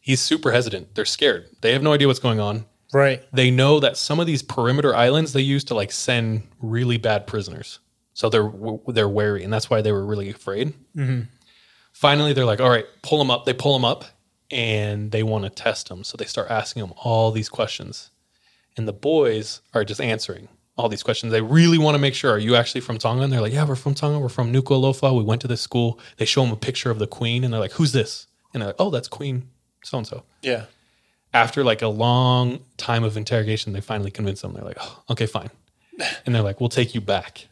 [0.00, 0.94] He's super hesitant.
[0.94, 1.48] They're scared.
[1.60, 2.64] They have no idea what's going on.
[2.92, 3.22] Right.
[3.32, 7.26] They know that some of these perimeter islands they use to like send really bad
[7.26, 7.78] prisoners.
[8.14, 8.52] So they're
[8.88, 10.74] they're wary, and that's why they were really afraid.
[10.94, 11.28] Mhm.
[11.92, 14.04] Finally, they're like, "All right, pull them up." They pull them up,
[14.50, 16.04] and they want to test them.
[16.04, 18.10] So they start asking them all these questions,
[18.76, 21.32] and the boys are just answering all these questions.
[21.32, 23.64] They really want to make sure, "Are you actually from Tonga?" And they're like, "Yeah,
[23.64, 24.18] we're from Tonga.
[24.18, 25.16] We're from Nuku'alofa.
[25.16, 27.60] We went to this school." They show them a picture of the queen, and they're
[27.60, 29.48] like, "Who's this?" And they're like, "Oh, that's Queen
[29.84, 30.64] so and so." Yeah.
[31.34, 34.52] after like a long time of interrogation, they finally convince them.
[34.52, 35.50] They're like, oh, okay, fine.
[36.26, 37.48] And they're like, we'll take you back.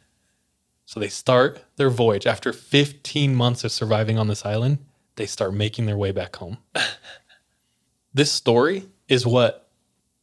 [0.85, 2.27] So they start their voyage.
[2.27, 4.79] After 15 months of surviving on this island,
[5.17, 6.59] they start making their way back home.
[8.15, 9.69] this story is what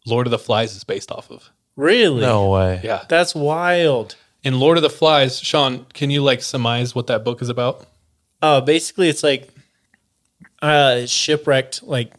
[0.05, 1.51] Lord of the Flies is based off of.
[1.77, 2.21] Really?
[2.21, 2.81] No way.
[2.83, 3.05] Yeah.
[3.07, 4.15] That's wild.
[4.43, 7.85] In Lord of the Flies, Sean, can you like surmise what that book is about?
[8.41, 9.49] Uh, basically, it's like
[10.61, 12.13] uh, shipwrecked, like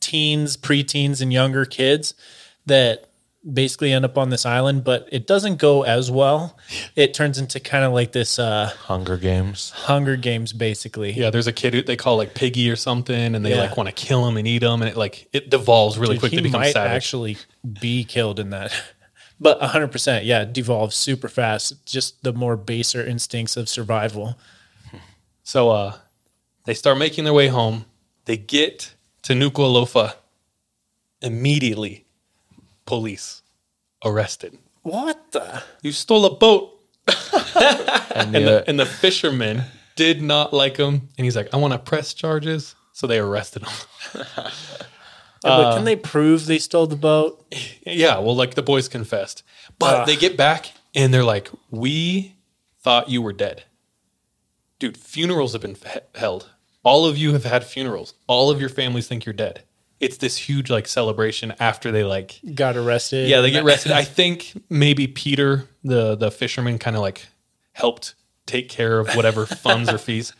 [0.00, 2.14] teens, preteens, and younger kids
[2.66, 3.09] that
[3.48, 6.58] basically end up on this island, but it doesn't go as well.
[6.94, 9.70] It turns into kind of like this uh, Hunger Games.
[9.70, 11.12] Hunger Games, basically.
[11.12, 13.62] Yeah, there's a kid who they call like Piggy or something, and they Yeah.
[13.62, 16.20] like want to kill him and eat him, and it like it devolves really Dude,
[16.20, 16.92] quick he to become might savage.
[16.96, 17.36] actually
[17.80, 18.72] be killed in that.
[19.42, 21.86] But 100%, yeah, devolves super fast.
[21.86, 24.36] Just the more baser instincts of survival.
[25.44, 25.94] So uh,
[26.66, 27.86] they start making their way home.
[28.26, 28.92] They get
[29.22, 30.12] to Nuku'alofa.
[31.22, 32.04] Immediately,
[32.90, 33.42] police
[34.04, 34.58] arrested.
[34.82, 35.62] What the?
[35.82, 36.76] You stole a boat.
[38.12, 39.62] And, And the, the, and the fisherman
[39.94, 41.08] did not like him.
[41.16, 42.74] And he's like, I want to press charges.
[42.92, 43.72] So they arrested him.
[45.42, 47.42] Yeah, but can uh, they prove they stole the boat?
[47.86, 49.42] yeah, well, like the boys confessed.
[49.78, 50.06] But Ugh.
[50.06, 52.34] they get back and they're like, We
[52.82, 53.64] thought you were dead.
[54.78, 56.50] Dude, funerals have been f- held.
[56.82, 58.12] All of you have had funerals.
[58.26, 59.62] All of your families think you're dead.
[60.00, 63.28] It's this huge like celebration after they like Got arrested.
[63.28, 63.92] Yeah, they get arrested.
[63.92, 67.26] I think maybe Peter, the the fisherman, kind of like
[67.72, 68.14] helped
[68.46, 70.32] take care of whatever funds or fees.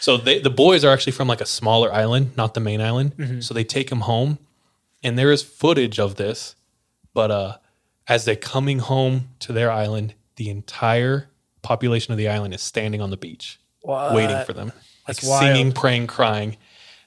[0.00, 3.16] So they, the boys are actually from like a smaller island, not the main island.
[3.18, 3.44] Mhm.
[3.44, 4.38] So they take him home,
[5.04, 6.56] and there is footage of this.
[7.12, 7.56] But uh,
[8.08, 11.28] as they're coming home to their island, the entire
[11.60, 14.14] population of the island is standing on the beach, What?
[14.14, 14.72] waiting for them,
[15.06, 16.56] That's like singing, praying, crying.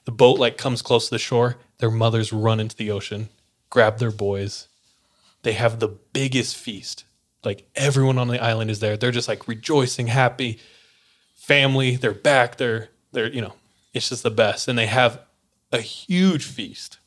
[0.04, 1.56] The boat like comes close to the shore.
[1.84, 3.28] Their mothers run into the ocean,
[3.68, 4.68] grab their boys.
[5.42, 7.04] They have the biggest feast.
[7.44, 8.96] Like everyone on the island is there.
[8.96, 10.60] They're just like rejoicing, happy,
[11.34, 11.96] family.
[11.96, 12.56] They're back.
[12.56, 13.52] They're they're you know,
[13.92, 14.66] it's just the best.
[14.66, 15.20] And they have
[15.72, 17.00] a huge feast.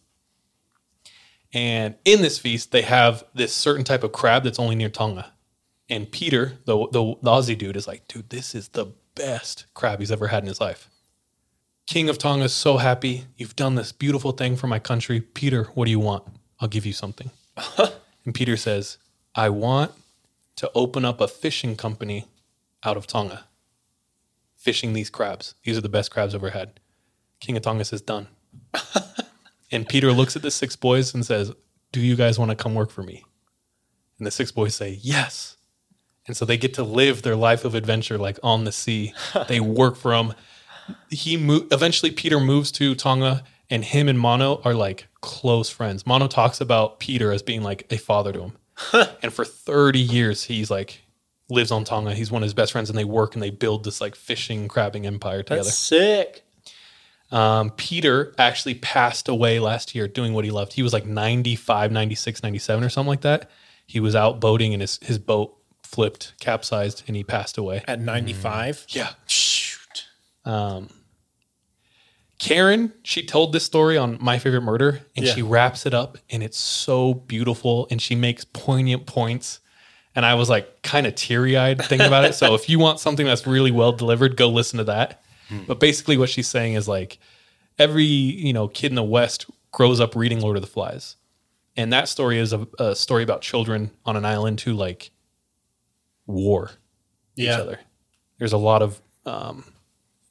[1.52, 5.32] And in this feast, they have this certain type of crab that's only near Tonga.
[5.90, 10.02] And Peter, the, the the Aussie dude, is like, dude, this is the best crab
[10.02, 10.88] he's ever had in his life.
[11.88, 13.26] King of Tonga is so happy.
[13.38, 15.22] You've done this beautiful thing for my country.
[15.22, 16.26] Peter, what do you want?
[16.60, 17.32] I'll give you something.
[18.26, 18.98] and Peter says,
[19.34, 19.94] I want
[20.58, 22.26] to open up a fishing company
[22.84, 23.46] out of Tonga.
[24.58, 25.56] Fishing these crabs.
[25.64, 26.82] These are the best crabs I've ever had.
[27.40, 28.28] King of Tonga says, done.
[29.72, 31.54] and Peter looks at the six boys and says,
[31.94, 33.24] Do you guys want to come work for me?
[34.18, 35.56] And the six boys say, Yes.
[36.28, 39.14] And so they get to live their life of adventure like on the sea.
[39.48, 40.34] they work for him.
[41.10, 46.06] He mo- eventually Peter moves to Tonga and him and Mono are like close friends.
[46.06, 48.54] Mono talks about Peter as being like a father to him.
[49.22, 51.02] and for 30 years he's like
[51.50, 52.14] lives on Tonga.
[52.14, 54.68] He's one of his best friends and they work and they build this like fishing
[54.68, 55.64] crabbing empire together.
[55.64, 56.44] That's sick.
[57.32, 60.74] Um, Peter actually passed away last year doing what he loved.
[60.74, 63.50] He was like 95, 96, 97 or something like that.
[63.86, 67.84] He was out boating and his, his boat flipped, capsized, and he passed away.
[67.88, 68.86] At 95?
[68.90, 69.10] Yeah.
[70.48, 70.90] Um,
[72.40, 75.34] Karen, she told this story on My Favorite Murder and Yeah.
[75.34, 79.60] she wraps it up and it's so beautiful and she makes poignant points
[80.16, 82.34] And I was like kind of teary eyed thinking about it.
[82.34, 85.22] So if you want something that's really well delivered, go listen to that.
[85.68, 87.20] But basically, what she's saying is like
[87.78, 91.18] every you know kid in the West grows up reading Lord of the Flies,
[91.76, 95.12] and that story is a, a story about children on an island who like
[96.26, 96.72] war
[97.36, 97.80] each other.
[98.40, 99.64] There's a lot of um,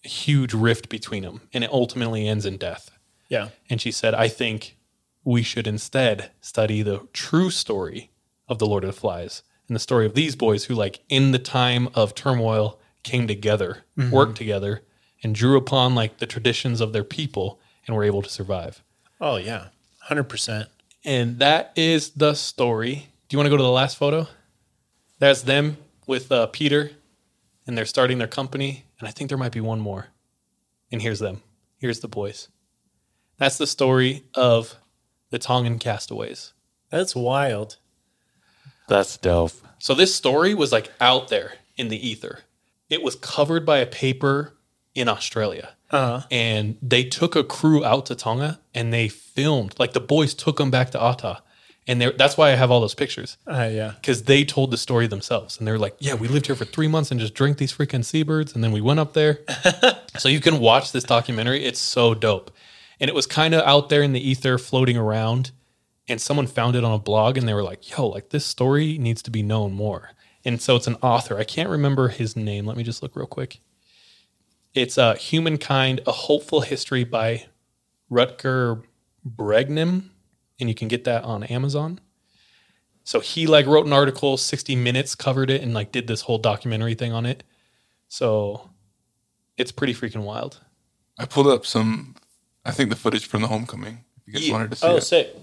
[0.07, 2.91] huge rift between them, and it ultimately ends in death.
[3.29, 3.49] Yeah.
[3.69, 4.77] And she said, I think
[5.25, 8.11] we should instead study the true story
[8.49, 11.33] of the Lord of the Flies and the story of these boys who, like, in
[11.33, 14.11] the time of turmoil, came together, Mhm.
[14.11, 14.83] worked together,
[15.23, 18.83] and drew upon like the traditions of their people and were able to survive.
[19.21, 19.69] Oh yeah,
[20.03, 20.69] hundred percent.
[21.05, 23.09] And that is the story.
[23.29, 24.29] Do you want to go to the last photo?
[25.19, 26.93] That's them with uh, Peter,
[27.67, 28.85] and they're starting their company.
[28.99, 30.09] And I think there might be one more.
[30.91, 31.43] And here's them.
[31.79, 32.49] Here's the boys.
[33.39, 34.77] That's the story of
[35.31, 36.53] the Tongan castaways.
[36.91, 37.77] That's wild.
[38.89, 39.53] That's dope.
[39.79, 42.41] So this story was like out there in the ether.
[42.89, 44.57] It was covered by a paper
[44.95, 45.71] in Australia.
[45.91, 46.27] Uh-huh.
[46.31, 49.75] And they took a crew out to Tonga and they filmed.
[49.79, 51.43] Like the boys took them back to Ata.
[51.89, 53.37] And that's why I have all those pictures.
[53.47, 53.93] Uh, yeah.
[54.01, 55.59] Because they told the story themselves.
[55.59, 58.05] And they're like, yeah, we lived here for three months and just drank these freaking
[58.05, 58.55] seabirds.
[58.55, 59.41] And then we went up there.
[60.19, 61.65] so you can watch this documentary.
[61.65, 62.51] It's so dope.
[62.99, 65.53] And it was kind of out there in the ether floating around.
[66.09, 68.99] And someone found it on a blog and they were like, yo, like this story
[68.99, 70.11] needs to be known more.
[70.45, 71.39] And so it's an author.
[71.39, 72.67] I can't remember his name.
[72.67, 73.61] Let me just look real quick.
[74.75, 77.47] It's uh, Humankind, A Hopeful History by
[78.11, 78.83] Rutger
[79.27, 80.11] Bregman.
[80.59, 82.01] And you can get that on Amazon.
[83.05, 86.39] So he like wrote an article, 60 minutes covered it and like did this whole
[86.39, 87.45] documentary thing on it.
[88.09, 88.71] So
[89.57, 90.61] it's pretty freaking wild.
[91.19, 92.17] I pulled up some,
[92.65, 94.05] I think the footage from the homecoming.
[94.27, 95.03] If you guys wanted to see Oh, it.
[95.03, 95.37] sick.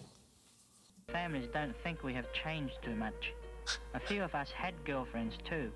[1.12, 3.34] Families don't think we have changed too much.
[3.94, 5.72] A few of us had girlfriends too.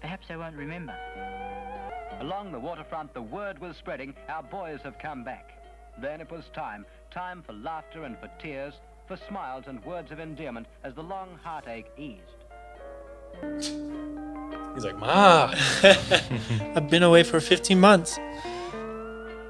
[0.00, 0.94] Perhaps they won't remember.
[2.20, 5.50] Along the waterfront, the word was spreading our boys have come back.
[6.00, 6.86] Then it was time.
[7.16, 8.74] Time for laughter and for tears,
[9.08, 12.20] for smiles and words of endearment as the long heartache eased.
[14.74, 15.50] He's like, Ma.
[15.82, 18.18] I've been away for 15 months.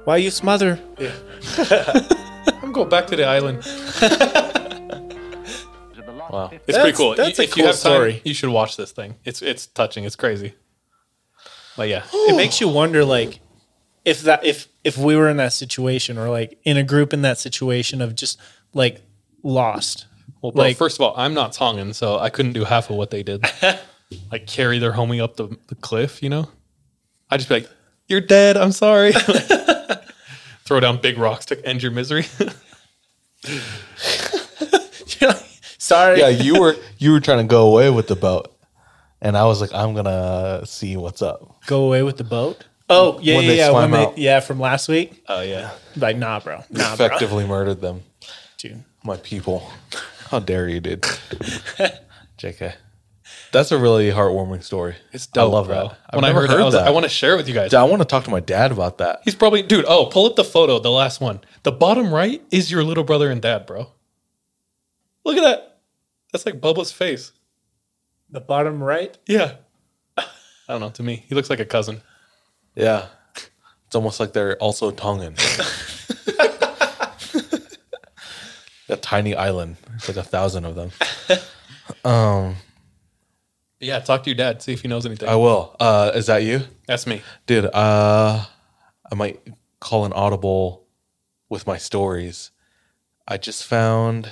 [0.05, 0.79] Why you smother?
[0.97, 1.11] Yeah.
[2.63, 3.57] I'm going back to the island.
[6.31, 6.49] Wow.
[6.53, 7.15] It's That's- pretty cool.
[7.15, 8.21] that's a cool you have time, story.
[8.23, 9.15] you should watch this thing.
[9.25, 10.05] It's it's touching.
[10.05, 10.55] It's crazy.
[11.75, 13.41] But yeah, it makes you wonder like
[14.07, 17.23] if that if if we were in that situation or like in a group in
[17.23, 18.39] that situation of just
[18.73, 19.01] like
[19.43, 20.05] lost.
[20.41, 22.95] Well, bro, like first of all, I'm not Tongan, so I couldn't do half of
[22.95, 23.45] what they did.
[24.31, 26.49] like carry their homie up the, the cliff, you know?
[27.29, 27.69] I'd just be like,
[28.07, 29.11] You're dead, I'm sorry.
[30.65, 32.23] Throw down big rocks to end your misery.
[35.77, 36.19] sorry.
[36.19, 38.55] Yeah, you were you were trying to go away with the boat,
[39.21, 41.61] and I was like, I'm gonna see what's up.
[41.65, 42.63] go away with the boat.
[42.89, 43.71] Oh yeah, When yeah, they yeah.
[43.71, 45.23] When they, yeah, from last week.
[45.27, 45.71] Oh yeah.
[45.95, 46.63] Like nah, bro.
[46.69, 47.05] Nah, bro.
[47.05, 48.03] Effectively murdered them,
[48.57, 48.83] Dude.
[49.03, 49.69] My people.
[50.29, 51.01] How dare you, dude?
[52.37, 52.73] Jk.
[53.51, 54.95] That's a really heartwarming story.
[55.13, 55.87] It's dope, I love bro.
[55.87, 55.97] that.
[56.09, 57.53] I've When I never heard that, I was like, I wanna share it with you
[57.53, 57.71] guys.
[57.71, 59.21] Dude, I want to talk to my dad about that.
[59.23, 61.41] He's probably dude, oh, pull up the photo, the last one.
[61.63, 63.91] The bottom right is your little brother and dad, bro.
[65.25, 65.79] Look at that.
[66.31, 67.31] That's like Bubba's face.
[68.29, 69.17] The bottom right?
[69.27, 69.55] Yeah.
[70.17, 70.23] I
[70.67, 70.89] don't know.
[70.89, 72.01] To me, he looks like a cousin.
[72.77, 73.07] Yeah.
[73.87, 75.35] It's almost like they're also Tongan.
[78.89, 79.77] a tiny island.
[79.95, 80.91] It's like a thousand of them.
[82.03, 82.55] Um,
[83.79, 84.61] Yeah, talk to your dad.
[84.61, 85.27] See if he knows anything.
[85.29, 85.75] I will.
[85.79, 86.61] Uh, is that you?
[86.85, 87.21] That's me.
[87.45, 88.43] Dude, uh,
[89.11, 89.39] I might
[89.79, 90.85] call an audible
[91.49, 92.51] with my stories.
[93.27, 94.29] I just found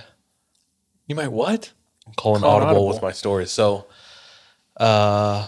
[1.07, 1.71] You might what?
[2.17, 2.87] call an Call an audible, audible.
[2.89, 3.51] with my stories.
[3.51, 3.87] So,
[4.77, 5.47] uh,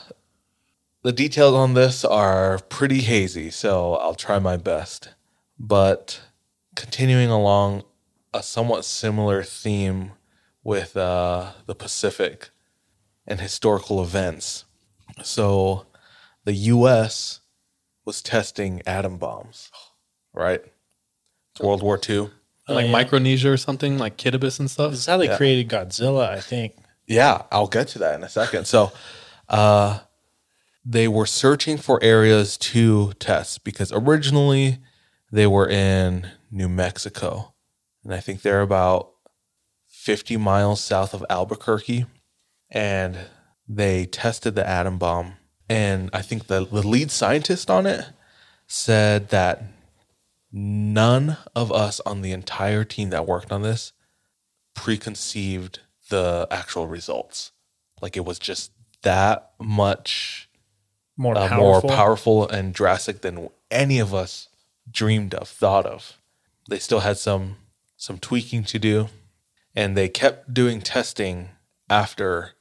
[1.08, 5.14] the details on this are pretty hazy, so I'll try my best.
[5.58, 6.20] But
[6.76, 7.84] continuing along
[8.34, 10.12] a somewhat similar theme
[10.66, 12.50] with uh, the Pacific
[13.26, 14.66] and historical events.
[15.24, 15.86] So,
[16.44, 17.40] the U.S.
[18.04, 19.72] was testing atom bombs,
[20.34, 20.62] right?
[21.54, 22.32] It's World War II.
[22.68, 22.92] like yeah.
[22.92, 24.92] Micronesia or something, like Kiribati and stuff.
[24.92, 25.38] This is how they Yeah.
[25.38, 26.76] created Godzilla, I think.
[27.06, 28.68] Yeah, I'll get to that in a second.
[28.68, 28.92] So,
[29.48, 30.00] uh,
[30.90, 34.78] they were searching for areas to test because originally
[35.30, 37.54] they were in New Mexico.
[38.06, 39.12] And I think they're about
[39.90, 42.06] 50 miles south of Albuquerque.
[42.72, 43.18] And
[43.68, 45.34] they tested the atom bomb.
[45.68, 48.06] And I think the, the lead scientist on it
[48.66, 49.64] said that
[50.54, 53.92] none of us on the entire team that worked on this
[54.74, 57.52] preconceived the actual results.
[58.02, 60.47] Like it was just that much
[61.18, 61.90] More uh, more powerful?
[61.90, 64.50] powerful and drastic than any of us
[64.90, 66.18] dreamed of, thought of.
[66.70, 67.58] They still had some
[67.98, 69.10] some tweaking to do,
[69.76, 71.50] and they kept doing testing
[71.90, 72.52] after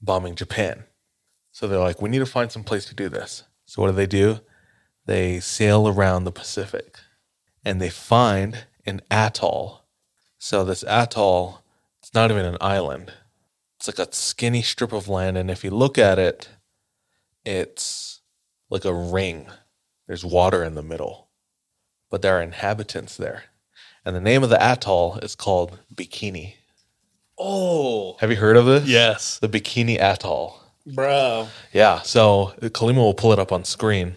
[0.00, 0.84] bombing Japan.
[1.52, 3.44] So they're like, we need to find some place to do this.
[3.64, 4.40] So what do they do?
[5.06, 6.98] They sail around the Pacific,
[7.64, 9.84] and they find an atoll.
[10.38, 11.62] So this atoll,
[12.02, 13.12] it's not even an island.
[13.76, 16.48] It's like a skinny strip of land, and if you look at it,
[17.44, 18.20] it's
[18.70, 19.46] like a ring.
[20.06, 21.28] There's water in the middle,
[22.10, 23.44] but there are inhabitants there.
[24.04, 26.54] And the name of the atoll is called Bikini.
[27.38, 28.86] Oh, Have you heard of this?
[28.86, 29.38] Yes.
[29.38, 30.60] The Bikini Atoll.
[30.86, 31.48] Bro.
[31.72, 32.02] Yeah.
[32.02, 34.16] So Kalima will pull it up on screen.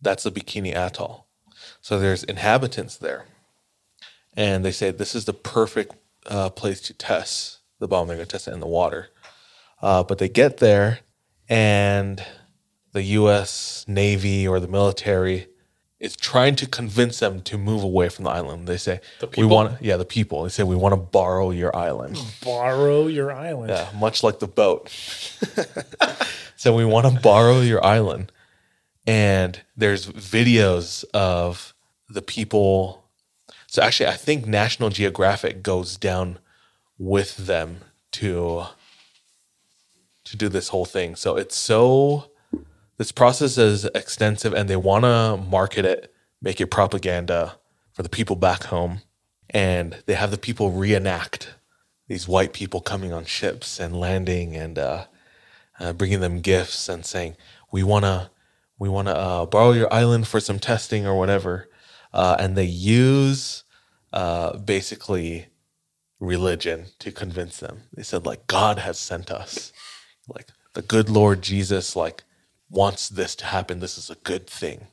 [0.00, 1.26] That's the Bikini Atoll.
[1.80, 3.26] So there's inhabitants there.
[4.36, 5.94] And they say this is the perfect
[6.26, 8.08] uh, place to test the bomb.
[8.08, 9.08] They're going to test it in the water.
[9.82, 11.00] Uh, but they get there,
[11.48, 12.24] and
[12.92, 13.84] the U.S.
[13.86, 15.48] Navy or the military
[16.00, 18.66] is trying to convince them to move away from the island.
[18.66, 19.48] They say, The "We people?
[19.50, 23.70] want, yeah, the people." They say, "We want to borrow your island." Borrow your island.
[23.70, 24.88] Yeah, much like the boat.
[26.56, 28.32] so we want to borrow your island.
[29.06, 31.74] And there's videos of
[32.08, 33.04] the people.
[33.66, 36.38] So actually, I think National Geographic goes down
[36.98, 37.78] with them
[38.12, 38.64] to
[40.24, 41.14] to do this whole thing.
[41.14, 42.30] So it's so
[42.98, 46.12] this process is extensive and they want to market it,
[46.42, 47.56] make it propaganda
[47.92, 49.02] for the people back home.
[49.50, 51.54] And they have the people reenact
[52.08, 55.04] these white people coming on ships and landing and uh,
[55.78, 57.36] uh, bringing them gifts and saying,
[57.70, 58.30] "We wanna,
[58.78, 61.68] we wanna uh, borrow your island for some testing or whatever."
[62.12, 63.64] Uh, and they use
[64.12, 65.46] uh, basically
[66.20, 67.82] religion to convince them.
[67.94, 69.72] They said, "Like God has sent us,
[70.28, 72.24] like the good Lord Jesus, like
[72.70, 73.80] wants this to happen.
[73.80, 74.88] This is a good thing."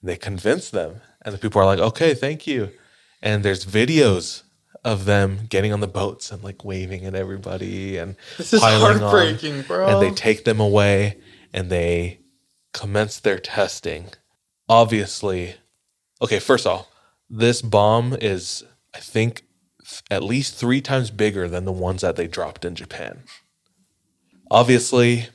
[0.00, 2.70] And they convince them, and the people are like, "Okay, thank you."
[3.22, 4.42] And there's videos
[4.84, 8.94] of them getting on the boats and like waving at everybody and This is piling
[8.96, 8.98] on.
[9.00, 9.86] heartbreaking, bro.
[9.86, 11.18] And they take them away
[11.52, 12.18] and they
[12.72, 14.06] commence their testing.
[14.68, 15.54] Obviously,
[16.20, 16.88] okay, first off,
[17.30, 19.48] this bomb is, I think, th-
[20.10, 23.24] at least three times bigger than the ones that they dropped in Japan.
[24.50, 25.28] Obviously,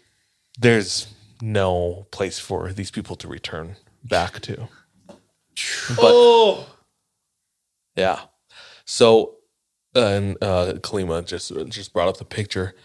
[0.57, 4.69] there's no place for these people to return back to.
[5.89, 6.67] But oh,
[7.95, 8.21] yeah.
[8.85, 9.35] So,
[9.95, 12.75] and uh, Kalima just just brought up the picture.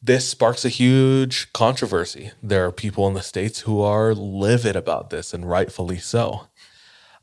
[0.00, 2.30] This sparks a huge controversy.
[2.40, 6.46] There are people in the states who are livid about this, and rightfully so.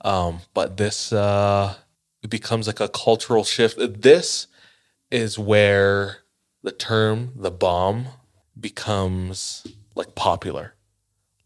[0.04, 1.76] Um, but this uh,
[2.26, 3.78] it becomes like a cultural shift.
[4.02, 4.48] This
[5.12, 6.18] is where
[6.64, 8.08] the term "the bomb"
[8.60, 10.74] becomes like popular.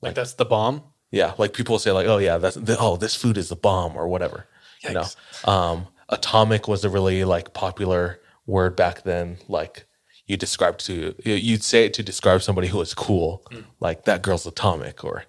[0.01, 0.83] like that's the bomb.
[1.11, 3.97] Yeah, like people say, like, "Oh yeah, that's the, oh this food is the bomb"
[3.97, 4.47] or whatever.
[4.81, 5.05] You know,
[5.43, 9.37] um, atomic was a really like popular word back then.
[9.49, 9.85] Like
[10.27, 13.43] you described to you'd say it to describe somebody who was cool,
[13.81, 15.25] like that girl's atomic, or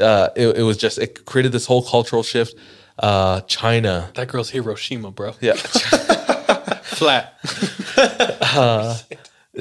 [0.00, 2.56] uh, it, it was just it created this whole cultural shift.
[3.00, 5.34] Uh, China, That girl's Hiroshima, bro.
[5.40, 5.54] yeah,
[6.82, 7.34] Flat.
[7.96, 8.98] uh,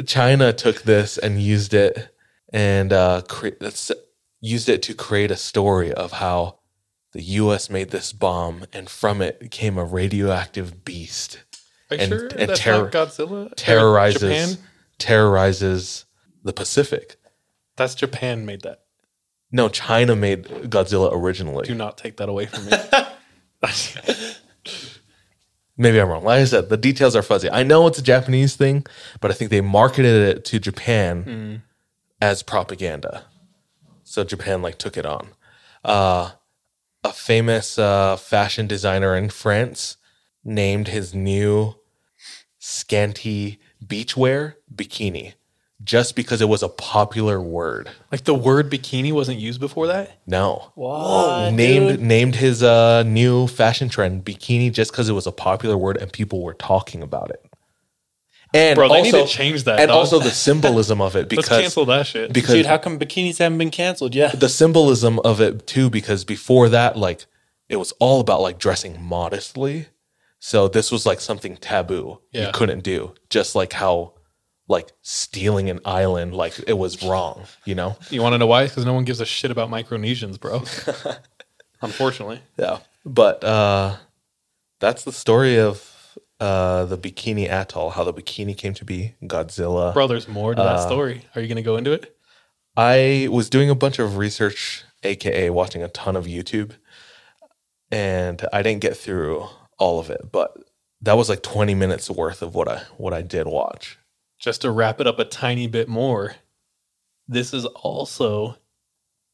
[0.05, 2.13] China took this and used it
[2.51, 3.91] and uh, cre- that's-
[4.41, 6.59] used it to create a story of how
[7.13, 7.69] the U.S.
[7.69, 11.39] made this bomb, and from it came a radioactive beast.
[11.89, 13.47] Are you and, sure and that's terror- not Godzilla?
[13.51, 14.57] Uh, terrorizes Japan?
[14.99, 16.05] terrorizes
[16.43, 17.15] the Pacific.
[17.77, 18.81] That's Japan made that.
[19.51, 21.65] No, China made Godzilla originally.
[21.65, 22.71] Do not take that away from me.
[25.77, 26.23] Maybe I'm wrong.
[26.25, 27.49] Like I said, the details are fuzzy.
[27.49, 28.85] I know it's a Japanese thing,
[29.21, 31.61] but I think they marketed it to Japan Mm.
[32.21, 33.23] as propaganda.
[34.03, 35.29] So Japan like took it on.
[35.85, 36.31] Uh,
[37.03, 39.95] a famous uh, fashion designer in France
[40.43, 41.75] named his new
[42.57, 45.33] scanty beachwear bikini
[45.83, 47.89] just because it was a popular word.
[48.11, 50.19] like the word bikini wasn't used before that.
[50.27, 50.71] No.
[50.75, 52.01] Whoa, named dude.
[52.01, 56.11] named his uh, new fashion trend bikini just because it was a popular word and
[56.11, 57.45] people were talking about it.
[58.53, 59.97] And Bro, they also, need to change that, And dog.
[59.97, 62.33] also the symbolism of it Let's because cancel that shit.
[62.33, 64.15] Because Dude, how come bikinis haven't been canceled?
[64.15, 64.29] Yeah.
[64.29, 67.25] the symbolism of it too, because before that, like
[67.69, 69.87] it was all about like dressing modestly.
[70.39, 72.47] So this was like something taboo Yeah.
[72.47, 73.13] you couldn't do.
[73.29, 74.13] Just like how
[74.69, 77.97] like stealing an island, like it was wrong, you know?
[78.09, 78.65] You want to know why?
[78.67, 80.63] Because no one gives a shit about Micronesians, bro.
[81.81, 82.39] Unfortunately.
[82.57, 82.79] Yeah.
[83.05, 83.97] But uh
[84.79, 89.93] that's the story of uh, the Bikini Atoll, how the bikini came to be, Godzilla.
[89.93, 91.25] Bro, there's more to that Uh, story.
[91.35, 92.15] Are you going to go into it?
[92.77, 96.71] I was doing a bunch of research, aka watching a ton of YouTube,
[97.91, 99.47] and I didn't get through
[99.77, 100.55] all of it, but
[101.01, 103.98] that was like 20 minutes worth of what I what I did watch.
[104.39, 106.35] Just to wrap it up a tiny bit more,
[107.27, 108.57] this is also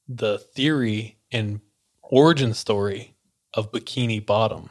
[0.08, 1.62] the theory and
[2.02, 3.16] origin story
[3.54, 4.70] of Bikini Bottom.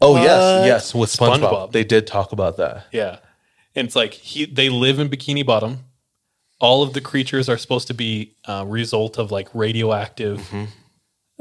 [0.00, 0.66] Oh yes, What?
[0.66, 1.40] yes, with SpongeBob.
[1.40, 1.72] SpongeBob.
[1.72, 2.86] They did talk about that.
[2.92, 3.18] Yeah.
[3.74, 5.80] And it's like he they live in Bikini Bottom.
[6.60, 10.64] All of the creatures are supposed to be a result of like radioactive Mm-hmm.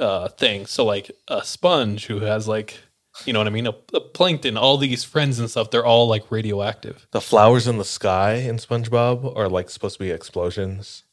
[0.01, 0.69] uh things.
[0.71, 2.79] So like a sponge who has like
[3.25, 3.67] you know what I mean?
[3.67, 7.07] A, a plankton, all these friends and stuff, they're all like radioactive.
[7.11, 11.03] The flowers in the sky in SpongeBob are like supposed to be explosions.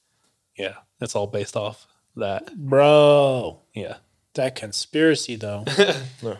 [0.57, 0.75] Yeah.
[1.01, 2.55] it's all based off that.
[2.57, 3.61] Bro.
[3.75, 3.97] Yeah.
[4.35, 5.65] That conspiracy though.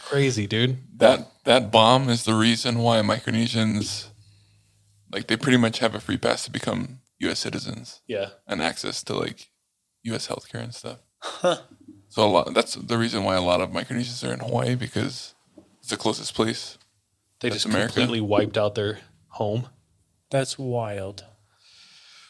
[0.00, 0.78] Crazy, dude.
[0.98, 4.08] That that bomb is the reason why Micronesians,
[5.10, 7.40] like, they pretty much have a free pass to become U.S.
[7.40, 8.00] citizens.
[8.06, 8.30] Yeah.
[8.46, 9.50] and access to like
[10.04, 10.28] U.S.
[10.28, 10.98] healthcare and stuff.
[12.12, 12.52] So a lot.
[12.52, 15.34] That's the reason why a lot of Micronesians are in Hawaii because
[15.78, 16.76] it's the closest place.
[17.40, 18.98] They That's just completely wiped out their
[19.28, 19.68] home.
[20.30, 21.24] That's wild.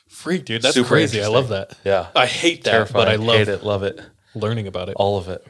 [0.07, 0.63] Freak, dude.
[0.63, 1.21] That's Super crazy.
[1.21, 1.77] I love that.
[1.85, 2.11] Yeah.
[2.15, 4.01] I hate that, but I love Hate it, love it.
[4.37, 4.95] learning about it.
[4.95, 5.45] All of it.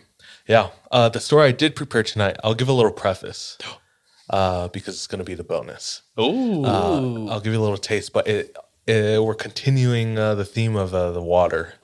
[0.48, 0.70] Yeah.
[0.90, 3.58] Uh, the story I did prepare tonight, I'll give a little preface
[4.30, 6.00] uh, because it's going to be the bonus.
[6.16, 6.64] Oh.
[6.64, 8.56] Uh, I'll give you a little taste, but it,
[8.86, 11.74] it, we're continuing uh, the theme of uh, the water.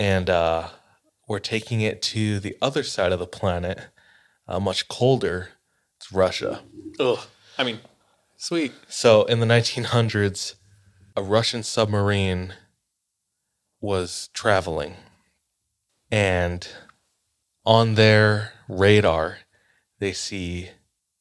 [0.00, 0.70] And uh,
[1.26, 3.80] we're taking it to the other side of the planet,
[4.46, 5.50] uh, much colder.
[5.96, 6.62] It's Russia.
[7.00, 7.18] Ugh.
[7.58, 7.80] I mean,
[8.36, 8.72] sweet.
[8.88, 10.54] So in the 1900s,
[11.16, 12.54] a Russian submarine
[13.80, 14.96] was traveling,
[16.10, 16.68] and
[17.64, 19.38] on their radar,
[19.98, 20.70] they see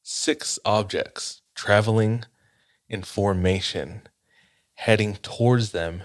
[0.03, 2.25] six objects traveling
[2.89, 4.01] in formation,
[4.75, 6.03] heading towards them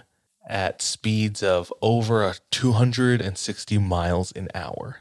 [0.51, 4.99] at speeds of over a 260 miles an hour.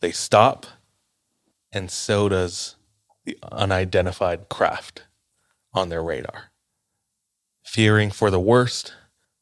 [0.00, 0.66] They stop,
[1.72, 2.76] and so does
[3.24, 5.04] the unidentified craft
[5.72, 6.52] on their radar.
[7.64, 8.94] Fearing for the worst,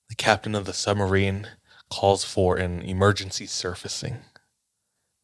[0.08, 1.48] the captain of the submarine
[1.90, 4.18] calls for an emergency surfacing.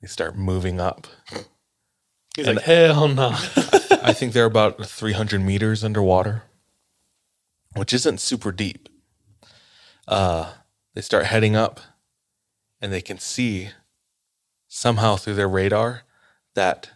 [0.01, 1.07] They start moving up.
[2.37, 3.29] He's And like, hell no.
[4.03, 6.43] I think they're about 300 meters underwater,
[7.75, 8.89] which isn't super deep.
[10.13, 10.53] Uh,
[10.95, 11.81] they start heading up,
[12.81, 13.71] and they can see
[14.69, 16.03] somehow through their radar
[16.55, 16.91] that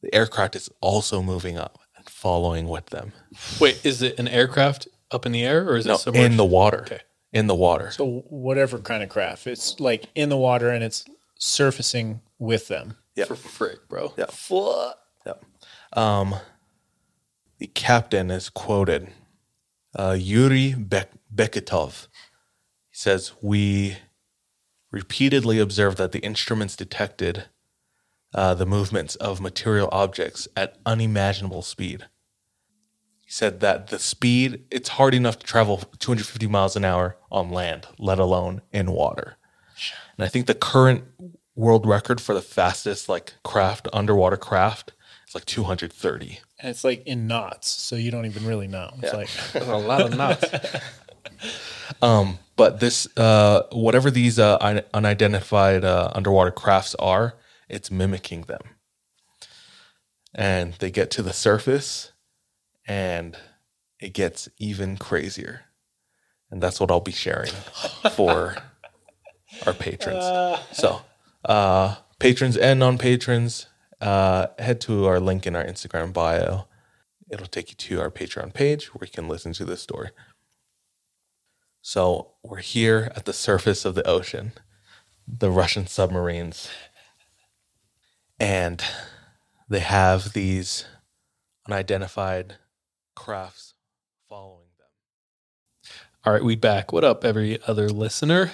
[0.00, 3.12] the aircraft is also moving up and following with them.
[3.60, 6.24] Wait, is it an aircraft up in the air or is No, it submerged?
[6.32, 6.80] in the water.
[6.82, 7.00] Okay.
[7.32, 7.90] In the water.
[7.90, 11.04] So whatever kind of craft, it's like in the water and it's
[11.38, 12.96] surfacing with them.
[13.16, 13.28] Yep.
[13.28, 14.14] For frick, bro.
[14.16, 14.32] Yep.
[15.26, 15.44] Yep.
[15.92, 16.34] Um,
[17.58, 19.08] the captain is quoted,
[19.98, 22.06] uh, Yuri Bek- Beketov.
[22.96, 23.98] He says, We
[24.90, 27.44] repeatedly observed that the instruments detected
[28.34, 32.06] uh, the movements of material objects at unimaginable speed.
[33.20, 37.50] He said that the speed, it's hard enough to travel 250 miles an hour on
[37.50, 39.36] land, let alone in water.
[40.16, 41.04] And I think the current
[41.54, 44.94] world record for the fastest like craft, underwater craft,
[45.28, 46.38] is like 230.
[46.60, 48.94] And it's like in knots, so you don't even really know.
[49.02, 49.18] It's Yeah.
[49.18, 49.28] like
[49.68, 50.46] a lot of knots.
[52.02, 57.34] Um, but this, uh, whatever these uh, unidentified uh, underwater crafts are,
[57.68, 58.62] it's mimicking them.
[60.34, 62.12] And they get to the surface,
[62.86, 63.36] and
[64.00, 65.62] it gets even crazier.
[66.50, 67.52] And that's what I'll be sharing
[68.12, 68.56] for
[69.66, 70.24] our patrons.
[70.72, 71.02] so,
[71.44, 73.66] uh, patrons and non patrons,
[74.00, 76.66] uh, head to our link in our Instagram bio.
[77.30, 80.10] It'll take you to our Patreon page where you can listen to this story.
[81.88, 84.50] So we're here at the surface of the ocean,
[85.24, 86.68] the Russian submarines,
[88.40, 88.82] and
[89.68, 90.84] they have these
[91.64, 92.56] unidentified
[93.14, 93.74] crafts
[94.28, 94.88] following them.
[96.24, 96.92] All right, we back.
[96.92, 98.50] What up, every other listener?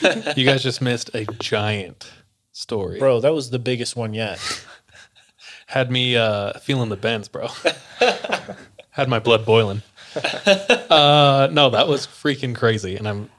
[0.36, 2.08] you guys just missed a giant
[2.52, 3.00] story.
[3.00, 4.38] bro, that was the biggest one yet.
[5.66, 7.48] Had me uh, feeling the bends, bro.
[8.90, 9.82] Had my blood boiling.
[10.90, 13.30] uh, no, that was freaking crazy, and I'm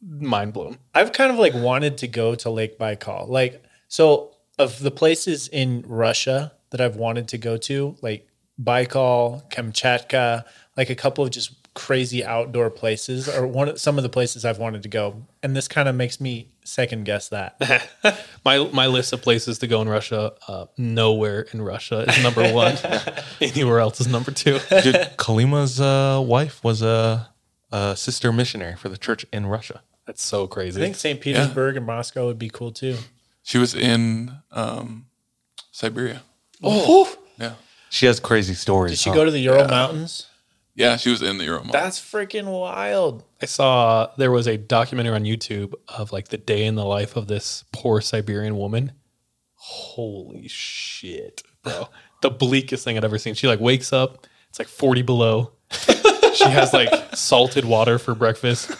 [0.00, 0.78] mind blown.
[0.94, 3.28] I've kind of like wanted to go to Lake Baikal.
[3.28, 8.28] Like, so of the places in Russia that I've wanted to go to, like
[8.62, 10.44] Baikal, Kamchatka,
[10.76, 14.44] like a couple of just crazy outdoor places or one of some of the places
[14.44, 15.26] I've wanted to go.
[15.42, 17.88] And this kind of makes me second guess that.
[18.44, 22.50] my my list of places to go in Russia, uh, nowhere in Russia is number
[22.52, 22.76] one.
[23.40, 24.60] Anywhere else is number two.
[24.82, 27.28] Dude, Kalima's uh, wife was a,
[27.72, 29.82] a sister missionary for the church in Russia.
[30.06, 30.80] That's so crazy.
[30.80, 31.20] I think St.
[31.20, 32.96] Petersburg and Moscow would be cool too.
[33.42, 35.06] She was in um,
[35.70, 36.22] Siberia.
[36.62, 37.54] Oh, Yeah.
[37.90, 38.92] She has crazy stories.
[38.92, 39.16] did she huh?
[39.16, 40.26] go to the Ural Mountains?
[40.74, 41.72] Yeah, she was in the Ural Mountains.
[41.72, 43.24] That's freaking wild.
[43.40, 47.16] I saw there was a documentary on YouTube of like the day in the life
[47.16, 48.92] of this poor Siberian woman.
[49.54, 51.88] Holy shit, bro.
[52.22, 53.34] the bleakest thing I'd ever seen.
[53.34, 55.52] She like wakes up, it's like 40 below.
[55.70, 58.70] she has like salted water for breakfast.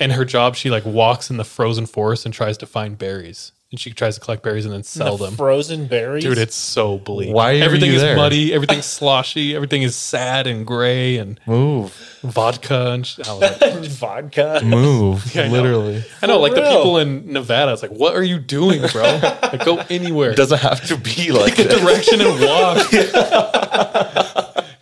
[0.00, 3.52] And her job, she like walks in the frozen forest and tries to find berries.
[3.74, 5.34] And she tries to collect berries and then sell The them.
[5.34, 6.22] Frozen berries.
[6.22, 7.34] Dude, it's so bleak.
[7.34, 8.14] Why are everything you is there?
[8.14, 11.92] muddy, everything's sloshy, everything is sad and gray and Move.
[12.22, 14.60] vodka and sh- I was like, vodka.
[14.62, 15.24] Move.
[15.34, 15.52] Yeah, I know.
[15.54, 16.04] literally.
[16.22, 16.76] I know, For like the real.
[16.76, 17.72] people in Nevada.
[17.72, 19.02] It's like, what are you doing, bro?
[19.02, 20.30] like, go anywhere.
[20.30, 21.80] It doesn't have to be like Pick a this.
[21.80, 22.86] direction and walk.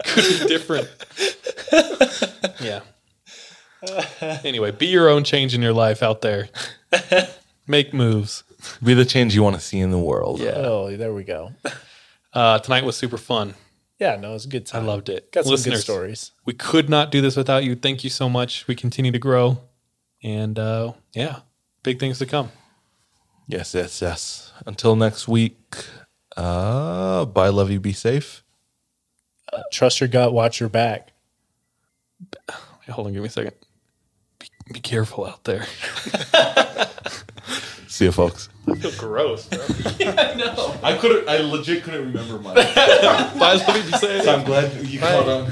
[0.05, 0.89] Could be different.
[2.61, 2.81] yeah.
[4.45, 6.49] Anyway, be your own change in your life out there.
[7.67, 8.43] Make moves.
[8.83, 10.41] Be the change you want to see in the world.
[10.41, 10.53] Yeah.
[10.57, 11.53] Oh, there we go.
[12.33, 13.55] Uh, tonight was super fun.
[13.99, 14.85] Yeah, no, it was a good time.
[14.85, 15.31] I loved it.
[15.33, 16.33] Got some Listeners, good stories.
[16.45, 17.77] We could not do this without you.
[17.77, 18.67] Thank you so much.
[18.67, 19.61] We continue to grow.
[20.25, 21.41] And uh, yeah,
[21.83, 22.51] big things to come.
[23.47, 24.53] Yes, yes, yes.
[24.67, 25.59] Until next week.
[26.37, 28.43] Uh, bye, love you, be safe.
[29.71, 31.13] Trust your gut, watch your back.
[32.49, 33.55] Wait, hold on, give me a second.
[34.39, 35.67] Be, be careful out there.
[37.93, 38.49] See you, folks.
[38.67, 39.59] I feel gross, bro.
[40.83, 41.29] I couldn't.
[41.29, 42.55] I legit couldn't remember mine.
[42.55, 44.27] Bye, love you, be safe.
[44.27, 45.51] I'm glad you caught on.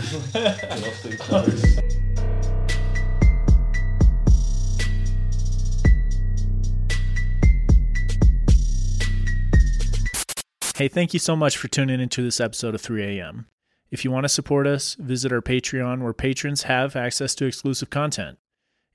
[10.76, 13.48] Hey, thank you so much for tuning into this episode of 3 a.m.
[13.90, 17.90] If you want to support us, visit our Patreon where patrons have access to exclusive
[17.90, 18.38] content.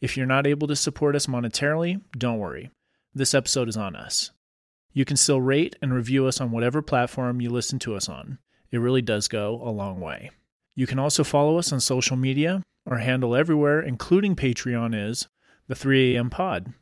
[0.01, 2.71] If you're not able to support us monetarily, don't worry.
[3.17, 4.31] This episode is on us.
[4.91, 8.39] You can still rate and review us on whatever platform you listen to us on.
[8.71, 10.31] It really does go a long way.
[10.75, 12.61] You can also follow us on social media.
[12.85, 15.29] Our handle everywhere, including Patreon, is
[15.69, 16.29] the 3 a.m.
[16.29, 16.73] pod.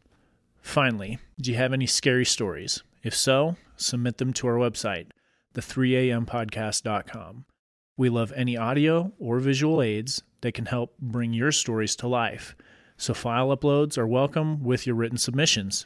[0.60, 2.82] Finally, do you have any scary stories?
[3.04, 5.10] If so, submit them to our website,
[5.54, 7.46] the3ampodcast.com.
[7.96, 12.56] We love any audio or visual aids that can help bring your stories to life.
[12.98, 15.86] So file uploads are welcome with your written submissions.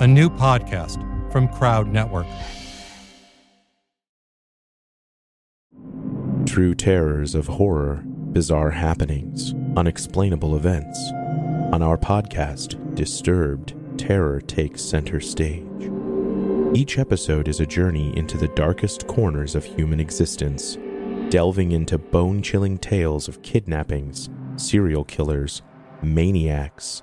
[0.00, 0.98] a new podcast
[1.30, 2.26] from Crowd Network.
[6.46, 10.98] True terrors of horror, bizarre happenings, unexplainable events.
[11.72, 15.90] On our podcast, Disturbed, terror takes center stage.
[16.74, 20.78] Each episode is a journey into the darkest corners of human existence,
[21.28, 25.60] delving into bone chilling tales of kidnappings, serial killers,
[26.02, 27.02] maniacs,